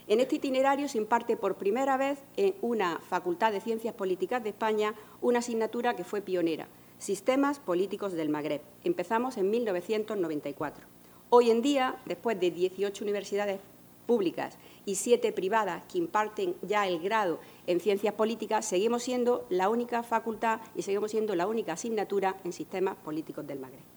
En 0.07 0.19
este 0.19 0.35
itinerario 0.35 0.87
se 0.87 0.97
imparte 0.97 1.37
por 1.37 1.55
primera 1.55 1.97
vez 1.97 2.19
en 2.37 2.53
una 2.61 2.99
Facultad 2.99 3.51
de 3.51 3.61
Ciencias 3.61 3.95
Políticas 3.95 4.43
de 4.43 4.49
España 4.49 4.93
una 5.21 5.39
asignatura 5.39 5.95
que 5.95 6.03
fue 6.03 6.21
pionera, 6.21 6.67
Sistemas 7.03 7.59
Políticos 7.59 8.13
del 8.13 8.29
Magreb. 8.29 8.61
Empezamos 8.85 9.35
en 9.35 9.49
1994. 9.49 10.85
Hoy 11.31 11.51
en 11.51 11.61
día, 11.61 11.97
después 12.05 12.39
de 12.39 12.49
18 12.49 13.03
universidades 13.03 13.59
públicas 14.07 14.57
y 14.85 14.95
siete 14.95 15.33
privadas 15.33 15.85
que 15.87 15.97
imparten 15.97 16.55
ya 16.61 16.87
el 16.87 17.01
grado 17.01 17.41
en 17.67 17.81
ciencias 17.81 18.13
políticas, 18.13 18.65
seguimos 18.65 19.03
siendo 19.03 19.45
la 19.49 19.67
única 19.67 20.01
facultad 20.01 20.61
y 20.75 20.83
seguimos 20.83 21.11
siendo 21.11 21.35
la 21.35 21.45
única 21.45 21.73
asignatura 21.73 22.37
en 22.45 22.53
sistemas 22.53 22.95
políticos 22.95 23.45
del 23.45 23.59
Magreb. 23.59 23.92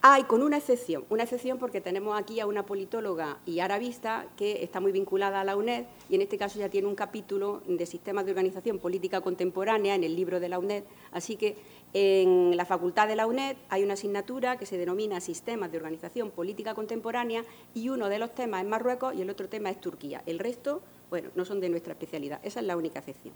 Hay 0.00 0.22
con 0.24 0.44
una 0.44 0.58
excepción, 0.58 1.04
una 1.10 1.24
excepción 1.24 1.58
porque 1.58 1.80
tenemos 1.80 2.16
aquí 2.16 2.38
a 2.38 2.46
una 2.46 2.64
politóloga 2.64 3.40
y 3.44 3.58
arabista 3.58 4.26
que 4.36 4.62
está 4.62 4.78
muy 4.78 4.92
vinculada 4.92 5.40
a 5.40 5.44
la 5.44 5.56
UNED 5.56 5.86
y 6.08 6.14
en 6.14 6.22
este 6.22 6.38
caso 6.38 6.56
ya 6.60 6.68
tiene 6.68 6.86
un 6.86 6.94
capítulo 6.94 7.62
de 7.66 7.84
sistemas 7.84 8.24
de 8.24 8.30
organización 8.30 8.78
política 8.78 9.20
contemporánea 9.22 9.96
en 9.96 10.04
el 10.04 10.14
libro 10.14 10.38
de 10.38 10.48
la 10.48 10.60
UNED, 10.60 10.84
así 11.10 11.34
que 11.34 11.56
en 11.94 12.56
la 12.56 12.64
facultad 12.64 13.08
de 13.08 13.16
la 13.16 13.26
UNED 13.26 13.56
hay 13.70 13.82
una 13.82 13.94
asignatura 13.94 14.56
que 14.56 14.66
se 14.66 14.78
denomina 14.78 15.20
Sistemas 15.20 15.72
de 15.72 15.78
Organización 15.78 16.30
Política 16.30 16.76
Contemporánea 16.76 17.42
y 17.74 17.88
uno 17.88 18.08
de 18.08 18.20
los 18.20 18.32
temas 18.36 18.62
es 18.62 18.68
Marruecos 18.68 19.16
y 19.16 19.22
el 19.22 19.30
otro 19.30 19.48
tema 19.48 19.68
es 19.70 19.80
Turquía. 19.80 20.22
El 20.26 20.38
resto, 20.38 20.80
bueno, 21.10 21.30
no 21.34 21.44
son 21.44 21.58
de 21.58 21.70
nuestra 21.70 21.94
especialidad, 21.94 22.38
esa 22.44 22.60
es 22.60 22.66
la 22.66 22.76
única 22.76 23.00
excepción. 23.00 23.34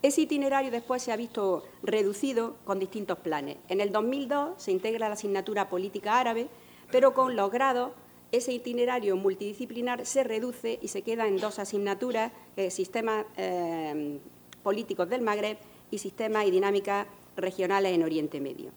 Ese 0.00 0.20
itinerario 0.22 0.70
después 0.70 1.02
se 1.02 1.10
ha 1.10 1.16
visto 1.16 1.64
reducido 1.82 2.54
con 2.64 2.78
distintos 2.78 3.18
planes. 3.18 3.56
En 3.68 3.80
el 3.80 3.90
2002 3.90 4.50
se 4.56 4.70
integra 4.70 5.08
la 5.08 5.14
asignatura 5.14 5.68
política 5.68 6.20
árabe, 6.20 6.48
pero 6.92 7.14
con 7.14 7.34
los 7.34 7.50
grados 7.50 7.90
ese 8.30 8.52
itinerario 8.52 9.16
multidisciplinar 9.16 10.04
se 10.06 10.22
reduce 10.22 10.78
y 10.82 10.88
se 10.88 11.02
queda 11.02 11.26
en 11.26 11.38
dos 11.38 11.58
asignaturas, 11.58 12.30
sistemas 12.68 13.24
eh, 13.36 14.18
políticos 14.62 15.08
del 15.08 15.22
Magreb 15.22 15.58
y 15.90 15.98
sistemas 15.98 16.46
y 16.46 16.50
dinámicas 16.50 17.06
regionales 17.36 17.92
en 17.92 18.02
Oriente 18.02 18.40
Medio. 18.40 18.70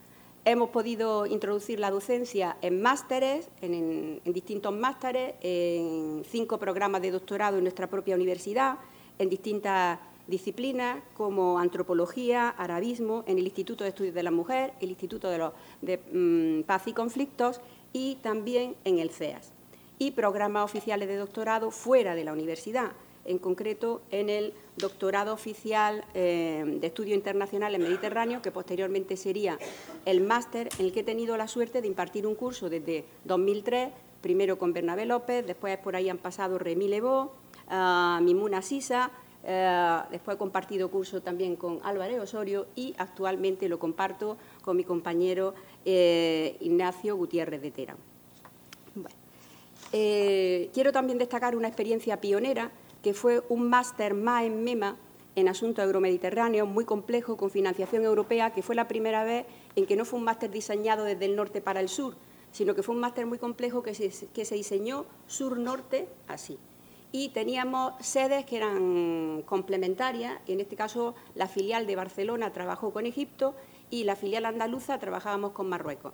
Hemos 0.45 0.69
podido 0.69 1.27
introducir 1.27 1.79
la 1.79 1.91
docencia 1.91 2.57
en 2.61 2.81
másteres, 2.81 3.49
en 3.61 4.21
distintos 4.25 4.73
másteres, 4.73 5.35
en 5.41 6.23
cinco 6.27 6.57
programas 6.57 7.01
de 7.03 7.11
doctorado 7.11 7.57
en 7.57 7.63
nuestra 7.63 7.87
propia 7.87 8.15
universidad, 8.15 8.79
en 9.19 9.29
distintas 9.29 9.99
disciplinas 10.31 11.03
como 11.15 11.59
antropología, 11.59 12.49
arabismo, 12.49 13.23
en 13.27 13.37
el 13.37 13.45
Instituto 13.45 13.83
de 13.83 13.91
Estudios 13.91 14.15
de 14.15 14.23
la 14.23 14.31
Mujer, 14.31 14.73
el 14.81 14.89
Instituto 14.89 15.29
de, 15.81 15.99
mm, 16.11 16.63
Paz 16.63 16.87
y 16.87 16.93
Conflictos 16.93 17.61
y 17.93 18.15
también 18.15 18.75
en 18.83 18.97
el 18.97 19.11
CEAS. 19.11 19.51
Y 19.99 20.11
programas 20.11 20.65
oficiales 20.65 21.07
de 21.07 21.17
doctorado 21.17 21.69
fuera 21.69 22.15
de 22.15 22.23
la 22.23 22.33
universidad, 22.33 22.93
en 23.25 23.37
concreto 23.37 24.01
en 24.09 24.29
el 24.29 24.53
doctorado 24.77 25.31
oficial 25.31 26.03
eh, 26.15 26.63
de 26.79 26.87
Estudios 26.87 27.15
Internacionales 27.15 27.79
Mediterráneo, 27.79 28.41
que 28.41 28.51
posteriormente 28.51 29.15
sería 29.15 29.59
el 30.05 30.21
máster 30.21 30.69
en 30.79 30.85
el 30.85 30.91
que 30.91 31.01
he 31.01 31.03
tenido 31.03 31.37
la 31.37 31.47
suerte 31.47 31.81
de 31.81 31.87
impartir 31.87 32.25
un 32.25 32.33
curso 32.33 32.67
desde 32.67 33.05
2003, 33.25 33.89
primero 34.21 34.57
con 34.57 34.73
Bernabé 34.73 35.05
López, 35.05 35.45
después 35.45 35.77
por 35.77 35.95
ahí 35.95 36.09
han 36.09 36.17
pasado 36.17 36.57
Remy 36.57 36.87
Lebó, 36.87 37.33
ah, 37.67 38.19
Mimuna 38.23 38.63
Sisa, 38.63 39.11
eh, 39.43 39.99
después 40.11 40.35
he 40.35 40.37
compartido 40.37 40.89
curso 40.89 41.21
también 41.21 41.55
con 41.55 41.79
Álvaro 41.83 42.21
Osorio 42.21 42.67
y 42.75 42.93
actualmente 42.97 43.67
lo 43.67 43.79
comparto 43.79 44.37
con 44.61 44.77
mi 44.77 44.83
compañero 44.83 45.53
eh, 45.83 46.57
Ignacio 46.59 47.15
Gutiérrez 47.15 47.61
de 47.61 47.71
Tera. 47.71 47.95
Eh, 49.93 50.69
quiero 50.73 50.91
también 50.91 51.17
destacar 51.17 51.55
una 51.55 51.67
experiencia 51.67 52.21
pionera 52.21 52.71
que 53.01 53.13
fue 53.13 53.43
un 53.49 53.67
máster 53.69 54.13
más 54.13 54.43
en 54.43 54.63
MEMA 54.63 54.97
en 55.35 55.47
asuntos 55.47 55.83
euromediterráneos, 55.83 56.67
muy 56.67 56.85
complejo, 56.85 57.37
con 57.37 57.49
financiación 57.49 58.03
europea, 58.03 58.51
que 58.51 58.61
fue 58.61 58.75
la 58.75 58.87
primera 58.87 59.23
vez 59.23 59.45
en 59.75 59.85
que 59.85 59.95
no 59.95 60.05
fue 60.05 60.19
un 60.19 60.25
máster 60.25 60.51
diseñado 60.51 61.05
desde 61.05 61.25
el 61.25 61.35
norte 61.35 61.61
para 61.61 61.79
el 61.79 61.87
sur, 61.87 62.15
sino 62.51 62.75
que 62.75 62.83
fue 62.83 62.93
un 62.93 63.01
máster 63.01 63.25
muy 63.25 63.37
complejo 63.37 63.81
que 63.81 63.93
se 63.95 64.55
diseñó 64.55 65.05
sur-norte 65.27 66.09
así 66.27 66.59
y 67.11 67.29
teníamos 67.29 67.93
sedes 67.99 68.45
que 68.45 68.57
eran 68.57 69.43
complementarias, 69.45 70.39
en 70.47 70.59
este 70.59 70.75
caso 70.75 71.15
la 71.35 71.47
filial 71.47 71.87
de 71.87 71.95
Barcelona 71.95 72.51
trabajó 72.51 72.91
con 72.91 73.05
Egipto 73.05 73.55
y 73.89 74.05
la 74.05 74.15
filial 74.15 74.45
andaluza 74.45 74.97
trabajábamos 74.99 75.51
con 75.51 75.67
Marruecos. 75.67 76.13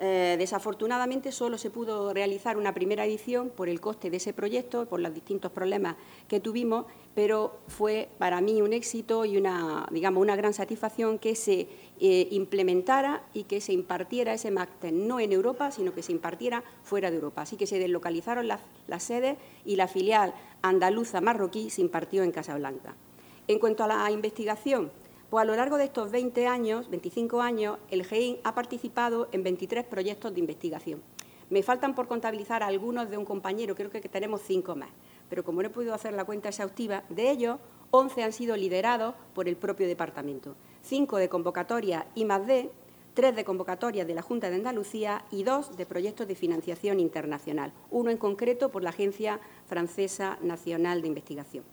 Eh, 0.00 0.36
desafortunadamente 0.38 1.32
solo 1.32 1.58
se 1.58 1.70
pudo 1.70 2.14
realizar 2.14 2.56
una 2.56 2.72
primera 2.72 3.04
edición 3.04 3.50
por 3.50 3.68
el 3.68 3.80
coste 3.80 4.10
de 4.10 4.18
ese 4.18 4.32
proyecto, 4.32 4.86
por 4.86 5.00
los 5.00 5.12
distintos 5.12 5.50
problemas 5.50 5.96
que 6.28 6.38
tuvimos, 6.38 6.86
pero 7.16 7.58
fue 7.66 8.08
para 8.16 8.40
mí 8.40 8.62
un 8.62 8.72
éxito 8.72 9.24
y 9.24 9.36
una, 9.36 9.88
digamos, 9.90 10.22
una 10.22 10.36
gran 10.36 10.54
satisfacción 10.54 11.18
que 11.18 11.34
se 11.34 11.68
eh, 12.00 12.28
implementara 12.30 13.22
y 13.34 13.44
que 13.44 13.60
se 13.60 13.72
impartiera 13.72 14.34
ese 14.34 14.50
máster 14.50 14.92
no 14.92 15.20
en 15.20 15.32
Europa, 15.32 15.70
sino 15.70 15.94
que 15.94 16.02
se 16.02 16.12
impartiera 16.12 16.62
fuera 16.82 17.10
de 17.10 17.16
Europa. 17.16 17.42
Así 17.42 17.56
que 17.56 17.66
se 17.66 17.78
deslocalizaron 17.78 18.48
las, 18.48 18.60
las 18.86 19.02
sedes 19.02 19.36
y 19.64 19.76
la 19.76 19.88
filial 19.88 20.34
andaluza 20.62 21.20
marroquí 21.20 21.70
se 21.70 21.80
impartió 21.80 22.22
en 22.22 22.32
Casablanca. 22.32 22.94
En 23.46 23.58
cuanto 23.58 23.84
a 23.84 23.86
la 23.86 24.10
investigación, 24.10 24.90
pues 25.30 25.42
a 25.42 25.44
lo 25.44 25.56
largo 25.56 25.76
de 25.76 25.84
estos 25.84 26.10
20 26.10 26.46
años, 26.46 26.88
25 26.88 27.40
años, 27.42 27.78
el 27.90 28.04
GEIN 28.04 28.38
ha 28.44 28.54
participado 28.54 29.28
en 29.32 29.42
23 29.42 29.84
proyectos 29.84 30.32
de 30.32 30.40
investigación. 30.40 31.02
Me 31.50 31.62
faltan 31.62 31.94
por 31.94 32.08
contabilizar 32.08 32.62
algunos 32.62 33.10
de 33.10 33.16
un 33.16 33.24
compañero, 33.24 33.74
creo 33.74 33.90
que 33.90 34.00
tenemos 34.00 34.42
cinco 34.42 34.76
más, 34.76 34.90
pero 35.28 35.44
como 35.44 35.62
no 35.62 35.68
he 35.68 35.70
podido 35.70 35.94
hacer 35.94 36.12
la 36.12 36.24
cuenta 36.24 36.50
exhaustiva, 36.50 37.04
de 37.08 37.30
ellos 37.30 37.58
11 37.90 38.22
han 38.22 38.32
sido 38.32 38.56
liderados 38.56 39.14
por 39.34 39.48
el 39.48 39.56
propio 39.56 39.86
departamento, 39.86 40.54
cinco 40.88 41.18
de 41.18 41.28
convocatoria 41.28 42.06
I 42.14 42.24
D, 42.24 42.70
tres 43.12 43.36
de 43.36 43.44
convocatoria 43.44 44.06
de 44.06 44.14
la 44.14 44.22
Junta 44.22 44.48
de 44.48 44.56
Andalucía 44.56 45.22
y 45.30 45.42
dos 45.42 45.76
de 45.76 45.84
proyectos 45.84 46.26
de 46.26 46.34
financiación 46.34 46.98
internacional, 46.98 47.74
uno 47.90 48.10
en 48.10 48.16
concreto 48.16 48.70
por 48.70 48.82
la 48.82 48.88
Agencia 48.88 49.38
Francesa 49.66 50.38
Nacional 50.40 51.02
de 51.02 51.08
Investigación. 51.08 51.64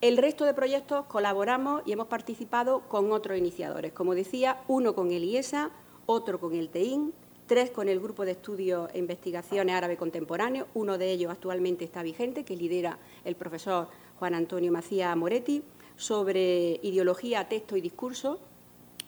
El 0.00 0.18
resto 0.18 0.44
de 0.44 0.54
proyectos 0.54 1.06
colaboramos 1.06 1.82
y 1.84 1.92
hemos 1.92 2.06
participado 2.06 2.82
con 2.88 3.10
otros 3.10 3.36
iniciadores. 3.36 3.92
Como 3.92 4.14
decía, 4.14 4.62
uno 4.68 4.94
con 4.94 5.10
el 5.10 5.24
IESA, 5.24 5.70
otro 6.06 6.38
con 6.38 6.54
el 6.54 6.68
TEIN, 6.68 7.12
tres 7.46 7.70
con 7.70 7.88
el 7.88 7.98
Grupo 7.98 8.24
de 8.24 8.32
Estudios 8.32 8.88
e 8.94 8.98
Investigaciones 8.98 9.74
Árabe 9.74 9.96
Contemporáneo. 9.96 10.68
Uno 10.74 10.96
de 10.96 11.10
ellos 11.10 11.32
actualmente 11.32 11.84
está 11.84 12.04
vigente, 12.04 12.44
que 12.44 12.56
lidera 12.56 12.98
el 13.24 13.34
profesor 13.34 13.88
Juan 14.18 14.34
Antonio 14.34 14.70
Macías 14.70 15.16
Moretti, 15.16 15.64
sobre 15.96 16.80
ideología, 16.82 17.48
texto 17.48 17.76
y 17.76 17.80
discurso, 17.80 18.38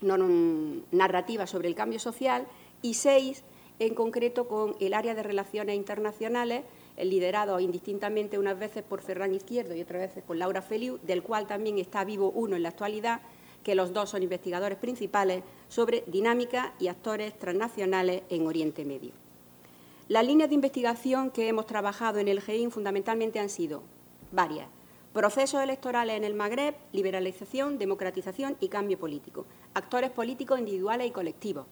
narrativa 0.00 1.46
sobre 1.46 1.68
el 1.68 1.74
cambio 1.74 1.98
social, 1.98 2.46
y 2.82 2.94
seis 2.94 3.42
en 3.78 3.94
concreto 3.94 4.46
con 4.46 4.76
el 4.80 4.94
área 4.94 5.14
de 5.14 5.22
relaciones 5.22 5.76
internacionales, 5.76 6.62
liderado 6.96 7.58
indistintamente 7.58 8.38
unas 8.38 8.58
veces 8.58 8.84
por 8.84 9.00
Ferran 9.00 9.34
Izquierdo 9.34 9.74
y 9.74 9.80
otras 9.80 10.02
veces 10.02 10.22
por 10.22 10.36
Laura 10.36 10.62
Feliu, 10.62 10.98
del 11.02 11.22
cual 11.22 11.46
también 11.46 11.78
está 11.78 12.04
vivo 12.04 12.30
uno 12.30 12.54
en 12.54 12.62
la 12.62 12.68
actualidad, 12.68 13.20
que 13.64 13.74
los 13.74 13.92
dos 13.92 14.10
son 14.10 14.22
investigadores 14.22 14.78
principales 14.78 15.42
sobre 15.68 16.04
dinámica 16.06 16.74
y 16.78 16.88
actores 16.88 17.36
transnacionales 17.38 18.22
en 18.28 18.46
Oriente 18.46 18.84
Medio. 18.84 19.12
Las 20.06 20.26
líneas 20.26 20.50
de 20.50 20.54
investigación 20.54 21.30
que 21.30 21.48
hemos 21.48 21.66
trabajado 21.66 22.18
en 22.18 22.28
el 22.28 22.42
GEIN 22.42 22.70
fundamentalmente 22.70 23.40
han 23.40 23.48
sido 23.48 23.82
varias. 24.30 24.68
Procesos 25.14 25.62
electorales 25.62 26.16
en 26.16 26.24
el 26.24 26.34
Magreb, 26.34 26.74
liberalización, 26.90 27.78
democratización 27.78 28.56
y 28.58 28.66
cambio 28.66 28.98
político. 28.98 29.46
Actores 29.72 30.10
políticos 30.10 30.58
individuales 30.58 31.06
y 31.06 31.12
colectivos. 31.12 31.66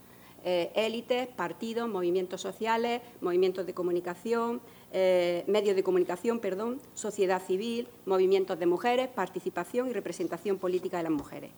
Eh, 0.44 0.70
élites, 0.76 1.26
partidos, 1.26 1.88
movimientos 1.88 2.40
sociales, 2.40 3.02
movimientos 3.20 3.66
de 3.66 3.74
comunicación, 3.74 4.60
eh, 4.92 5.42
medios 5.48 5.74
de 5.74 5.82
comunicación, 5.82 6.38
perdón, 6.38 6.80
sociedad 6.94 7.42
civil, 7.42 7.88
movimientos 8.06 8.60
de 8.60 8.66
mujeres, 8.66 9.08
participación 9.08 9.88
y 9.88 9.92
representación 9.92 10.58
política 10.58 10.98
de 10.98 11.02
las 11.02 11.12
mujeres. 11.12 11.50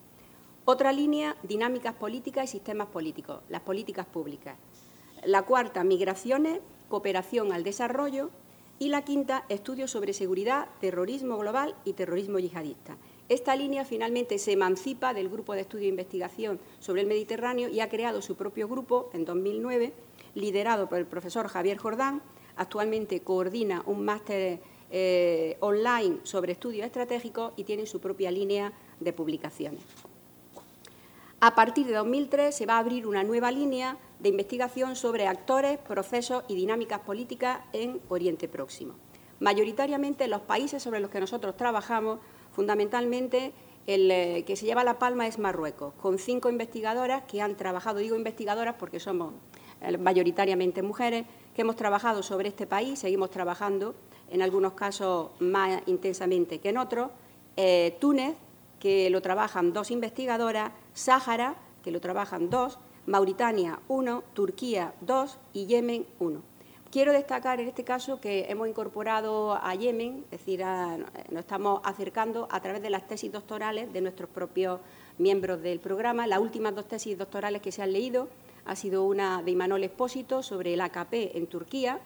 Otra 0.64 0.90
línea, 0.90 1.36
dinámicas 1.42 1.92
políticas 1.92 2.46
y 2.46 2.52
sistemas 2.52 2.86
políticos, 2.86 3.42
las 3.50 3.60
políticas 3.60 4.06
públicas. 4.06 4.56
La 5.22 5.42
cuarta, 5.42 5.84
migraciones, 5.84 6.60
cooperación 6.88 7.52
al 7.52 7.62
desarrollo 7.62 8.30
y 8.78 8.88
la 8.88 9.02
quinta, 9.02 9.44
estudios 9.48 9.90
sobre 9.90 10.12
seguridad, 10.12 10.68
terrorismo 10.80 11.38
global 11.38 11.74
y 11.84 11.92
terrorismo 11.92 12.38
yihadista. 12.38 12.96
Esta 13.28 13.56
línea 13.56 13.84
finalmente 13.84 14.38
se 14.38 14.52
emancipa 14.52 15.14
del 15.14 15.30
grupo 15.30 15.54
de 15.54 15.62
estudio 15.62 15.86
e 15.86 15.88
investigación 15.88 16.60
sobre 16.78 17.00
el 17.00 17.06
Mediterráneo 17.06 17.68
y 17.68 17.80
ha 17.80 17.88
creado 17.88 18.20
su 18.20 18.34
propio 18.34 18.68
grupo 18.68 19.08
en 19.14 19.24
2009, 19.24 19.92
liderado 20.34 20.88
por 20.88 20.98
el 20.98 21.06
profesor 21.06 21.48
Javier 21.48 21.78
Jordán. 21.78 22.20
Actualmente 22.56 23.20
coordina 23.20 23.82
un 23.86 24.04
máster 24.04 24.60
eh, 24.90 25.56
online 25.60 26.18
sobre 26.24 26.52
estudios 26.52 26.84
estratégicos 26.84 27.52
y 27.56 27.64
tiene 27.64 27.86
su 27.86 28.00
propia 28.00 28.30
línea 28.30 28.72
de 29.00 29.12
publicaciones. 29.12 29.82
A 31.40 31.54
partir 31.54 31.86
de 31.86 31.94
2003 31.94 32.54
se 32.54 32.66
va 32.66 32.76
a 32.76 32.78
abrir 32.78 33.06
una 33.06 33.22
nueva 33.22 33.50
línea 33.50 33.98
de 34.24 34.30
investigación 34.30 34.96
sobre 34.96 35.26
actores, 35.26 35.76
procesos 35.76 36.44
y 36.48 36.54
dinámicas 36.54 37.00
políticas 37.00 37.60
en 37.74 38.00
Oriente 38.08 38.48
Próximo. 38.48 38.94
Mayoritariamente 39.38 40.24
en 40.24 40.30
los 40.30 40.40
países 40.40 40.82
sobre 40.82 41.00
los 41.00 41.10
que 41.10 41.20
nosotros 41.20 41.58
trabajamos, 41.58 42.20
fundamentalmente 42.50 43.52
el 43.86 44.10
eh, 44.10 44.44
que 44.46 44.56
se 44.56 44.64
lleva 44.64 44.82
la 44.82 44.98
palma 44.98 45.26
es 45.26 45.38
Marruecos, 45.38 45.92
con 46.00 46.18
cinco 46.18 46.48
investigadoras 46.48 47.24
que 47.24 47.42
han 47.42 47.54
trabajado, 47.54 47.98
digo 47.98 48.16
investigadoras 48.16 48.76
porque 48.78 48.98
somos 48.98 49.34
eh, 49.82 49.98
mayoritariamente 49.98 50.80
mujeres, 50.80 51.26
que 51.54 51.60
hemos 51.60 51.76
trabajado 51.76 52.22
sobre 52.22 52.48
este 52.48 52.66
país, 52.66 53.00
seguimos 53.00 53.28
trabajando, 53.28 53.94
en 54.30 54.40
algunos 54.40 54.72
casos 54.72 55.32
más 55.38 55.82
intensamente 55.84 56.60
que 56.60 56.70
en 56.70 56.78
otros. 56.78 57.10
Eh, 57.58 57.98
Túnez, 58.00 58.36
que 58.80 59.10
lo 59.10 59.20
trabajan 59.20 59.74
dos 59.74 59.90
investigadoras, 59.90 60.72
Sáhara, 60.94 61.56
que 61.82 61.90
lo 61.90 62.00
trabajan 62.00 62.48
dos, 62.48 62.78
Mauritania 63.06 63.80
1, 63.88 64.24
Turquía 64.32 64.94
2 65.02 65.38
y 65.52 65.66
Yemen 65.66 66.06
1. 66.20 66.42
Quiero 66.90 67.12
destacar 67.12 67.60
en 67.60 67.68
este 67.68 67.82
caso 67.82 68.20
que 68.20 68.46
hemos 68.48 68.68
incorporado 68.68 69.54
a 69.54 69.74
Yemen, 69.74 70.24
es 70.30 70.38
decir, 70.38 70.64
nos 71.30 71.40
estamos 71.40 71.80
acercando 71.82 72.46
a 72.50 72.60
través 72.60 72.82
de 72.82 72.88
las 72.88 73.06
tesis 73.08 73.32
doctorales 73.32 73.92
de 73.92 74.00
nuestros 74.00 74.30
propios 74.30 74.80
miembros 75.18 75.60
del 75.60 75.80
programa. 75.80 76.26
Las 76.26 76.38
últimas 76.38 76.74
dos 76.74 76.86
tesis 76.86 77.18
doctorales 77.18 77.60
que 77.60 77.72
se 77.72 77.82
han 77.82 77.92
leído 77.92 78.28
ha 78.64 78.76
sido 78.76 79.04
una 79.04 79.42
de 79.42 79.50
Imanol 79.50 79.82
Espósito 79.82 80.42
sobre 80.42 80.74
el 80.74 80.80
AKP 80.80 81.36
en 81.36 81.46
Turquía 81.48 82.00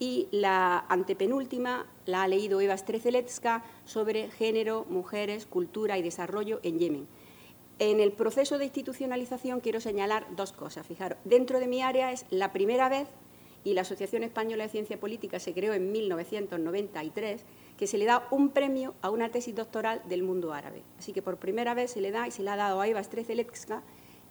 y 0.00 0.28
la 0.30 0.84
antepenúltima 0.88 1.86
la 2.04 2.22
ha 2.22 2.28
leído 2.28 2.60
Eva 2.60 2.76
Strezelecka 2.76 3.64
sobre 3.84 4.30
género, 4.30 4.84
mujeres, 4.88 5.46
cultura 5.46 5.96
y 5.96 6.02
desarrollo 6.02 6.60
en 6.62 6.78
Yemen. 6.78 7.08
En 7.78 8.00
el 8.00 8.12
proceso 8.12 8.58
de 8.58 8.64
institucionalización 8.64 9.60
quiero 9.60 9.80
señalar 9.80 10.26
dos 10.34 10.52
cosas. 10.52 10.86
Fijaros, 10.86 11.18
dentro 11.24 11.60
de 11.60 11.68
mi 11.68 11.82
área 11.82 12.10
es 12.10 12.26
la 12.30 12.52
primera 12.52 12.88
vez, 12.88 13.08
y 13.64 13.74
la 13.74 13.82
Asociación 13.82 14.22
Española 14.22 14.64
de 14.64 14.70
Ciencia 14.70 14.98
Política 14.98 15.38
se 15.38 15.52
creó 15.52 15.74
en 15.74 15.92
1993, 15.92 17.44
que 17.76 17.86
se 17.86 17.98
le 17.98 18.06
da 18.06 18.26
un 18.30 18.50
premio 18.50 18.94
a 19.02 19.10
una 19.10 19.30
tesis 19.30 19.54
doctoral 19.54 20.02
del 20.08 20.22
mundo 20.22 20.52
árabe. 20.52 20.82
Así 20.98 21.12
que 21.12 21.22
por 21.22 21.36
primera 21.36 21.74
vez 21.74 21.92
se 21.92 22.00
le 22.00 22.10
da 22.10 22.26
y 22.26 22.30
se 22.30 22.42
le 22.42 22.50
ha 22.50 22.56
dado 22.56 22.80
a 22.80 22.88
Eva 22.88 23.02
Strezelecka 23.02 23.82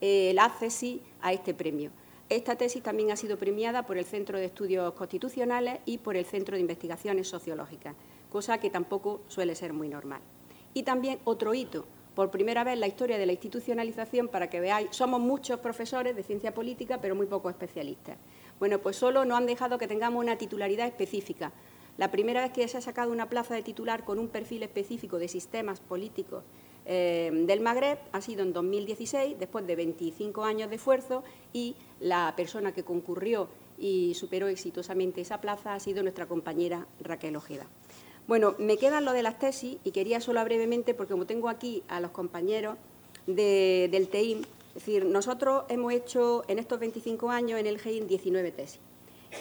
eh, 0.02 0.32
el 0.32 0.40
ACESI 0.40 1.02
a 1.22 1.34
este 1.34 1.54
premio. 1.54 1.92
Esta 2.30 2.56
tesis 2.56 2.84
también 2.84 3.12
ha 3.12 3.16
sido 3.16 3.38
premiada 3.38 3.84
por 3.84 3.98
el 3.98 4.06
Centro 4.06 4.38
de 4.38 4.46
Estudios 4.46 4.94
Constitucionales 4.94 5.80
y 5.86 6.00
por 6.00 6.18
el 6.18 6.26
Centro 6.26 6.56
de 6.56 6.62
Investigaciones 6.62 7.30
Sociológicas, 7.30 7.96
cosa 8.30 8.58
que 8.60 8.70
tampoco 8.70 9.22
suele 9.28 9.56
ser 9.56 9.72
muy 9.72 9.88
normal. 9.88 10.22
Y 10.74 10.84
también 10.84 11.20
otro 11.24 11.54
hito, 11.54 11.86
por 12.18 12.32
primera 12.32 12.64
vez 12.64 12.80
la 12.80 12.88
historia 12.88 13.20
de 13.20 13.28
la 13.28 13.34
institucionalización 13.34 14.28
para 14.28 14.50
que 14.50 14.60
veáis, 14.60 14.88
somos 14.90 15.22
muchos 15.22 15.60
profesores 15.60 16.16
de 16.16 16.24
ciencia 16.24 16.52
política, 16.52 16.98
pero 17.00 17.14
muy 17.14 17.28
pocos 17.28 17.52
especialistas. 17.52 18.18
Bueno, 18.58 18.80
pues 18.80 18.96
solo 18.96 19.24
nos 19.24 19.38
han 19.38 19.46
dejado 19.46 19.78
que 19.78 19.88
tengamos 19.88 20.24
una 20.24 20.36
titularidad 20.36 20.88
específica. 20.88 21.52
La 21.96 22.10
primera 22.10 22.42
vez 22.42 22.54
que 22.54 22.68
se 22.68 22.76
ha 22.76 22.82
sacado 22.82 23.12
una 23.12 23.30
plaza 23.30 23.54
de 23.54 23.62
titular 23.62 24.04
con 24.04 24.18
un 24.18 24.30
perfil 24.30 24.64
específico 24.64 25.20
de 25.20 25.28
sistemas 25.28 25.80
políticos 25.80 26.44
eh, 26.88 27.30
del 27.46 27.60
Magreb 27.60 28.00
ha 28.12 28.22
sido 28.22 28.42
en 28.42 28.52
2016, 28.52 29.38
después 29.38 29.68
de 29.68 29.76
25 29.76 30.44
años 30.44 30.72
de 30.72 30.78
esfuerzo, 30.78 31.24
y 31.54 31.76
la 32.00 32.34
persona 32.36 32.72
que 32.72 32.84
concurrió 32.84 33.48
y 33.78 34.16
superó 34.16 34.48
exitosamente 34.48 35.22
esa 35.22 35.40
plaza 35.40 35.76
ha 35.76 35.80
sido 35.80 36.02
nuestra 36.02 36.26
compañera 36.26 36.88
Raquel 37.00 37.36
Ojeda. 37.36 37.68
Bueno, 38.28 38.56
me 38.58 38.78
quedan 38.78 39.06
lo 39.06 39.14
de 39.14 39.24
las 39.24 39.40
tesis 39.40 39.78
y 39.86 39.92
quería 39.92 40.20
solo 40.20 40.44
brevemente, 40.44 40.94
porque 40.94 41.14
como 41.14 41.26
tengo 41.26 41.48
aquí 41.48 41.84
a 41.88 42.02
los 42.02 42.12
compañeros 42.12 42.76
del 43.26 44.10
TEIM, 44.10 44.42
es 44.42 44.74
decir, 44.74 45.06
nosotros 45.06 45.64
hemos 45.70 45.94
hecho 45.94 46.44
en 46.50 46.60
estos 46.60 46.78
25 46.78 47.30
años 47.30 47.58
en 47.58 47.68
el 47.68 47.80
GEIN 47.80 48.06
19 48.06 48.52
tesis. 48.52 48.82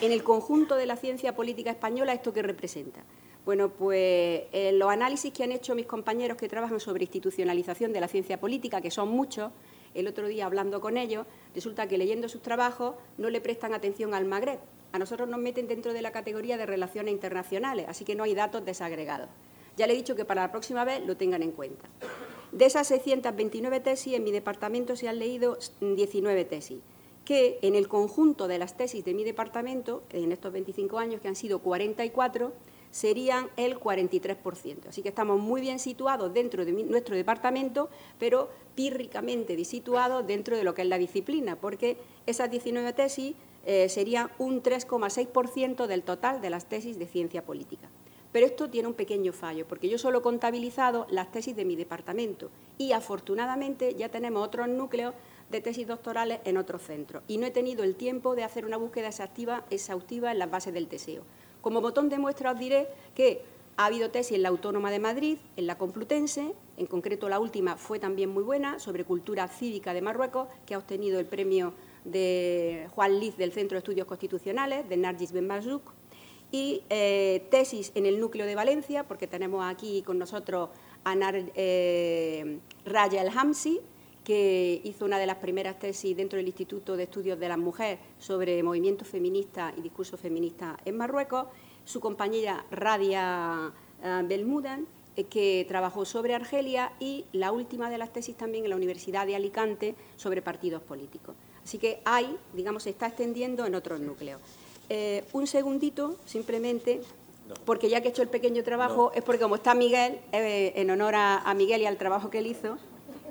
En 0.01 0.13
el 0.13 0.23
conjunto 0.23 0.77
de 0.77 0.87
la 0.87 0.97
ciencia 0.97 1.35
política 1.35 1.71
española, 1.71 2.13
¿esto 2.13 2.33
qué 2.33 2.43
representa? 2.43 3.03
Bueno, 3.45 3.71
pues 3.71 4.45
eh, 4.53 4.71
los 4.73 4.89
análisis 4.91 5.33
que 5.33 5.43
han 5.43 5.51
hecho 5.51 5.75
mis 5.75 5.87
compañeros 5.87 6.37
que 6.37 6.49
trabajan 6.49 6.79
sobre 6.79 7.05
institucionalización 7.05 7.93
de 7.93 8.01
la 8.01 8.09
ciencia 8.09 8.39
política, 8.39 8.81
que 8.81 8.93
son 8.93 9.09
muchos, 9.09 9.51
el 9.95 10.07
otro 10.07 10.29
día 10.29 10.47
hablando 10.47 10.81
con 10.81 10.97
ellos, 10.97 11.27
resulta 11.55 11.89
que 11.89 11.99
leyendo 11.99 12.29
sus 12.29 12.43
trabajos 12.43 12.95
no 13.19 13.31
le 13.31 13.41
prestan 13.41 13.75
atención 13.75 14.15
al 14.15 14.27
Magreb, 14.27 14.61
a 14.93 14.99
nosotros 14.99 15.29
nos 15.29 15.41
meten 15.41 15.69
dentro 15.69 15.93
de 15.93 16.03
la 16.03 16.13
categoría 16.13 16.57
de 16.57 16.67
relaciones 16.67 17.13
internacionales, 17.13 17.87
así 17.89 18.05
que 18.05 18.15
no 18.15 18.25
hay 18.25 18.35
datos 18.35 18.65
desagregados. 18.65 19.29
Ya 19.77 19.87
le 19.87 19.93
he 19.93 19.97
dicho 19.97 20.17
que 20.17 20.25
para 20.25 20.43
la 20.43 20.51
próxima 20.51 20.85
vez 20.85 21.05
lo 21.07 21.17
tengan 21.17 21.43
en 21.43 21.53
cuenta. 21.53 21.87
De 22.53 22.65
esas 22.65 22.87
629 22.87 23.81
tesis, 23.81 24.15
en 24.15 24.25
mi 24.25 24.33
departamento 24.33 24.97
se 24.97 25.09
han 25.09 25.19
leído 25.19 25.59
19 25.81 26.45
tesis, 26.45 26.79
que 27.25 27.59
en 27.61 27.75
el 27.75 27.89
conjunto 27.89 28.49
de 28.49 28.59
las 28.59 28.77
tesis 28.77 29.05
de 29.05 29.13
mi 29.13 29.25
departamento, 29.25 30.03
en 30.11 30.33
estos 30.33 30.53
25 30.53 30.99
años, 30.99 31.21
que 31.21 31.29
han 31.29 31.37
sido 31.37 31.59
44, 31.59 32.53
serían 32.91 33.51
el 33.57 33.79
43%. 33.79 34.89
Así 34.89 35.03
que 35.03 35.11
estamos 35.11 35.39
muy 35.39 35.61
bien 35.61 35.79
situados 35.79 36.33
dentro 36.33 36.65
de 36.65 36.73
nuestro 36.73 37.15
departamento, 37.15 37.91
pero 38.19 38.49
pírricamente 38.75 39.63
situados 39.65 40.27
dentro 40.27 40.57
de 40.57 40.65
lo 40.65 40.73
que 40.73 40.83
es 40.83 40.89
la 40.89 40.97
disciplina, 40.97 41.57
porque 41.57 41.99
esas 42.27 42.51
19 42.51 42.93
tesis 42.95 43.35
eh, 43.67 43.89
sería 43.89 44.31
un 44.39 44.63
3,6% 44.63 45.87
del 45.87 46.05
total 46.05 46.41
de 46.41 46.51
las 46.51 46.67
tesis 46.67 46.99
de 46.99 47.07
ciencia 47.07 47.45
política. 47.45 47.89
Pero 48.31 48.47
esto 48.47 48.71
tiene 48.71 48.87
un 48.87 48.95
pequeño 48.95 49.33
fallo, 49.33 49.67
porque 49.67 49.89
yo 49.89 49.99
solo 49.99 50.19
he 50.19 50.23
contabilizado 50.23 51.07
las 51.11 51.33
tesis 51.33 51.57
de 51.57 51.65
mi 51.65 51.75
departamento 51.75 52.51
y 52.79 52.93
afortunadamente 52.93 53.95
ya 53.95 54.09
tenemos 54.09 54.47
otros 54.47 54.69
núcleos 54.69 55.15
de 55.51 55.61
tesis 55.61 55.87
doctorales 55.87 56.41
en 56.45 56.59
otros 56.59 56.83
centros 56.83 57.23
y 57.29 57.39
no 57.39 57.47
he 57.47 57.51
tenido 57.51 57.83
el 57.83 57.97
tiempo 57.97 58.37
de 58.37 58.45
hacer 58.45 58.67
una 58.67 58.77
búsqueda 58.77 59.09
exhaustiva, 59.09 59.65
exhaustiva 59.71 60.31
en 60.31 60.39
las 60.39 60.51
bases 60.51 60.73
del 60.73 60.87
TSEO. 60.87 61.23
Como 61.61 61.81
botón 61.81 62.09
de 62.09 62.19
muestra 62.19 62.53
os 62.53 62.59
diré 62.59 62.89
que 63.15 63.43
ha 63.77 63.87
habido 63.87 64.11
tesis 64.11 64.37
en 64.37 64.43
la 64.43 64.51
Autónoma 64.51 64.91
de 64.91 65.01
Madrid, 65.01 65.39
en 65.57 65.67
la 65.67 65.77
Complutense, 65.77 66.55
en 66.77 66.87
concreto 66.87 67.29
la 67.29 67.41
última 67.41 67.77
fue 67.77 67.99
también 67.99 68.31
muy 68.31 68.43
buena, 68.43 68.79
sobre 68.79 69.05
cultura 69.05 69.49
cívica 69.49 69.93
de 69.93 70.03
Marruecos, 70.03 70.49
que 70.67 70.75
ha 70.75 70.79
obtenido 70.79 71.19
el 71.19 71.27
premio 71.27 71.75
de 72.07 72.89
Juan 72.95 73.21
Liz 73.21 73.37
del 73.37 73.53
Centro 73.53 73.77
de 73.77 73.81
Estudios 73.81 74.07
Constitucionales, 74.07 74.89
de 74.89 74.97
Nargis 74.97 75.33
Ben 75.33 75.49
y 76.53 76.83
eh, 76.91 77.47
tesis 77.51 77.93
en 77.95 78.07
el 78.07 78.21
núcleo 78.21 78.47
de 78.47 78.55
Valencia, 78.55 79.05
porque 79.05 79.27
tenemos 79.27 79.65
aquí 79.65 80.03
con 80.03 80.19
nosotros 80.19 80.71
a 81.05 81.15
eh, 81.55 82.59
Raya 82.85 83.23
El 83.23 83.29
Hamsi, 83.37 83.81
que 84.25 84.81
hizo 84.85 85.05
una 85.05 85.19
de 85.19 85.27
las 85.27 85.37
primeras 85.37 85.79
tesis 85.79 86.17
dentro 86.17 86.37
del 86.37 86.47
Instituto 86.47 86.97
de 86.97 87.05
Estudios 87.05 87.39
de 87.39 87.49
las 87.49 87.59
Mujeres 87.59 88.01
sobre 88.19 88.63
movimiento 88.63 89.05
feminista 89.05 89.73
y 89.77 89.83
discurso 89.83 90.17
feminista 90.17 90.77
en 90.85 90.97
Marruecos, 90.97 91.47
su 91.85 92.01
compañera 92.01 92.65
Radia 92.71 93.73
eh, 94.03 94.23
Belmudan, 94.25 94.87
que 95.31 95.65
trabajó 95.67 96.05
sobre 96.05 96.35
Argelia 96.35 96.93
y 97.01 97.25
la 97.33 97.51
última 97.51 97.89
de 97.89 97.99
las 97.99 98.13
tesis 98.13 98.37
también 98.37 98.65
en 98.65 98.71
la 98.71 98.77
Universidad 98.77 99.27
de 99.27 99.35
Alicante 99.35 99.95
sobre 100.17 100.43
partidos 100.43 100.83
políticos. 100.83 101.35
Así 101.67 101.79
que 101.79 101.99
hay, 102.05 102.37
digamos, 102.53 102.85
se 102.85 102.91
está 102.91 103.09
extendiendo 103.09 103.67
en 103.67 103.75
otros 103.75 103.99
núcleos. 103.99 104.41
Eh, 104.89 105.25
un 105.33 105.49
segundito, 105.49 106.15
simplemente, 106.25 107.01
porque 107.65 107.89
ya 107.89 108.01
que 108.01 108.07
he 108.07 108.11
hecho 108.13 108.23
el 108.23 108.29
pequeño 108.29 108.63
trabajo, 108.63 109.11
es 109.17 109.25
porque 109.25 109.43
como 109.43 109.57
está 109.57 109.75
Miguel, 109.75 110.21
eh, 110.31 110.75
en 110.77 110.93
honor 110.93 111.17
a, 111.17 111.53
Miguel 111.57 111.83
y 111.83 111.87
al 111.87 111.97
trabajo 111.97 112.31
que 112.31 112.39
él 112.39 112.47
hizo, 112.47 112.79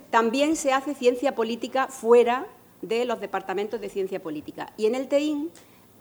también 0.10 0.58
se 0.58 0.74
hace 0.74 0.94
ciencia 0.96 1.34
política 1.34 1.88
fuera 1.88 2.46
de 2.82 3.06
los 3.06 3.22
departamentos 3.22 3.80
de 3.80 3.88
ciencia 3.88 4.22
política. 4.22 4.74
Y 4.76 4.88
en 4.88 4.96
el 4.96 5.08
TEIN 5.08 5.50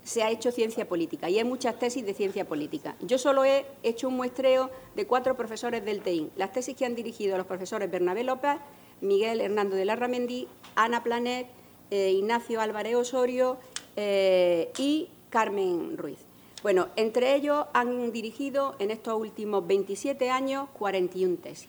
se 0.03 0.25
ha 0.25 0.31
hecho 0.33 0.51
ciencia 0.51 0.89
política 0.89 1.31
y 1.31 1.39
hay 1.39 1.45
muchas 1.45 1.79
tesis 1.79 2.05
de 2.05 2.15
ciencia 2.15 2.49
política. 2.49 2.97
Yo 3.01 3.17
solo 3.17 3.45
he 3.45 3.65
hecho 3.85 4.09
un 4.09 4.17
muestreo 4.17 4.73
de 4.97 5.07
cuatro 5.07 5.37
profesores 5.37 5.85
del 5.85 6.01
TEIN. 6.01 6.33
Las 6.35 6.53
tesis 6.53 6.75
que 6.75 6.85
han 6.85 6.97
dirigido 6.97 7.39
los 7.39 7.47
profesores 7.47 7.89
Bernabé 7.89 8.25
López, 8.25 8.57
Miguel 9.01 9.41
Hernando 9.41 9.77
de 9.77 9.85
la 9.85 9.95
Larramendi, 9.95 10.49
Ana 10.75 11.05
Planet, 11.05 11.47
eh, 11.95 12.11
Ignacio 12.11 12.61
Álvarez 12.61 12.97
Osorio 12.97 13.57
eh, 13.95 14.73
y 14.79 15.11
Carmen 15.31 15.97
Ruiz. 15.97 16.19
Bueno, 16.61 16.89
entre 16.97 17.37
ellos 17.37 17.67
han 17.73 18.11
dirigido 18.11 18.75
en 18.81 18.91
estos 18.91 19.15
últimos 19.17 19.65
27 19.65 20.29
años 20.29 20.69
41 20.73 21.37
tesis. 21.37 21.69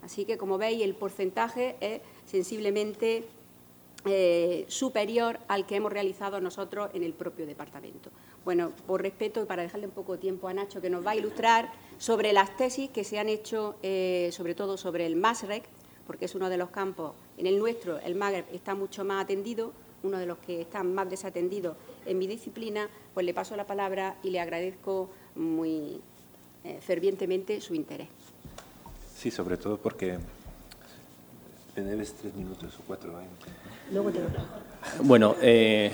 Así 0.00 0.26
que, 0.26 0.38
como 0.38 0.58
veis, 0.58 0.80
el 0.80 0.94
porcentaje 0.94 1.74
es 1.80 2.02
sensiblemente 2.24 3.24
eh, 4.04 4.64
superior 4.68 5.40
al 5.48 5.66
que 5.66 5.74
hemos 5.74 5.92
realizado 5.92 6.40
nosotros 6.40 6.90
en 6.94 7.02
el 7.02 7.12
propio 7.12 7.44
departamento. 7.44 8.10
Bueno, 8.44 8.70
por 8.86 9.02
respeto 9.02 9.42
y 9.42 9.46
para 9.46 9.62
dejarle 9.62 9.86
un 9.86 9.92
poco 9.92 10.12
de 10.12 10.18
tiempo 10.18 10.46
a 10.46 10.54
Nacho, 10.54 10.80
que 10.80 10.88
nos 10.88 11.04
va 11.04 11.10
a 11.10 11.16
ilustrar 11.16 11.72
sobre 11.98 12.32
las 12.32 12.56
tesis 12.56 12.90
que 12.90 13.02
se 13.02 13.18
han 13.18 13.28
hecho, 13.28 13.74
sobre 14.30 14.54
todo 14.54 14.76
sobre 14.76 15.04
el 15.04 15.16
MASREC, 15.16 15.64
porque 16.06 16.26
es 16.26 16.36
uno 16.36 16.48
de 16.48 16.58
los 16.58 16.70
campos, 16.70 17.14
en 17.38 17.46
el 17.46 17.58
nuestro 17.58 17.98
el 18.00 18.14
Magreb 18.14 18.44
está 18.52 18.74
mucho 18.74 19.04
más 19.04 19.24
atendido, 19.24 19.72
uno 20.02 20.18
de 20.18 20.26
los 20.26 20.38
que 20.38 20.60
están 20.60 20.94
más 20.94 21.08
desatendidos 21.08 21.76
en 22.06 22.18
mi 22.18 22.26
disciplina, 22.26 22.88
pues 23.14 23.24
le 23.24 23.34
paso 23.34 23.56
la 23.56 23.66
palabra 23.66 24.16
y 24.22 24.30
le 24.30 24.40
agradezco 24.40 25.10
muy 25.34 26.00
eh, 26.64 26.78
fervientemente 26.80 27.60
su 27.60 27.74
interés. 27.74 28.08
Sí, 29.16 29.30
sobre 29.30 29.56
todo 29.56 29.76
porque 29.76 30.18
me 31.76 31.82
debes 31.82 32.14
tres 32.14 32.34
minutos 32.34 32.74
o 32.78 32.82
cuatro. 32.86 33.16
años. 33.16 33.32
Luego 33.92 34.10
te 34.10 34.20
Bueno, 35.02 35.34
eh, 35.40 35.92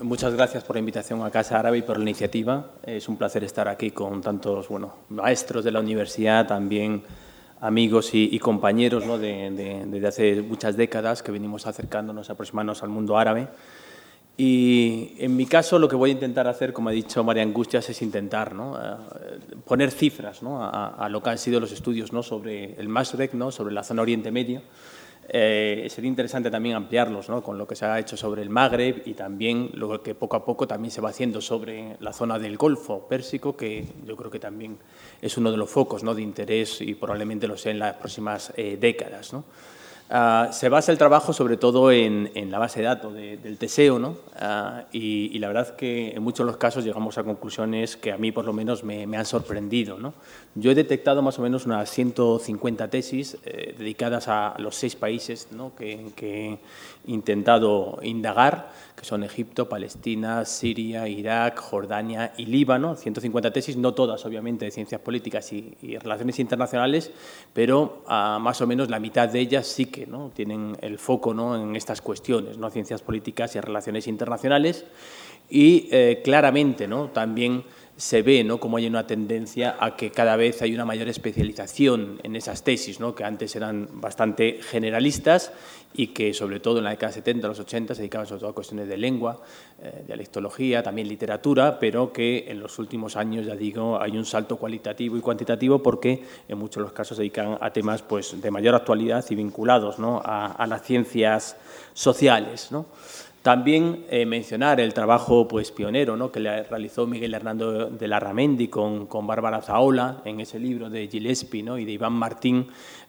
muchas 0.00 0.34
gracias 0.34 0.64
por 0.64 0.76
la 0.76 0.80
invitación 0.80 1.22
a 1.22 1.30
Casa 1.30 1.58
Árabe 1.58 1.78
y 1.78 1.82
por 1.82 1.96
la 1.96 2.02
iniciativa. 2.02 2.72
Es 2.84 3.08
un 3.08 3.16
placer 3.16 3.44
estar 3.44 3.68
aquí 3.68 3.90
con 3.90 4.20
tantos 4.20 4.68
bueno, 4.68 4.94
maestros 5.08 5.64
de 5.64 5.72
la 5.72 5.80
universidad, 5.80 6.46
también 6.46 7.02
amigos 7.60 8.10
y, 8.12 8.38
compañeros 8.38 9.04
de, 9.20 9.84
desde 9.86 10.06
hace 10.06 10.42
muchas 10.42 10.76
décadas 10.76 11.22
que 11.22 11.32
venimos 11.32 11.66
acercándonos, 11.66 12.30
aproximándonos 12.30 12.82
al 12.82 12.90
mundo 12.90 13.16
árabe. 13.18 13.48
Y 14.36 15.14
en 15.18 15.36
mi 15.36 15.46
caso 15.46 15.78
lo 15.78 15.88
que 15.88 15.94
voy 15.94 16.10
a 16.10 16.12
intentar 16.12 16.48
hacer, 16.48 16.72
como 16.72 16.88
ha 16.88 16.92
dicho 16.92 17.22
María 17.22 17.44
Angustias, 17.44 17.88
es 17.88 18.02
intentar 18.02 18.54
¿no? 18.54 18.76
Eh, 18.76 18.96
poner 19.64 19.92
cifras 19.92 20.42
¿no? 20.42 20.58
a, 20.60 21.08
lo 21.08 21.22
que 21.22 21.30
han 21.30 21.38
sido 21.38 21.60
los 21.60 21.70
estudios 21.70 22.12
¿no? 22.12 22.22
sobre 22.24 22.74
el 22.74 22.88
Masrek, 22.88 23.34
¿no? 23.34 23.52
sobre 23.52 23.72
la 23.72 23.84
zona 23.84 24.02
Oriente 24.02 24.32
Medio, 24.32 24.62
eh, 25.28 25.86
sería 25.90 26.08
interesante 26.08 26.50
también 26.50 26.76
ampliarlos 26.76 27.28
¿no? 27.28 27.42
con 27.42 27.58
lo 27.58 27.66
que 27.66 27.76
se 27.76 27.84
ha 27.84 27.98
hecho 27.98 28.16
sobre 28.16 28.42
el 28.42 28.50
Magreb 28.50 29.02
y 29.06 29.14
también 29.14 29.70
lo 29.74 30.02
que 30.02 30.14
poco 30.14 30.36
a 30.36 30.44
poco 30.44 30.66
también 30.66 30.90
se 30.90 31.00
va 31.00 31.10
haciendo 31.10 31.40
sobre 31.40 31.96
la 32.00 32.12
zona 32.12 32.38
del 32.38 32.56
Golfo 32.56 33.06
Pérsico, 33.08 33.56
que 33.56 33.84
yo 34.04 34.16
creo 34.16 34.30
que 34.30 34.38
también 34.38 34.78
es 35.20 35.36
uno 35.36 35.50
de 35.50 35.56
los 35.56 35.70
focos 35.70 36.02
¿no? 36.02 36.14
de 36.14 36.22
interés 36.22 36.80
y 36.80 36.94
probablemente 36.94 37.46
lo 37.46 37.56
sea 37.56 37.72
en 37.72 37.78
las 37.78 37.94
próximas 37.96 38.52
eh, 38.56 38.76
décadas. 38.80 39.32
¿no? 39.32 39.44
Ah, 40.10 40.50
se 40.52 40.68
basa 40.68 40.92
el 40.92 40.98
trabajo 40.98 41.32
sobre 41.32 41.56
todo 41.56 41.90
en, 41.90 42.30
la 42.50 42.58
base 42.58 42.80
de 42.80 42.86
datos 42.86 43.14
del 43.14 43.56
TSEO 43.56 43.98
¿no? 43.98 44.18
Ah, 44.38 44.84
y, 44.92 45.38
la 45.38 45.48
verdad 45.48 45.74
que 45.76 46.10
en 46.10 46.22
muchos 46.22 46.44
de 46.44 46.52
los 46.52 46.58
casos 46.58 46.84
llegamos 46.84 47.16
a 47.16 47.24
conclusiones 47.24 47.96
que 47.96 48.12
a 48.12 48.18
mí 48.18 48.30
por 48.30 48.44
lo 48.44 48.52
menos 48.52 48.84
me, 48.84 49.04
han 49.16 49.24
sorprendido. 49.24 49.98
Yo 50.54 50.70
he 50.70 50.74
detectado 50.74 51.22
más 51.22 51.38
o 51.38 51.42
menos 51.42 51.64
unas 51.64 51.90
150 51.90 52.88
tesis 52.88 53.38
eh, 53.44 53.74
dedicadas 53.78 54.28
a 54.28 54.54
los 54.58 54.76
seis 54.76 54.94
países 54.94 55.48
¿no? 55.52 55.74
que, 55.74 56.12
que, 56.14 56.58
he 57.06 57.10
intentado 57.10 57.98
indagar, 58.02 58.72
que 58.96 59.04
son 59.04 59.24
Egipto, 59.24 59.68
Palestina, 59.68 60.44
Siria, 60.44 61.08
Irak, 61.08 61.58
Jordania 61.58 62.32
y 62.36 62.46
Líbano. 62.46 62.96
150 62.96 63.52
tesis, 63.52 63.76
no 63.76 63.92
todas 63.92 64.24
obviamente 64.24 64.64
de 64.64 64.70
ciencias 64.70 65.00
políticas 65.00 65.52
y, 65.52 65.74
relaciones 65.98 66.38
internacionales, 66.38 67.10
pero 67.52 68.04
ah, 68.06 68.38
más 68.40 68.60
o 68.60 68.66
menos 68.66 68.90
la 68.90 69.00
mitad 69.00 69.28
de 69.28 69.40
ellas 69.40 69.66
sí 69.66 69.86
que 69.86 70.06
¿no? 70.06 70.30
tienen 70.34 70.76
el 70.80 70.98
foco 70.98 71.34
¿no? 71.34 71.56
en 71.56 71.76
estas 71.76 72.00
cuestiones, 72.00 72.58
¿no? 72.58 72.70
ciencias 72.70 73.02
políticas 73.02 73.54
y 73.56 73.60
relaciones 73.60 74.06
internacionales. 74.06 74.84
Y 75.50 75.88
eh, 75.90 76.22
claramente 76.24 76.88
¿no? 76.88 77.08
también 77.08 77.64
se 77.96 78.22
ve 78.22 78.42
¿no? 78.42 78.58
como 78.58 78.76
hay 78.76 78.86
una 78.86 79.06
tendencia 79.06 79.76
a 79.78 79.96
que 79.96 80.10
cada 80.10 80.36
vez 80.36 80.62
hay 80.62 80.74
una 80.74 80.84
mayor 80.84 81.08
especialización 81.08 82.20
en 82.22 82.34
esas 82.36 82.64
tesis, 82.64 82.98
¿no? 82.98 83.14
que 83.14 83.24
antes 83.24 83.54
eran 83.54 83.88
bastante 84.00 84.58
generalistas 84.62 85.52
y 85.96 86.08
que 86.08 86.34
sobre 86.34 86.58
todo 86.58 86.78
en 86.78 86.84
la 86.84 86.90
década 86.90 87.12
70, 87.12 87.46
los 87.46 87.60
80 87.60 87.94
se 87.94 88.02
dedicaban 88.02 88.26
sobre 88.26 88.40
todo 88.40 88.50
a 88.50 88.54
cuestiones 88.54 88.88
de 88.88 88.96
lengua, 88.96 89.40
eh, 89.80 90.02
dialectología, 90.06 90.82
también 90.82 91.06
literatura, 91.06 91.78
pero 91.78 92.12
que 92.12 92.46
en 92.48 92.58
los 92.58 92.78
últimos 92.80 93.16
años, 93.16 93.46
ya 93.46 93.54
digo, 93.54 94.00
hay 94.00 94.18
un 94.18 94.24
salto 94.24 94.56
cualitativo 94.56 95.16
y 95.16 95.20
cuantitativo 95.20 95.82
porque 95.82 96.24
en 96.48 96.58
muchos 96.58 96.76
de 96.76 96.82
los 96.82 96.92
casos 96.92 97.16
se 97.16 97.22
dedican 97.22 97.58
a 97.60 97.70
temas 97.72 98.02
pues, 98.02 98.40
de 98.40 98.50
mayor 98.50 98.74
actualidad 98.74 99.24
y 99.30 99.36
vinculados 99.36 100.00
¿no? 100.00 100.20
a, 100.24 100.66
las 100.66 100.82
ciencias 100.82 101.56
sociales. 101.92 102.72
¿no? 102.72 102.86
También 103.42 104.06
eh, 104.08 104.26
mencionar 104.26 104.80
el 104.80 104.94
trabajo 104.94 105.46
pues, 105.46 105.70
pionero 105.70 106.16
¿no? 106.16 106.32
que 106.32 106.40
le 106.40 106.64
realizó 106.64 107.06
Miguel 107.06 107.34
Hernando 107.34 107.90
de 107.90 108.08
la 108.08 108.18
Ramendi 108.18 108.66
con, 108.66 109.06
con 109.06 109.26
Bárbara 109.28 109.62
Zaola 109.62 110.22
en 110.24 110.40
ese 110.40 110.58
libro 110.58 110.90
de 110.90 111.06
Gillespie 111.06 111.64
y 111.78 111.84
de 111.84 111.92
Iván 111.92 112.14
Martín 112.14 112.66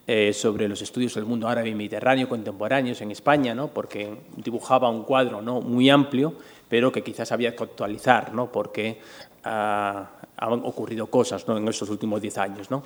eh, 0.08 0.34
sobre 0.34 0.68
los 0.68 0.82
estudios 0.82 1.16
del 1.16 1.26
mundo 1.26 1.47
árabe 1.47 1.70
y 1.70 1.76
mediterráneo 1.76 2.30
contemporáneos 2.30 3.01
en 3.01 3.10
España, 3.10 3.56
¿no? 3.56 3.70
porque 3.70 4.16
dibujaba 4.38 4.89
un 4.89 5.03
cuadro 5.03 5.41
¿no? 5.41 5.62
muy 5.62 5.89
amplio, 5.89 6.36
pero 6.70 6.91
que 6.91 7.03
quizás 7.03 7.32
había 7.32 7.56
que 7.56 7.64
actualizar, 7.64 8.32
¿no? 8.32 8.51
porque 8.51 8.99
ah, 9.43 10.12
han 10.38 10.53
ocurrido 10.64 11.08
cosas 11.08 11.47
¿no? 11.47 11.58
en 11.58 11.68
estos 11.68 11.89
últimos 11.89 12.22
diez 12.22 12.38
años. 12.38 12.70
¿no? 12.70 12.84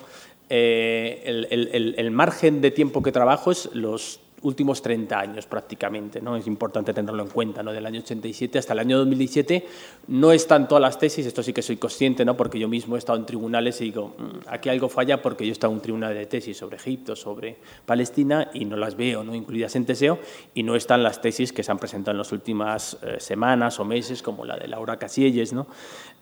Eh, 0.48 1.94
el 1.96 2.10
margen 2.10 2.62
de 2.62 2.70
tiempo 2.70 3.02
que 3.02 3.12
trabajo 3.12 3.50
es 3.50 3.68
los 3.74 4.20
últimos 4.42 4.80
30 4.82 5.18
años 5.18 5.46
prácticamente, 5.46 6.20
¿no? 6.20 6.36
Es 6.36 6.46
importante 6.46 6.94
tenerlo 6.94 7.22
en 7.22 7.28
cuenta, 7.28 7.62
¿no? 7.62 7.72
Del 7.72 7.84
año 7.84 8.00
87 8.00 8.58
hasta 8.58 8.72
el 8.72 8.78
año 8.78 8.98
2017 8.98 9.66
no 10.08 10.32
están 10.32 10.66
todas 10.66 10.80
las 10.80 10.98
tesis, 10.98 11.26
esto 11.26 11.42
sí 11.42 11.52
que 11.52 11.62
soy 11.62 11.76
consciente, 11.76 12.24
¿no? 12.24 12.36
Porque 12.36 12.58
yo 12.58 12.68
mismo 12.68 12.96
he 12.96 12.98
estado 12.98 13.18
en 13.18 13.26
tribunales 13.26 13.80
y 13.80 13.84
digo, 13.84 14.14
mm, 14.16 14.48
aquí 14.48 14.68
algo 14.68 14.88
falla 14.88 15.20
porque 15.20 15.44
yo 15.44 15.50
he 15.50 15.52
estado 15.52 15.72
en 15.72 15.78
un 15.78 15.82
tribunal 15.82 16.14
de 16.14 16.26
tesis 16.26 16.56
sobre 16.56 16.76
Egipto, 16.76 17.16
sobre 17.16 17.58
Palestina 17.84 18.50
y 18.54 18.64
no 18.64 18.76
las 18.76 18.96
veo, 18.96 19.22
¿no? 19.22 19.34
Incluidas 19.34 19.76
en 19.76 19.84
TSEO 19.84 20.18
y 20.54 20.62
no 20.62 20.76
están 20.76 21.02
las 21.02 21.20
tesis 21.20 21.52
que 21.52 21.62
se 21.62 21.70
han 21.70 21.78
presentado 21.78 22.12
en 22.12 22.18
las 22.18 22.32
últimas 22.32 22.98
eh, 23.02 23.16
semanas 23.18 23.78
o 23.78 23.84
meses, 23.84 24.22
como 24.22 24.44
la 24.44 24.56
de 24.56 24.68
Laura 24.68 24.96
Casielles, 24.96 25.52
¿no? 25.52 25.66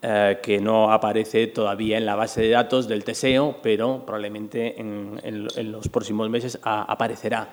Eh, 0.02 0.38
que 0.42 0.60
no 0.60 0.92
aparece 0.92 1.48
todavía 1.48 1.98
en 1.98 2.06
la 2.06 2.14
base 2.14 2.40
de 2.40 2.50
datos 2.50 2.86
del 2.88 3.04
TSEO, 3.04 3.58
pero 3.62 4.04
probablemente 4.06 4.80
en, 4.80 5.48
los 5.72 5.88
próximos 5.88 6.30
meses 6.30 6.58
aparecerá 6.62 7.48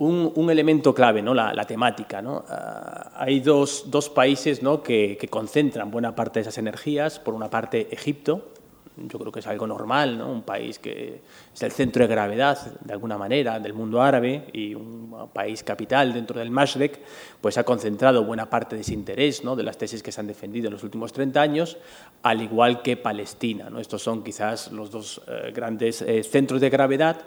un, 0.00 0.50
elemento 0.50 0.94
clave, 0.94 1.20
¿no? 1.20 1.34
la, 1.34 1.64
temática. 1.66 2.22
¿no? 2.22 2.44
Ah, 2.48 3.12
hay 3.16 3.40
dos, 3.40 3.84
dos 3.90 4.08
países 4.08 4.62
¿no? 4.62 4.82
que, 4.82 5.18
concentran 5.28 5.90
buena 5.90 6.14
parte 6.14 6.38
de 6.38 6.42
esas 6.42 6.58
energías. 6.58 7.18
Por 7.18 7.34
una 7.34 7.50
parte, 7.50 7.88
Egipto, 7.90 8.48
yo 8.96 9.18
creo 9.18 9.30
que 9.30 9.40
es 9.40 9.46
algo 9.46 9.66
normal, 9.66 10.16
¿no? 10.16 10.32
un 10.32 10.42
país 10.42 10.78
que 10.78 11.20
es 11.54 11.62
el 11.62 11.70
centro 11.70 12.02
de 12.02 12.08
gravedad, 12.08 12.58
de 12.80 12.92
alguna 12.94 13.18
manera, 13.18 13.60
del 13.60 13.74
mundo 13.74 14.00
árabe 14.00 14.46
y 14.54 14.74
un 14.74 15.28
país 15.34 15.62
capital 15.62 16.14
dentro 16.14 16.38
del 16.38 16.50
Mashrek, 16.50 17.00
pues 17.40 17.58
ha 17.58 17.64
concentrado 17.64 18.24
buena 18.24 18.48
parte 18.48 18.76
de 18.76 18.82
ese 18.82 18.94
interés 18.94 19.44
¿no? 19.44 19.54
de 19.54 19.62
las 19.62 19.76
tesis 19.76 20.02
que 20.02 20.12
se 20.12 20.20
han 20.20 20.26
defendido 20.26 20.68
en 20.68 20.72
los 20.72 20.82
últimos 20.82 21.12
30 21.12 21.40
años, 21.40 21.76
al 22.22 22.40
igual 22.40 22.80
que 22.80 22.96
Palestina. 22.96 23.68
¿no? 23.68 23.80
Estos 23.80 24.02
son 24.02 24.24
quizás 24.24 24.72
los 24.72 24.90
dos 24.90 25.20
eh, 25.28 25.52
grandes 25.54 26.00
eh, 26.00 26.22
centros 26.22 26.60
de 26.62 26.70
gravedad 26.70 27.18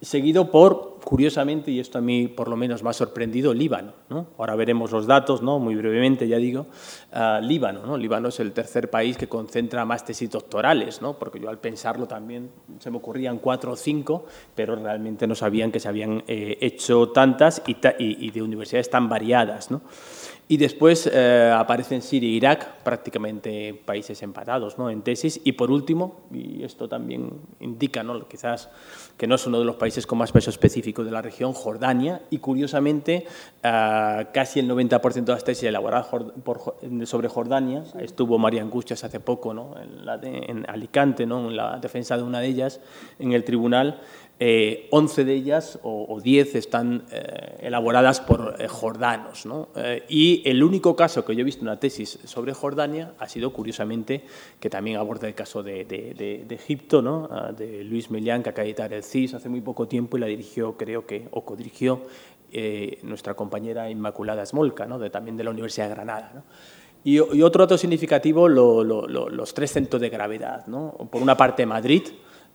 seguido 0.00 0.50
por, 0.50 0.98
curiosamente, 1.04 1.70
y 1.70 1.80
esto 1.80 1.98
a 1.98 2.00
mí 2.00 2.28
por 2.28 2.48
lo 2.48 2.56
menos 2.56 2.82
me 2.82 2.90
ha 2.90 2.92
sorprendido, 2.92 3.52
Líbano. 3.54 3.92
¿no? 4.08 4.26
Ahora 4.38 4.54
veremos 4.54 4.90
los 4.92 5.06
datos, 5.06 5.42
¿no? 5.42 5.58
muy 5.58 5.74
brevemente 5.74 6.28
ya 6.28 6.36
digo. 6.38 6.66
Uh, 7.12 7.42
Líbano, 7.42 7.84
¿no? 7.84 7.96
Líbano 7.96 8.28
es 8.28 8.40
el 8.40 8.52
tercer 8.52 8.90
país 8.90 9.16
que 9.16 9.28
concentra 9.28 9.84
más 9.84 10.04
tesis 10.04 10.30
doctorales, 10.30 11.02
¿no? 11.02 11.18
porque 11.18 11.40
yo 11.40 11.48
al 11.48 11.58
pensarlo 11.58 12.06
también 12.06 12.50
se 12.78 12.90
me 12.90 12.98
ocurrían 12.98 13.38
cuatro 13.38 13.72
o 13.72 13.76
cinco, 13.76 14.26
pero 14.54 14.76
realmente 14.76 15.26
no 15.26 15.34
sabían 15.34 15.72
que 15.72 15.80
se 15.80 15.88
habían 15.88 16.22
eh, 16.26 16.58
hecho 16.60 17.08
tantas 17.08 17.62
y, 17.66 18.30
de 18.30 18.42
universidades 18.42 18.90
tan 18.90 19.08
variadas. 19.08 19.70
¿no? 19.70 19.80
Y 20.50 20.56
después 20.56 21.08
eh, 21.12 21.52
aparecen 21.54 22.00
Siria 22.00 22.28
e 22.28 22.32
Irak, 22.32 22.82
prácticamente 22.82 23.74
países 23.84 24.22
empatados 24.22 24.78
¿no? 24.78 24.88
en 24.88 25.02
tesis. 25.02 25.40
Y 25.44 25.52
por 25.52 25.70
último, 25.70 26.22
y 26.32 26.62
esto 26.62 26.88
también 26.88 27.30
indica 27.60 28.02
¿no? 28.02 28.26
quizás 28.26 28.70
que 29.18 29.26
no 29.26 29.34
es 29.34 29.46
uno 29.46 29.58
de 29.58 29.64
los 29.64 29.76
países 29.76 30.06
con 30.06 30.16
más 30.16 30.30
peso 30.30 30.48
específico 30.48 31.02
de 31.04 31.10
la 31.10 31.20
región, 31.20 31.52
Jordania. 31.52 32.22
Y 32.30 32.38
curiosamente, 32.38 33.26
eh, 33.62 34.26
casi 34.32 34.60
el 34.60 34.70
90% 34.70 35.24
de 35.24 35.32
las 35.32 35.44
tesis 35.44 35.64
elaboradas 35.64 36.06
sobre 37.04 37.28
Jordania, 37.28 37.82
estuvo 37.98 38.38
María 38.38 38.62
Angustias 38.62 39.02
hace 39.02 39.18
poco 39.18 39.52
¿no? 39.52 39.74
en, 39.82 40.06
la 40.06 40.20
en 40.22 40.64
Alicante, 40.70 41.26
¿no? 41.26 41.48
en 41.48 41.56
la 41.56 41.78
defensa 41.78 42.16
de 42.16 42.22
una 42.22 42.38
de 42.38 42.46
ellas 42.46 42.80
en 43.18 43.32
el 43.32 43.42
tribunal, 43.42 44.00
eh, 44.40 44.86
11 44.90 45.24
de 45.24 45.34
ellas 45.34 45.80
o, 45.82 46.20
10 46.22 46.54
están 46.54 47.04
eh, 47.10 47.58
elaboradas 47.60 48.20
por 48.20 48.56
eh, 48.58 48.68
jordanos. 48.68 49.46
¿no? 49.46 49.68
Eh, 49.74 50.04
y 50.08 50.42
el 50.48 50.62
único 50.62 50.94
caso 50.94 51.24
que 51.24 51.34
yo 51.34 51.40
he 51.40 51.44
visto 51.44 51.62
una 51.62 51.80
tesis 51.80 52.18
sobre 52.24 52.54
Jordania 52.54 53.14
ha 53.18 53.28
sido, 53.28 53.52
curiosamente, 53.52 54.24
que 54.60 54.70
también 54.70 54.96
aborda 54.96 55.26
el 55.26 55.34
caso 55.34 55.62
de, 55.62 56.46
Egipto, 56.50 57.02
¿no? 57.02 57.28
Ah, 57.30 57.52
de 57.56 57.84
Luis 57.84 58.10
Melián, 58.10 58.42
que 58.42 58.50
acaba 58.50 58.64
de 58.64 58.70
editar 58.70 59.02
CIS 59.02 59.34
hace 59.34 59.48
muy 59.48 59.60
poco 59.60 59.88
tiempo 59.88 60.16
y 60.16 60.20
la 60.20 60.26
dirigió, 60.26 60.76
creo 60.76 61.06
que, 61.06 61.28
o 61.30 61.44
codirigió 61.44 62.02
nuestra 63.02 63.34
compañera 63.34 63.90
Inmaculada 63.90 64.44
Smolka, 64.46 64.86
¿no? 64.86 64.98
también 65.10 65.36
de 65.36 65.44
la 65.44 65.50
Universidad 65.50 65.88
de 65.88 65.94
Granada. 65.94 66.32
¿no? 66.34 66.42
Y, 67.04 67.18
otro 67.18 67.64
dato 67.64 67.76
significativo, 67.76 68.48
lo, 68.48 68.82
lo, 68.82 69.06
lo, 69.06 69.28
los 69.28 69.52
tres 69.52 69.72
centros 69.72 70.00
de 70.00 70.08
gravedad. 70.08 70.66
¿no? 70.66 70.92
Por 71.10 71.20
una 71.20 71.36
parte, 71.36 71.66
Madrid, 71.66 72.02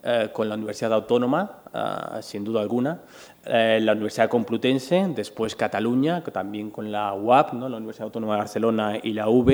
eh, 0.06 0.32
con 0.34 0.50
la 0.50 0.56
Universidad 0.56 0.92
Autónoma, 0.92 1.50
eh, 1.74 2.22
sin 2.22 2.44
duda 2.44 2.60
alguna, 2.60 3.00
eh, 3.46 3.80
la 3.82 3.94
Universidad 3.94 4.28
Complutense, 4.28 5.08
después 5.16 5.56
Cataluña, 5.56 6.22
también 6.26 6.72
con 6.72 6.92
la 6.92 7.14
UAP, 7.14 7.54
¿no? 7.54 7.70
la 7.70 7.78
Universidad 7.78 8.08
Autónoma 8.08 8.34
de 8.34 8.40
Barcelona 8.40 9.00
y 9.02 9.14
la 9.14 9.30
UB, 9.30 9.50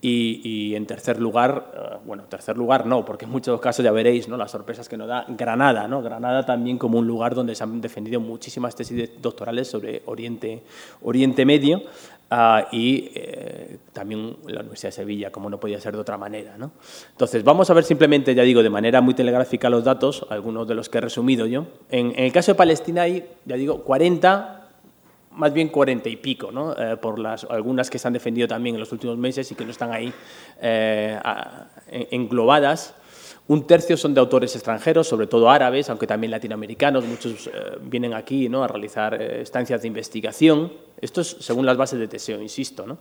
y, 0.00 0.40
y 0.44 0.74
en 0.76 0.84
tercer 0.86 1.18
lugar, 1.18 2.00
bueno, 2.04 2.24
tercer 2.24 2.58
lugar 2.58 2.84
no, 2.84 3.04
porque 3.04 3.24
en 3.24 3.30
muchos 3.30 3.58
casos 3.60 3.82
ya 3.82 3.90
veréis 3.90 4.28
¿no? 4.28 4.36
las 4.36 4.50
sorpresas 4.50 4.90
que 4.90 4.98
nos 4.98 5.08
da 5.08 5.24
Granada, 5.26 5.88
¿no? 5.88 6.02
Granada 6.02 6.44
también 6.44 6.76
como 6.78 6.98
un 6.98 7.06
lugar 7.06 7.34
donde 7.34 7.54
se 7.54 7.64
han 7.64 7.80
defendido 7.80 8.20
muchísimas 8.20 8.76
tesis 8.76 9.20
doctorales 9.20 9.68
sobre 9.68 10.02
Oriente, 10.04 10.62
Oriente 11.02 11.44
Medio, 11.44 11.82
Uh, 12.30 12.66
y 12.72 13.10
eh, 13.14 13.78
también 13.94 14.36
la 14.44 14.60
Universidad 14.60 14.88
de 14.88 14.96
Sevilla, 14.96 15.32
como 15.32 15.48
no 15.48 15.58
podía 15.58 15.80
ser 15.80 15.94
de 15.94 16.00
otra 16.00 16.18
manera. 16.18 16.58
¿no? 16.58 16.72
Entonces, 17.12 17.42
vamos 17.42 17.70
a 17.70 17.74
ver 17.74 17.84
simplemente, 17.84 18.34
ya 18.34 18.42
digo, 18.42 18.62
de 18.62 18.68
manera 18.68 19.00
muy 19.00 19.14
telegráfica 19.14 19.70
los 19.70 19.84
datos, 19.84 20.26
algunos 20.28 20.68
de 20.68 20.74
los 20.74 20.90
que 20.90 20.98
he 20.98 21.00
resumido 21.00 21.46
yo. 21.46 21.66
En, 21.90 22.10
en 22.10 22.24
el 22.24 22.32
caso 22.32 22.52
de 22.52 22.56
Palestina 22.56 23.02
hay, 23.02 23.26
ya 23.46 23.56
digo, 23.56 23.82
40, 23.82 24.58
más 25.38 25.52
bien 25.52 25.68
40 25.68 26.08
y 26.08 26.16
pico, 26.16 26.50
¿no? 26.50 26.72
Eh, 26.76 26.96
por 26.96 27.18
las, 27.18 27.44
algunas 27.44 27.88
que 27.88 27.98
se 27.98 28.08
han 28.08 28.12
defendido 28.12 28.48
también 28.48 28.74
en 28.74 28.80
los 28.80 28.92
últimos 28.92 29.16
meses 29.16 29.50
y 29.50 29.54
que 29.54 29.64
no 29.64 29.70
están 29.70 29.92
ahí 29.92 30.12
eh, 30.60 31.18
a, 31.22 31.68
englobadas. 31.90 32.94
Un 33.48 33.66
tercio 33.66 33.96
son 33.96 34.12
de 34.12 34.20
autores 34.20 34.54
extranjeros, 34.54 35.08
sobre 35.08 35.26
todo 35.26 35.48
árabes, 35.48 35.88
aunque 35.88 36.06
también 36.06 36.30
latinoamericanos. 36.30 37.06
Muchos 37.06 37.46
eh, 37.46 37.50
vienen 37.80 38.12
aquí 38.12 38.46
¿no? 38.46 38.62
a 38.62 38.68
realizar 38.68 39.14
eh, 39.14 39.40
estancias 39.40 39.80
de 39.80 39.88
investigación. 39.88 40.70
Esto 41.00 41.22
es 41.22 41.34
según 41.40 41.64
las 41.64 41.78
bases 41.78 41.98
de 41.98 42.08
Teseo, 42.08 42.42
insisto. 42.42 42.86
¿no? 42.86 42.98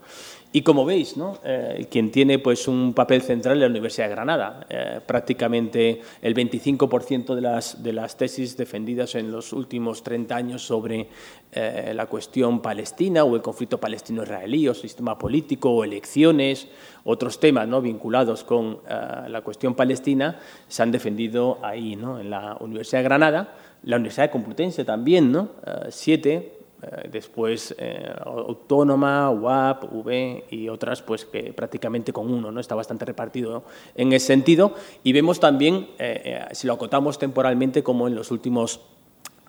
Y 0.54 0.62
como 0.62 0.86
veis, 0.86 1.18
¿no? 1.18 1.38
Eh, 1.44 1.88
quien 1.92 2.12
tiene 2.12 2.40
pues, 2.40 2.70
un 2.70 2.94
papel 2.94 3.24
central 3.24 3.56
es 3.56 3.62
la 3.62 3.68
Universidad 3.68 4.08
de 4.08 4.16
Granada. 4.16 4.66
Prácticamente 5.06 6.02
el 6.22 6.34
25% 6.34 7.36
de 7.36 7.42
las, 7.42 7.84
de 7.84 7.92
las 7.92 8.16
tesis 8.16 8.56
defendidas 8.56 9.16
en 9.16 9.34
los 9.34 9.52
últimos 9.52 10.02
30 10.02 10.34
años 10.34 10.62
sobre 10.62 11.10
eh, 11.52 11.92
la 11.96 12.06
cuestión 12.06 12.62
palestina 12.62 13.24
o 13.24 13.36
el 13.36 13.42
conflicto 13.42 13.80
palestino-israelí 13.80 14.68
o 14.68 14.74
sistema 14.74 15.18
político 15.18 15.72
o 15.72 15.84
elecciones, 15.84 16.68
otros 17.04 17.40
temas 17.40 17.68
¿no? 17.68 17.82
vinculados 17.82 18.44
con 18.44 18.66
uh, 18.66 19.30
la 19.30 19.42
cuestión 19.42 19.74
palestina, 19.74 20.40
se 20.68 20.84
han 20.84 20.92
defendido 20.92 21.60
ahí, 21.64 21.96
¿no? 21.96 22.20
en 22.20 22.30
la 22.30 22.58
Universidad 22.60 23.00
de 23.00 23.04
Granada, 23.04 23.56
la 23.84 23.96
Universidad 23.96 24.26
de 24.26 24.32
Complutense 24.32 24.84
también, 24.84 25.32
¿no? 25.32 25.52
Uh, 25.66 25.88
siete, 25.90 26.58
eh, 26.80 27.10
después 27.12 27.74
eh, 27.80 28.08
Autónoma, 28.24 29.32
UAP, 29.32 29.92
V 29.92 30.44
y 30.52 30.70
otras, 30.70 31.02
pues 31.02 31.26
que 31.26 31.52
prácticamente 31.52 32.14
con 32.14 32.32
uno, 32.32 32.52
¿no? 32.52 32.60
está 32.60 32.76
bastante 32.76 33.04
repartido 33.04 33.64
en 33.96 34.14
ese 34.14 34.28
sentido. 34.28 34.76
Y 35.04 35.12
vemos 35.12 35.40
también, 35.40 35.88
eh, 35.98 36.46
si 36.52 36.68
lo 36.68 36.74
acotamos 36.74 37.18
temporalmente, 37.18 37.82
como 37.82 38.08
en 38.08 38.14
los 38.14 38.30
últimos 38.30 38.82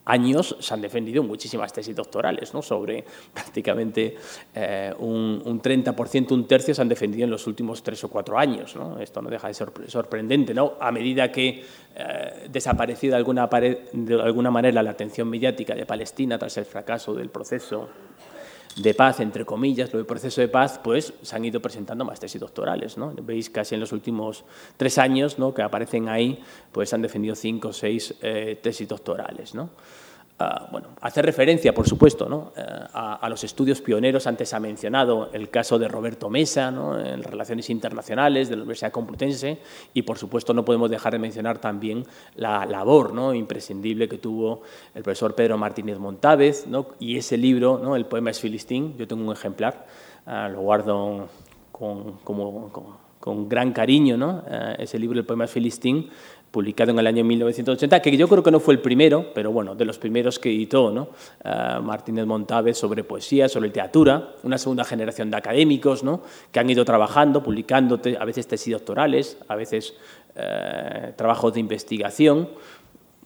años 0.08 0.56
se 0.58 0.74
han 0.74 0.80
defendido 0.80 1.22
muchísimas 1.22 1.72
tesis 1.72 1.94
doctorales, 1.94 2.52
¿no? 2.54 2.62
sobre 2.62 3.04
prácticamente 3.32 4.16
eh, 4.54 4.92
un, 4.98 5.42
un, 5.44 5.62
30%, 5.62 6.32
un 6.32 6.46
tercio 6.46 6.74
se 6.74 6.82
han 6.82 6.88
defendido 6.88 7.24
en 7.24 7.30
los 7.30 7.46
últimos 7.46 7.82
tres 7.82 8.02
o 8.04 8.08
cuatro 8.08 8.38
años. 8.38 8.74
¿no? 8.74 8.98
Esto 8.98 9.22
no 9.22 9.30
deja 9.30 9.48
de 9.48 9.54
ser 9.54 9.70
sorprendente. 9.86 10.54
¿no? 10.54 10.74
A 10.80 10.90
medida 10.90 11.30
que 11.30 11.62
eh, 11.94 12.48
desapareció 12.50 13.10
de 13.10 13.16
alguna, 13.16 13.46
de 13.46 14.22
alguna 14.22 14.50
manera 14.50 14.82
la 14.82 14.90
atención 14.90 15.28
mediática 15.28 15.74
de 15.74 15.84
Palestina 15.84 16.38
tras 16.38 16.56
el 16.56 16.64
fracaso 16.64 17.14
del 17.14 17.28
proceso 17.28 17.88
de 18.78 18.94
paz, 18.94 19.20
entre 19.20 19.44
comillas, 19.44 19.92
lo 19.92 19.98
del 19.98 20.06
proceso 20.06 20.40
de 20.40 20.48
paz, 20.48 20.80
pues 20.82 21.12
se 21.22 21.36
han 21.36 21.44
ido 21.44 21.60
presentando 21.60 22.04
más 22.04 22.20
tesis 22.20 22.40
doctorales. 22.40 22.96
¿no? 22.96 23.12
Veis 23.22 23.50
casi 23.50 23.74
en 23.74 23.80
los 23.80 23.92
últimos 23.92 24.44
tres 24.76 24.98
años 24.98 25.38
¿no? 25.38 25.52
que 25.52 25.62
aparecen 25.62 26.08
ahí, 26.08 26.38
pues 26.72 26.92
han 26.92 27.02
defendido 27.02 27.34
cinco 27.34 27.68
o 27.68 27.72
seis 27.72 28.14
eh, 28.22 28.58
tesis 28.62 28.88
doctorales. 28.88 29.54
¿no? 29.54 29.70
Uh, 30.40 30.70
bueno, 30.70 30.86
hace 31.00 31.20
referencia, 31.20 31.74
por 31.74 31.88
supuesto, 31.88 32.28
¿no? 32.28 32.52
uh, 32.56 32.60
a, 32.92 33.14
a, 33.14 33.28
los 33.28 33.42
estudios 33.42 33.80
pioneros. 33.80 34.28
Antes 34.28 34.54
ha 34.54 34.60
mencionado 34.60 35.30
el 35.32 35.50
caso 35.50 35.80
de 35.80 35.88
Roberto 35.88 36.30
Mesa 36.30 36.70
¿no? 36.70 36.96
en 36.96 37.24
relaciones 37.24 37.68
internacionales 37.70 38.48
de 38.48 38.54
la 38.54 38.62
Universidad 38.62 38.92
Complutense 38.92 39.58
y, 39.94 40.02
por 40.02 40.16
supuesto, 40.16 40.54
no 40.54 40.64
podemos 40.64 40.90
dejar 40.90 41.12
de 41.14 41.18
mencionar 41.18 41.58
también 41.58 42.04
la 42.36 42.64
labor 42.66 43.14
¿no? 43.14 43.34
imprescindible 43.34 44.08
que 44.08 44.18
tuvo 44.18 44.62
el 44.94 45.02
profesor 45.02 45.34
Pedro 45.34 45.58
Martínez 45.58 45.98
Montávez 45.98 46.66
y 47.00 47.16
ese 47.16 47.36
libro. 47.36 47.96
El 47.96 48.06
poema 48.06 48.30
es 48.30 48.38
Filistín. 48.38 48.96
Yo 48.96 49.08
tengo 49.08 49.24
un 49.24 49.32
ejemplar, 49.32 49.86
uh, 50.24 50.52
lo 50.52 50.60
guardo 50.60 51.28
con, 51.72 52.12
como, 52.22 52.68
con, 52.70 52.84
con 53.18 53.48
gran 53.48 53.72
cariño, 53.72 54.16
¿no? 54.16 54.44
ese 54.78 55.00
libro, 55.00 55.18
El 55.18 55.26
poema 55.26 55.46
es 55.46 55.50
Filistín, 55.50 56.10
publicado 56.50 56.90
en 56.90 56.98
el 56.98 57.06
año 57.06 57.24
1980, 57.24 58.00
que 58.00 58.16
yo 58.16 58.28
creo 58.28 58.42
que 58.42 58.50
no 58.50 58.60
fue 58.60 58.74
el 58.74 58.80
primero, 58.80 59.32
pero 59.34 59.52
bueno, 59.52 59.74
de 59.74 59.84
los 59.84 59.98
primeros 59.98 60.38
que 60.38 60.50
editó 60.50 60.90
¿no? 60.90 61.10
uh, 61.44 61.82
Martínez 61.82 62.26
Montávez 62.26 62.78
sobre 62.78 63.04
poesía, 63.04 63.48
sobre 63.48 63.68
literatura, 63.68 64.34
una 64.42 64.58
segunda 64.58 64.84
generación 64.84 65.30
de 65.30 65.36
académicos 65.36 66.02
¿no? 66.02 66.22
que 66.50 66.60
han 66.60 66.70
ido 66.70 66.84
trabajando, 66.84 67.42
publicando 67.42 68.00
a 68.18 68.24
veces 68.24 68.46
tesis 68.46 68.72
doctorales, 68.72 69.38
a 69.48 69.56
veces 69.56 69.94
uh, 70.36 71.12
trabajos 71.16 71.54
de 71.54 71.60
investigación, 71.60 72.48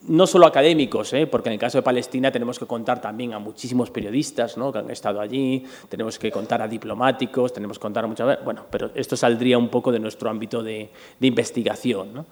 no 0.08 0.26
solo 0.26 0.46
académicos, 0.46 1.12
¿eh? 1.12 1.26
porque 1.26 1.48
en 1.48 1.54
el 1.54 1.58
caso 1.58 1.78
de 1.78 1.82
Palestina 1.82 2.32
tenemos 2.32 2.58
que 2.58 2.66
contar 2.66 3.00
también 3.00 3.34
a 3.34 3.38
muchísimos 3.38 3.90
periodistas 3.90 4.56
¿no? 4.56 4.72
que 4.72 4.80
han 4.80 4.90
estado 4.90 5.20
allí, 5.20 5.64
tenemos 5.88 6.18
que 6.18 6.30
contar 6.30 6.60
a 6.60 6.68
diplomáticos, 6.68 7.52
tenemos 7.52 7.78
que 7.78 7.82
contar 7.82 8.04
a 8.04 8.08
muchas... 8.08 8.44
Bueno, 8.44 8.66
pero 8.70 8.90
esto 8.94 9.16
saldría 9.16 9.58
un 9.58 9.68
poco 9.68 9.92
de 9.92 10.00
nuestro 10.00 10.28
ámbito 10.28 10.62
de, 10.62 10.90
de 11.20 11.26
investigación. 11.26 12.12
¿no? 12.14 12.26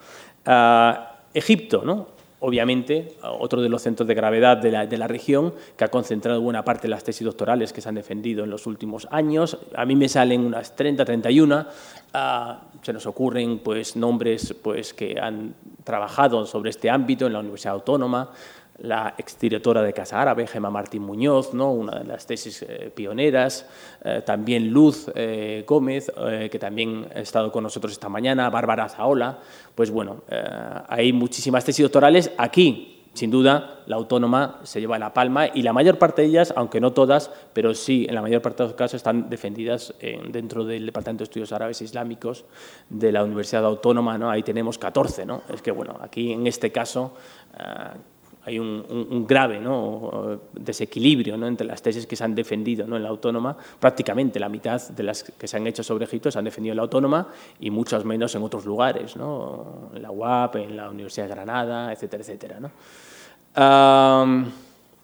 Egipto, 1.35 1.83
¿no? 1.85 2.21
obviamente, 2.41 3.17
otro 3.23 3.61
de 3.61 3.69
los 3.69 3.83
centros 3.83 4.09
de 4.09 4.15
gravedad 4.15 4.57
de 4.57 4.71
la, 4.71 4.87
de 4.87 4.97
la, 4.97 5.07
región, 5.07 5.55
que 5.77 5.85
ha 5.85 5.89
concentrado 5.89 6.41
buena 6.41 6.65
parte 6.65 6.83
de 6.83 6.89
las 6.89 7.05
tesis 7.05 7.25
doctorales 7.25 7.73
que 7.73 7.81
se 7.81 7.89
han 7.89 7.95
defendido 7.95 8.45
en 8.45 8.51
los 8.51 8.67
últimos 8.67 9.07
años. 9.11 9.59
A 9.75 9.85
mí 9.85 9.95
me 9.95 10.09
salen 10.09 10.45
unas 10.45 10.75
30, 10.75 11.05
31. 11.05 11.67
Uh, 12.13 12.19
se 12.83 12.93
nos 12.93 13.07
ocurren 13.07 13.59
pues, 13.59 13.95
nombres 13.95 14.55
pues, 14.63 14.95
que 14.95 15.19
han 15.21 15.55
trabajado 15.85 16.47
sobre 16.47 16.71
este 16.71 16.91
ámbito 16.91 17.27
en 17.27 17.35
la 17.35 17.41
Universidad 17.41 17.75
Autónoma, 17.75 18.31
la 18.81 19.15
exdirectora 19.19 19.83
de 19.83 19.93
Casa 19.93 20.21
Árabe, 20.21 20.47
Gemma 20.47 20.71
Martín 20.71 21.03
Muñoz, 21.03 21.53
¿no? 21.55 21.73
una 21.73 21.99
de 21.99 22.05
las 22.05 22.27
tesis 22.27 22.63
eh, 22.63 22.91
pioneras, 22.95 23.67
eh, 24.05 24.23
también 24.25 24.71
Luz 24.71 25.11
eh, 25.15 25.65
Gómez, 25.67 26.11
que 26.51 26.59
también 26.59 27.07
ha 27.15 27.21
estado 27.21 27.53
con 27.53 27.63
nosotros 27.63 27.93
esta 27.93 28.09
mañana, 28.09 28.49
Bárbara 28.51 28.89
Zaola, 28.89 29.39
pues 29.75 29.91
bueno, 29.91 30.23
hay 30.89 31.13
muchísimas 31.13 31.65
tesis 31.65 31.83
doctorales 31.83 32.31
aquí. 32.39 32.97
Sin 33.13 33.31
duda, 33.31 33.83
la 33.87 33.97
autónoma 33.97 34.61
se 34.63 34.81
lleva 34.81 34.97
la 34.97 35.13
palma 35.13 35.49
y 35.53 35.63
la 35.63 35.73
mayor 35.73 35.99
parte 35.99 36.23
de 36.23 36.29
ellas, 36.29 36.55
aunque 36.57 36.81
no 36.81 36.93
todas, 36.93 37.31
pero 37.53 37.75
sí, 37.75 38.07
en 38.09 38.15
la 38.15 38.23
mayor 38.23 38.41
parte 38.41 38.63
de 38.63 38.69
los 38.69 38.77
casos, 38.77 38.95
están 38.95 39.29
defendidas 39.29 39.93
en, 39.99 40.31
dentro 40.31 40.65
del 40.65 40.87
Departamento 40.87 41.23
de 41.23 41.25
Estudios 41.25 41.51
Árabes 41.51 41.81
e 41.81 41.85
Islámicos 41.85 42.45
de 42.89 43.11
la 43.11 43.25
Universidad 43.25 43.65
Autónoma. 43.65 44.17
¿no? 44.17 44.31
Ahí 44.31 44.45
tenemos 44.45 44.79
14. 44.79 45.27
¿no? 45.27 45.43
Es 45.53 45.61
que, 45.61 45.73
bueno, 45.73 45.99
aquí 46.01 46.33
en 46.33 46.47
este 46.47 46.71
caso 46.71 47.15
hay 48.51 48.59
un, 48.59 49.27
grave 49.27 49.61
desequilibrio 50.53 51.35
entre 51.47 51.67
las 51.67 51.81
tesis 51.83 52.07
que 52.07 52.17
se 52.17 52.25
han 52.25 52.35
defendido 52.35 52.85
en 52.85 53.03
la 53.03 53.09
autónoma. 53.09 53.57
Prácticamente 53.79 54.41
la 54.41 54.49
mitad 54.49 54.81
de 54.89 55.03
las 55.03 55.23
que 55.23 55.47
se 55.47 55.57
han 55.57 55.67
hecho 55.67 55.83
sobre 55.83 56.05
Egipto 56.05 56.31
se 56.31 56.39
han 56.39 56.45
defendido 56.45 56.73
en 56.73 56.77
la 56.77 56.83
autónoma 56.83 57.29
y 57.61 57.71
muchas 57.71 58.05
menos 58.05 58.35
en 58.35 58.43
otros 58.43 58.67
lugares, 58.67 59.17
¿no? 59.17 59.91
en 59.95 60.03
la 60.03 60.11
UAP, 60.11 60.57
en 60.57 60.77
la 60.77 60.91
Universidad 60.91 61.29
de 61.29 61.35
Granada, 61.35 61.93
etcétera, 61.93 62.23
etcétera. 62.23 62.61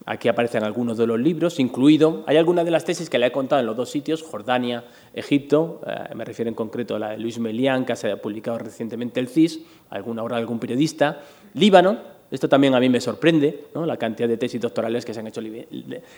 Aquí 0.09 0.29
aparecen 0.29 0.63
algunos 0.63 0.97
de 0.97 1.05
los 1.05 1.19
libros, 1.19 1.59
incluido, 1.59 2.23
hay 2.27 2.37
algunas 2.37 2.63
de 2.63 2.71
las 2.71 2.85
tesis 2.85 3.09
que 3.09 3.19
le 3.19 3.25
he 3.25 3.31
contado 3.33 3.59
en 3.59 3.65
los 3.65 3.75
dos 3.75 3.89
sitios, 3.89 4.23
Jordania, 4.23 4.85
Egipto, 5.13 5.81
eh, 5.85 6.15
me 6.15 6.23
refiero 6.23 6.47
en 6.47 6.55
concreto 6.55 6.95
a 6.95 6.99
la 6.99 7.09
de 7.09 7.17
Luis 7.17 7.39
Melián, 7.39 7.85
que 7.85 7.93
se 7.97 8.09
ha 8.09 8.21
publicado 8.21 8.57
recientemente 8.57 9.19
el 9.19 9.27
CIS, 9.27 9.59
alguna 9.89 10.23
obra 10.23 10.37
de 10.37 10.43
algún 10.43 10.59
periodista, 10.59 11.19
Líbano, 11.55 12.16
Esto 12.29 12.49
también 12.49 12.75
a 12.75 12.79
mí 12.79 12.89
me 12.89 12.99
sorprende, 12.99 13.65
la 13.73 13.97
cantidad 13.97 14.27
de 14.27 14.37
tesis 14.37 14.59
doctorales 14.59 15.05
que 15.05 15.13
se 15.13 15.21
han 15.21 15.27
hecho, 15.27 15.41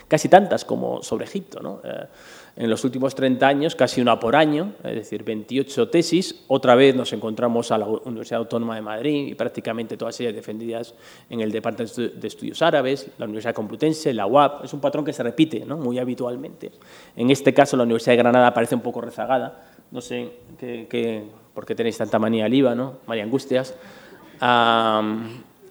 casi 0.07 0.27
tantas 0.27 0.65
como 0.65 1.03
sobre 1.03 1.25
Egipto. 1.25 1.59
¿no? 1.61 1.81
Eh, 1.83 2.05
en 2.55 2.69
los 2.69 2.83
últimos 2.83 3.13
30 3.13 3.47
años, 3.47 3.75
casi 3.75 4.01
una 4.01 4.19
por 4.19 4.35
año, 4.35 4.73
es 4.83 4.95
decir, 4.95 5.23
28 5.23 5.89
tesis. 5.89 6.43
Otra 6.47 6.75
vez 6.75 6.95
nos 6.95 7.13
encontramos 7.13 7.71
a 7.71 7.77
la 7.77 7.85
Universidad 7.85 8.39
Autónoma 8.39 8.75
de 8.75 8.81
Madrid 8.81 9.27
y 9.27 9.35
prácticamente 9.35 9.97
todas 9.97 10.19
ellas 10.19 10.33
defendidas 10.33 10.95
en 11.29 11.41
el 11.41 11.51
Departamento 11.51 12.01
de 12.01 12.27
Estudios 12.27 12.61
Árabes, 12.61 13.07
la 13.17 13.25
Universidad 13.25 13.53
Complutense, 13.53 14.11
la 14.13 14.25
UAP. 14.25 14.65
Es 14.65 14.73
un 14.73 14.81
patrón 14.81 15.05
que 15.05 15.13
se 15.13 15.21
repite 15.21 15.63
¿no? 15.65 15.77
muy 15.77 15.99
habitualmente. 15.99 16.71
En 17.15 17.29
este 17.29 17.53
caso, 17.53 17.77
la 17.77 17.83
Universidad 17.83 18.13
de 18.13 18.17
Granada 18.17 18.53
parece 18.53 18.75
un 18.75 18.81
poco 18.81 18.99
rezagada. 19.01 19.63
No 19.91 20.01
sé 20.01 20.29
qué, 20.59 21.23
por 21.53 21.65
qué 21.65 21.75
tenéis 21.75 21.97
tanta 21.97 22.19
manía 22.19 22.45
al 22.45 22.53
IVA, 22.53 22.75
¿no? 22.75 22.97
María 23.05 23.23
Angustias. 23.23 23.75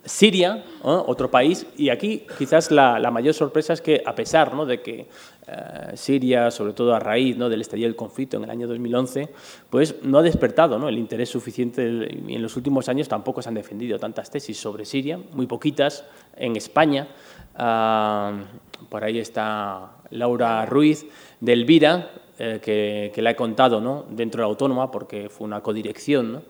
Siria, 0.09 0.65
otro 0.83 1.31
país, 1.31 1.67
y 1.77 1.91
aquí 1.91 2.27
quizás 2.39 2.71
la, 2.71 3.11
mayor 3.11 3.35
sorpresa 3.35 3.75
es 3.75 3.83
que 3.83 4.03
a 4.05 4.15
pesar 4.15 4.49
de 4.67 4.81
que 4.81 5.07
eh, 5.47 5.93
Siria, 5.95 6.51
sobre 6.51 6.73
todo 6.73 6.95
a 6.95 6.99
raíz 6.99 7.37
¿no? 7.37 7.49
del 7.49 7.61
estallido 7.61 7.89
del 7.89 7.97
conflicto 7.97 8.39
en 8.39 8.45
el 8.45 8.51
año 8.51 8.67
2011, 8.67 9.29
pues 9.69 9.97
no 10.03 10.19
ha 10.19 10.23
despertado 10.23 10.79
¿no? 10.79 10.89
el 10.89 10.99
interés 10.99 11.29
suficiente 11.29 12.09
y 12.27 12.35
en 12.35 12.43
los 12.43 12.57
últimos 12.57 12.89
años 12.89 13.09
tampoco 13.09 13.43
se 13.43 13.51
han 13.51 13.55
defendido 13.55 13.99
tantas 13.99 14.31
tesis 14.31 14.59
sobre 14.59 14.85
Siria, 14.85 15.19
muy 15.33 15.47
poquitas 15.47 16.05
en 16.37 16.57
España. 16.57 17.09
por 18.89 19.05
ahí 19.05 19.19
está 19.19 19.93
Laura 20.11 20.65
Ruiz 20.65 21.07
de 21.41 21.53
Elvira, 21.53 22.11
eh, 22.39 22.61
que, 22.63 23.21
la 23.21 23.31
he 23.31 23.37
contado 23.37 23.81
¿no? 23.81 24.07
dentro 24.09 24.41
de 24.41 24.43
la 24.45 24.49
autónoma 24.49 24.91
porque 24.91 25.29
fue 25.29 25.47
una 25.47 25.61
codirección, 25.61 26.45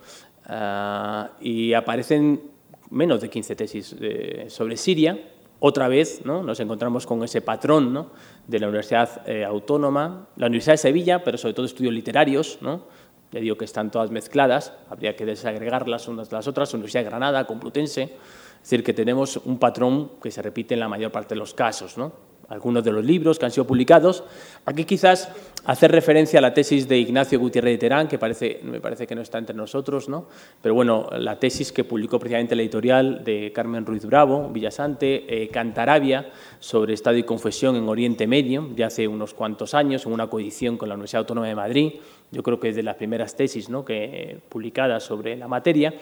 ah, 0.47 1.31
y 1.41 1.73
aparecen 1.73 2.58
menos 2.91 3.21
de 3.21 3.31
15 3.31 3.57
tesis 3.57 3.97
eh, 4.01 4.47
sobre 4.49 4.77
Siria. 4.77 5.19
Otra 5.61 5.89
vez 5.89 6.25
¿no? 6.25 6.43
nos 6.43 6.61
encontramos 6.61 7.05
con 7.05 7.23
ese 7.25 7.41
patrón 7.41 7.93
¿no? 7.93 8.11
de 8.47 8.61
la 8.61 8.69
Universidad 8.69 9.29
eh, 9.29 9.45
Autónoma, 9.45 10.29
la 10.37 10.47
Universidad 10.47 10.75
de 10.75 10.79
Sevilla, 10.79 11.25
pero 11.25 11.37
sobre 11.37 11.55
todo 11.55 11.67
estudios 11.67 11.93
literarios, 11.93 12.59
¿no? 12.61 12.85
ya 13.33 13.41
digo 13.41 13.57
que 13.59 13.65
están 13.65 13.91
todas 13.91 14.11
mezcladas, 14.11 14.73
habría 14.89 15.17
que 15.17 15.27
desagregarlas 15.27 16.07
unas 16.09 16.31
de 16.31 16.37
las 16.37 16.47
otras, 16.47 16.73
Universidad 16.75 17.03
de 17.03 17.11
Granada, 17.11 17.47
Complutense, 17.47 18.03
es 18.03 18.63
decir, 18.63 18.85
que 18.85 18.95
tenemos 18.95 19.37
un 19.37 19.59
patrón 19.59 20.13
que 20.23 20.31
se 20.31 20.43
repite 20.43 20.75
en 20.75 20.81
la 20.81 20.89
mayor 20.89 21.11
parte 21.11 21.35
de 21.35 21.39
los 21.41 21.55
casos. 21.55 21.99
¿no? 21.99 22.13
Algunos 22.49 22.83
de 22.83 22.93
los 22.93 23.05
libros 23.05 23.39
que 23.39 23.45
han 23.45 23.51
sido 23.51 23.67
publicados. 23.67 24.25
Aquí 24.65 24.85
quizás 24.85 25.31
hacer 25.65 25.93
referencia 25.93 26.39
a 26.39 26.43
la 26.43 26.55
tesis 26.55 26.89
de 26.89 26.99
Ignacio 26.99 27.39
Gutiérrez 27.39 27.75
de 27.75 27.79
Terán, 27.79 28.09
que 28.09 28.19
parece, 28.19 28.61
me 28.63 28.81
parece 28.81 29.07
que 29.07 29.15
no 29.15 29.21
está 29.21 29.39
entre 29.39 29.55
nosotros, 29.55 30.09
¿no? 30.09 30.27
pero 30.63 30.75
bueno, 30.75 31.09
la 31.19 31.39
tesis 31.39 31.73
que 31.73 31.85
publicó 31.85 32.19
precisamente 32.19 32.57
la 32.57 32.63
editorial 32.63 33.23
de 33.23 33.53
Carmen 33.55 33.85
Ruiz 33.85 34.07
Bravo, 34.07 34.49
Villasante, 34.49 35.43
eh, 35.43 35.49
Cantarabia, 35.49 36.31
sobre 36.59 36.95
Estado 36.95 37.19
y 37.19 37.25
Confesión 37.25 37.77
en 37.77 37.89
Oriente 37.89 38.27
Medio, 38.27 38.67
de 38.75 38.85
hace 38.85 39.07
unos 39.07 39.35
cuantos 39.35 39.75
años, 39.75 40.07
en 40.07 40.13
una 40.13 40.29
coedición 40.29 40.79
con 40.79 40.89
la 40.89 40.95
Universidad 40.95 41.21
Autónoma 41.21 41.49
de 41.49 41.55
Madrid. 41.55 41.93
Yo 42.31 42.43
creo 42.43 42.59
que 42.59 42.71
es 42.71 42.77
de 42.77 42.83
las 42.83 42.97
primeras 42.97 43.37
tesis 43.37 43.69
¿no? 43.69 43.85
que, 43.85 44.05
eh, 44.05 44.39
publicadas 44.49 45.03
sobre 45.03 45.37
la 45.37 45.49
materia. 45.49 45.95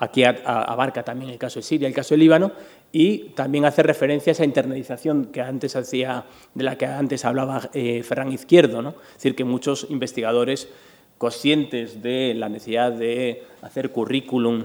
Aquí 0.00 0.22
abarca 0.24 1.02
también 1.02 1.32
el 1.32 1.38
caso 1.38 1.58
de 1.58 1.64
Siria, 1.64 1.88
el 1.88 1.94
caso 1.94 2.14
de 2.14 2.18
Líbano, 2.18 2.52
y 2.92 3.30
también 3.30 3.64
hace 3.64 3.82
referencia 3.82 4.30
a 4.30 4.32
esa 4.32 4.44
internalización 4.44 5.26
que 5.26 5.40
antes 5.40 5.76
hacía, 5.76 6.24
de 6.54 6.64
la 6.64 6.78
que 6.78 6.86
antes 6.86 7.24
hablaba 7.24 7.68
eh, 7.74 8.02
Ferran 8.02 8.32
Izquierdo, 8.32 8.80
¿no? 8.80 8.90
es 8.90 9.14
decir, 9.14 9.34
que 9.34 9.44
muchos 9.44 9.86
investigadores 9.90 10.68
conscientes 11.18 12.02
de 12.02 12.32
la 12.34 12.48
necesidad 12.48 12.92
de 12.92 13.42
hacer 13.60 13.90
currículum, 13.90 14.64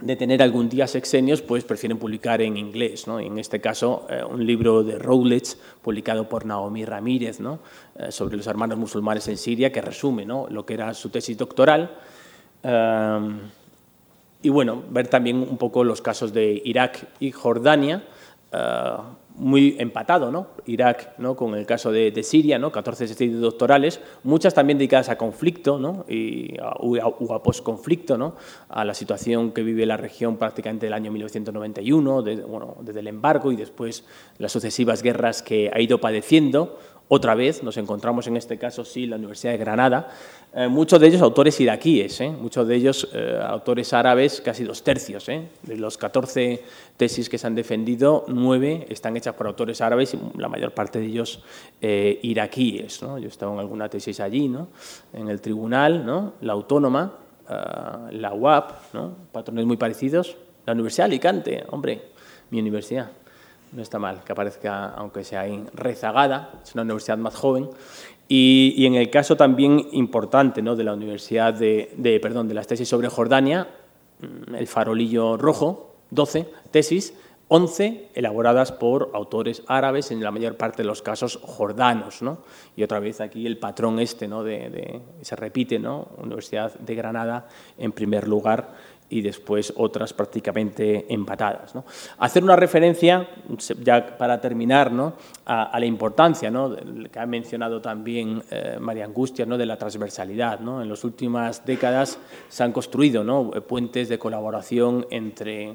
de 0.00 0.16
tener 0.16 0.42
algún 0.42 0.68
día 0.68 0.88
sexenios, 0.88 1.42
pues 1.42 1.62
prefieren 1.62 1.98
publicar 1.98 2.42
en 2.42 2.56
inglés. 2.56 3.06
¿no? 3.06 3.20
En 3.20 3.38
este 3.38 3.60
caso, 3.60 4.06
eh, 4.10 4.24
un 4.28 4.44
libro 4.44 4.82
de 4.82 4.98
Routledge, 4.98 5.56
publicado 5.80 6.28
por 6.28 6.46
Naomi 6.46 6.84
Ramírez, 6.84 7.38
¿no? 7.38 7.60
Eh, 7.96 8.10
sobre 8.10 8.36
los 8.36 8.46
hermanos 8.46 8.78
musulmanes 8.78 9.28
en 9.28 9.36
Siria, 9.36 9.70
que 9.70 9.80
resume 9.80 10.24
¿no? 10.24 10.46
lo 10.50 10.66
que 10.66 10.74
era 10.74 10.92
su 10.94 11.10
tesis 11.10 11.38
doctoral. 11.38 11.96
Em, 12.62 13.38
y 14.44 14.50
bueno, 14.50 14.82
ver 14.90 15.08
también 15.08 15.38
un 15.38 15.56
poco 15.56 15.84
los 15.84 16.02
casos 16.02 16.34
de 16.34 16.60
Irak 16.66 17.08
y 17.18 17.32
Jordania, 17.32 18.04
eh, 18.52 18.96
muy 19.36 19.74
empatado, 19.78 20.30
¿no? 20.30 20.48
Irak, 20.66 21.14
¿no? 21.18 21.34
Con 21.34 21.54
el 21.54 21.66
caso 21.66 21.90
de, 21.90 22.22
Siria, 22.22 22.58
¿no? 22.58 22.70
14 22.70 23.06
estudios 23.06 23.40
doctorales, 23.40 24.00
muchas 24.22 24.52
también 24.54 24.78
dedicadas 24.78 25.08
a 25.08 25.16
conflicto, 25.16 25.78
¿no? 25.78 26.04
Y 26.08 26.56
a, 26.60 26.74
o 26.76 27.34
a 27.34 27.42
posconflicto, 27.42 28.18
¿no? 28.18 28.36
A 28.68 28.84
la 28.84 28.92
situación 28.92 29.52
que 29.52 29.62
vive 29.62 29.86
la 29.86 29.96
región 29.96 30.36
prácticamente 30.36 30.86
del 30.86 30.92
año 30.92 31.10
1991, 31.10 32.22
bueno, 32.46 32.76
desde 32.82 33.00
el 33.00 33.08
embargo 33.08 33.50
y 33.50 33.56
después 33.56 34.04
las 34.38 34.52
sucesivas 34.52 35.02
guerras 35.02 35.42
que 35.42 35.70
ha 35.74 35.80
ido 35.80 36.00
padeciendo, 36.00 36.78
otra 37.08 37.34
vez 37.34 37.62
nos 37.62 37.76
encontramos 37.76 38.26
en 38.26 38.36
este 38.36 38.56
caso, 38.56 38.84
sí, 38.84 39.06
la 39.06 39.16
Universidad 39.16 39.52
de 39.52 39.58
Granada, 39.58 40.08
eh, 40.54 40.68
muchos 40.68 40.98
de 40.98 41.08
ellos 41.08 41.20
autores 41.20 41.60
iraquíes, 41.60 42.18
¿eh? 42.22 42.30
muchos 42.30 42.66
de 42.66 42.76
ellos 42.76 43.08
eh, 43.12 43.38
autores 43.46 43.92
árabes, 43.92 44.40
casi 44.40 44.64
dos 44.64 44.82
tercios. 44.82 45.26
De 45.26 45.76
los 45.76 45.98
14 45.98 46.62
tesis 46.96 47.28
que 47.28 47.36
se 47.36 47.46
han 47.46 47.54
defendido, 47.54 48.24
nueve 48.28 48.86
están 48.88 49.16
hechas 49.18 49.34
por 49.34 49.46
autores 49.46 49.82
árabes 49.82 50.14
y 50.14 50.18
la 50.38 50.48
mayor 50.48 50.72
parte 50.72 50.98
de 50.98 51.06
ellos 51.06 51.42
iraquíes. 51.80 53.02
¿no? 53.02 53.18
Yo 53.18 53.26
he 53.26 53.28
estado 53.28 53.52
en 53.52 53.58
alguna 53.58 53.88
tesis 53.88 54.20
allí, 54.20 54.48
¿no? 54.48 54.68
en 55.12 55.28
el 55.28 55.40
tribunal, 55.40 56.06
¿no? 56.06 56.34
la 56.40 56.54
autónoma, 56.54 57.18
la 58.10 58.32
UAP, 58.32 58.72
patrones 59.30 59.66
muy 59.66 59.76
parecidos, 59.76 60.36
la 60.64 60.72
Universidad 60.72 61.04
de 61.04 61.12
Alicante, 61.12 61.64
hombre, 61.68 62.00
mi 62.50 62.60
universidad 62.60 63.10
no 63.74 63.82
está 63.82 63.98
mal 63.98 64.22
que 64.24 64.32
aparezca, 64.32 64.90
aunque 64.90 65.24
sea 65.24 65.44
rezagada, 65.74 66.60
es 66.62 66.74
una 66.74 66.82
universidad 66.82 67.18
más 67.18 67.34
joven. 67.34 67.68
Y, 68.26 68.86
en 68.86 68.94
el 68.94 69.10
caso 69.10 69.36
también 69.36 69.88
importante 69.92 70.62
¿no? 70.62 70.76
de 70.76 70.84
la 70.84 70.94
Universidad 70.94 71.52
de, 71.52 72.18
perdón, 72.22 72.48
de 72.48 72.54
las 72.54 72.66
tesis 72.66 72.88
sobre 72.88 73.08
Jordania, 73.08 73.68
mm, 74.20 74.54
el 74.54 74.66
farolillo 74.66 75.36
rojo, 75.36 75.96
12 76.10 76.48
tesis, 76.70 77.14
11 77.48 78.08
elaboradas 78.14 78.72
por 78.72 79.10
autores 79.12 79.62
árabes, 79.66 80.10
en 80.10 80.22
la 80.22 80.30
mayor 80.30 80.56
parte 80.56 80.82
de 80.82 80.86
los 80.86 81.02
casos 81.02 81.38
jordanos. 81.42 82.22
¿no? 82.22 82.38
Y 82.76 82.82
otra 82.82 82.98
vez 83.00 83.20
aquí 83.20 83.46
el 83.46 83.58
patrón 83.58 83.98
este 83.98 84.26
¿no? 84.26 84.42
de, 84.42 85.02
se 85.20 85.36
repite, 85.36 85.78
¿no? 85.78 86.08
Universidad 86.16 86.74
de 86.78 86.94
Granada 86.94 87.46
en 87.76 87.92
primer 87.92 88.26
lugar 88.26 88.74
y 89.14 89.22
después 89.22 89.72
otras 89.76 90.12
prácticamente 90.12 91.06
empatadas. 91.08 91.72
Hacer 92.18 92.42
una 92.42 92.56
referencia, 92.56 93.28
ya 93.80 94.18
para 94.18 94.40
terminar, 94.40 94.90
¿no? 94.90 95.12
a, 95.46 95.78
la 95.78 95.86
importancia 95.86 96.50
¿no? 96.50 96.74
que 97.12 97.20
ha 97.20 97.24
mencionado 97.24 97.80
también 97.80 98.42
eh, 98.50 98.76
María 98.80 99.04
Angustia, 99.04 99.46
¿no? 99.46 99.56
de 99.56 99.66
la 99.66 99.76
transversalidad. 99.76 100.58
¿no? 100.58 100.82
En 100.82 100.88
las 100.88 101.04
últimas 101.04 101.64
décadas 101.64 102.18
se 102.48 102.64
han 102.64 102.72
construido 102.72 103.22
¿no? 103.22 103.52
puentes 103.52 104.08
de 104.08 104.18
colaboración 104.18 105.06
entre 105.10 105.74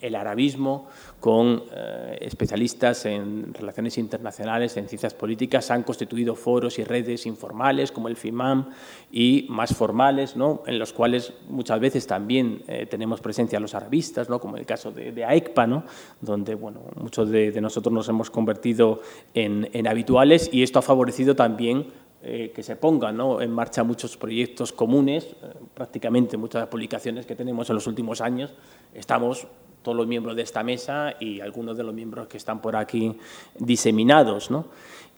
el 0.00 0.14
arabismo 0.14 0.86
con 1.20 1.64
eh, 1.74 2.18
especialistas 2.20 3.06
en 3.06 3.52
relaciones 3.54 3.98
internacionales, 3.98 4.76
en 4.76 4.88
ciencias 4.88 5.14
políticas, 5.14 5.70
han 5.70 5.82
constituido 5.82 6.34
foros 6.34 6.78
y 6.78 6.84
redes 6.84 7.26
informales 7.26 7.90
como 7.90 8.08
el 8.08 8.16
FIMAM 8.16 8.70
y 9.10 9.46
más 9.48 9.74
formales, 9.74 10.36
¿no? 10.36 10.62
en 10.66 10.78
los 10.78 10.92
cuales 10.92 11.32
muchas 11.48 11.80
veces 11.80 12.06
también 12.06 12.62
eh, 12.68 12.86
tenemos 12.86 13.20
presencia 13.20 13.58
los 13.58 13.74
arabistas, 13.74 14.28
¿no? 14.28 14.38
como 14.38 14.56
el 14.56 14.66
caso 14.66 14.92
de, 14.92 15.12
de 15.12 15.24
AECPA, 15.24 15.66
¿no? 15.66 15.84
donde 16.20 16.54
bueno, 16.54 16.80
muchos 16.96 17.30
de, 17.30 17.58
nosotros 17.60 17.92
nos 17.92 18.08
hemos 18.08 18.30
convertido 18.30 19.00
en, 19.34 19.86
habituales 19.86 20.50
y 20.52 20.62
esto 20.62 20.78
ha 20.80 20.82
favorecido 20.82 21.34
también 21.34 21.86
eh, 22.22 22.52
que 22.54 22.62
se 22.62 22.76
pongan 22.76 23.18
en 23.40 23.50
marcha 23.50 23.84
muchos 23.84 24.16
proyectos 24.16 24.72
comunes, 24.72 25.28
prácticamente 25.74 26.36
muchas 26.36 26.54
de 26.54 26.60
las 26.60 26.68
publicaciones 26.68 27.24
que 27.24 27.36
tenemos 27.36 27.68
en 27.70 27.74
los 27.74 27.86
últimos 27.86 28.20
años, 28.20 28.52
estamos 28.94 29.46
todos 29.86 29.96
los 29.96 30.08
miembros 30.08 30.34
de 30.34 30.42
esta 30.42 30.64
mesa 30.64 31.14
y 31.20 31.38
algunos 31.38 31.76
de 31.76 31.84
los 31.84 31.94
miembros 31.94 32.26
que 32.26 32.38
están 32.38 32.60
por 32.60 32.74
aquí 32.74 33.16
diseminados. 33.56 34.50
¿no? 34.50 34.66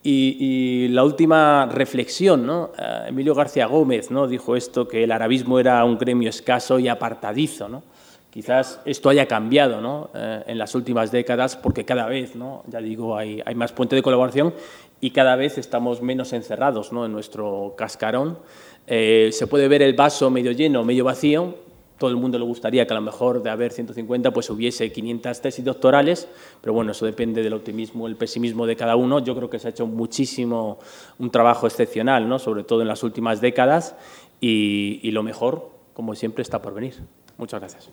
Y, 0.03 0.89
la 0.89 1.05
última 1.05 1.65
reflexión, 1.73 2.45
¿no? 2.45 2.73
Eh, 2.79 3.05
Emilio 3.09 3.35
García 3.35 3.65
Gómez 3.65 4.11
¿no? 4.11 4.29
dijo 4.29 4.57
esto, 4.57 4.87
que 4.87 5.05
el 5.05 5.13
arabismo 5.13 5.59
era 5.59 5.83
un 5.87 5.97
gremio 5.97 6.29
escaso 6.29 6.79
y 6.79 6.87
apartadizo. 6.87 7.67
¿no? 7.67 7.83
Quizás 8.29 8.83
esto 8.85 9.09
haya 9.09 9.25
cambiado 9.25 9.81
¿no? 9.81 10.11
Eh, 10.15 10.45
en 10.49 10.59
las 10.59 10.75
últimas 10.75 11.11
décadas 11.11 11.57
porque 11.57 11.87
cada 11.87 12.05
vez, 12.05 12.37
¿no? 12.37 12.63
ya 12.67 12.81
digo, 12.83 13.17
hay, 13.17 13.41
hay 13.47 13.55
más 13.55 13.73
puente 13.73 13.97
de 13.97 14.03
colaboración 14.03 14.53
y 15.01 15.13
cada 15.13 15.35
vez 15.35 15.57
estamos 15.57 16.03
menos 16.03 16.35
encerrados 16.35 16.93
¿no? 16.93 17.07
en 17.07 17.13
nuestro 17.13 17.73
cascarón. 17.75 18.37
Eh, 18.87 19.31
se 19.33 19.47
puede 19.47 19.67
ver 19.67 19.81
el 19.81 19.95
vaso 19.95 20.29
medio 20.29 20.53
lleno, 20.53 20.85
medio 20.85 21.05
vacío, 21.05 21.55
todo 21.99 22.11
el 22.11 22.17
mundo 22.17 22.39
le 22.39 22.45
gustaría 22.45 22.87
que 22.87 22.93
a 22.93 22.97
lo 22.97 23.03
mejor 23.03 23.43
de 23.43 23.51
haber 23.51 23.73
150 23.73 24.31
pues 24.33 24.49
hubiese 24.51 24.91
500 24.91 25.41
tesis 25.41 25.65
doctorales, 25.65 26.29
pero 26.61 26.73
bueno, 26.73 26.93
eso 26.93 27.05
depende 27.05 27.43
del 27.43 27.53
optimismo, 27.53 28.07
el 28.07 28.17
pesimismo 28.17 28.67
de 28.67 28.77
cada 28.77 28.97
uno. 28.97 29.19
Yo 29.19 29.35
creo 29.35 29.51
que 29.51 29.59
se 29.59 29.69
ha 29.69 29.71
hecho 29.71 29.87
muchísimo, 29.87 30.79
un 31.19 31.31
trabajo 31.31 31.67
excepcional, 31.67 32.29
¿no? 32.29 32.39
sobre 32.39 32.63
todo 32.63 32.83
en 32.83 32.89
las 32.89 33.03
últimas 33.03 33.41
décadas, 33.41 33.97
y, 34.41 35.01
y 35.03 35.11
lo 35.11 35.23
mejor, 35.23 35.71
como 35.95 36.15
siempre, 36.15 36.43
está 36.43 36.63
por 36.63 36.75
venir. 36.75 36.95
Muchas 37.37 37.61
gracias. 37.61 37.91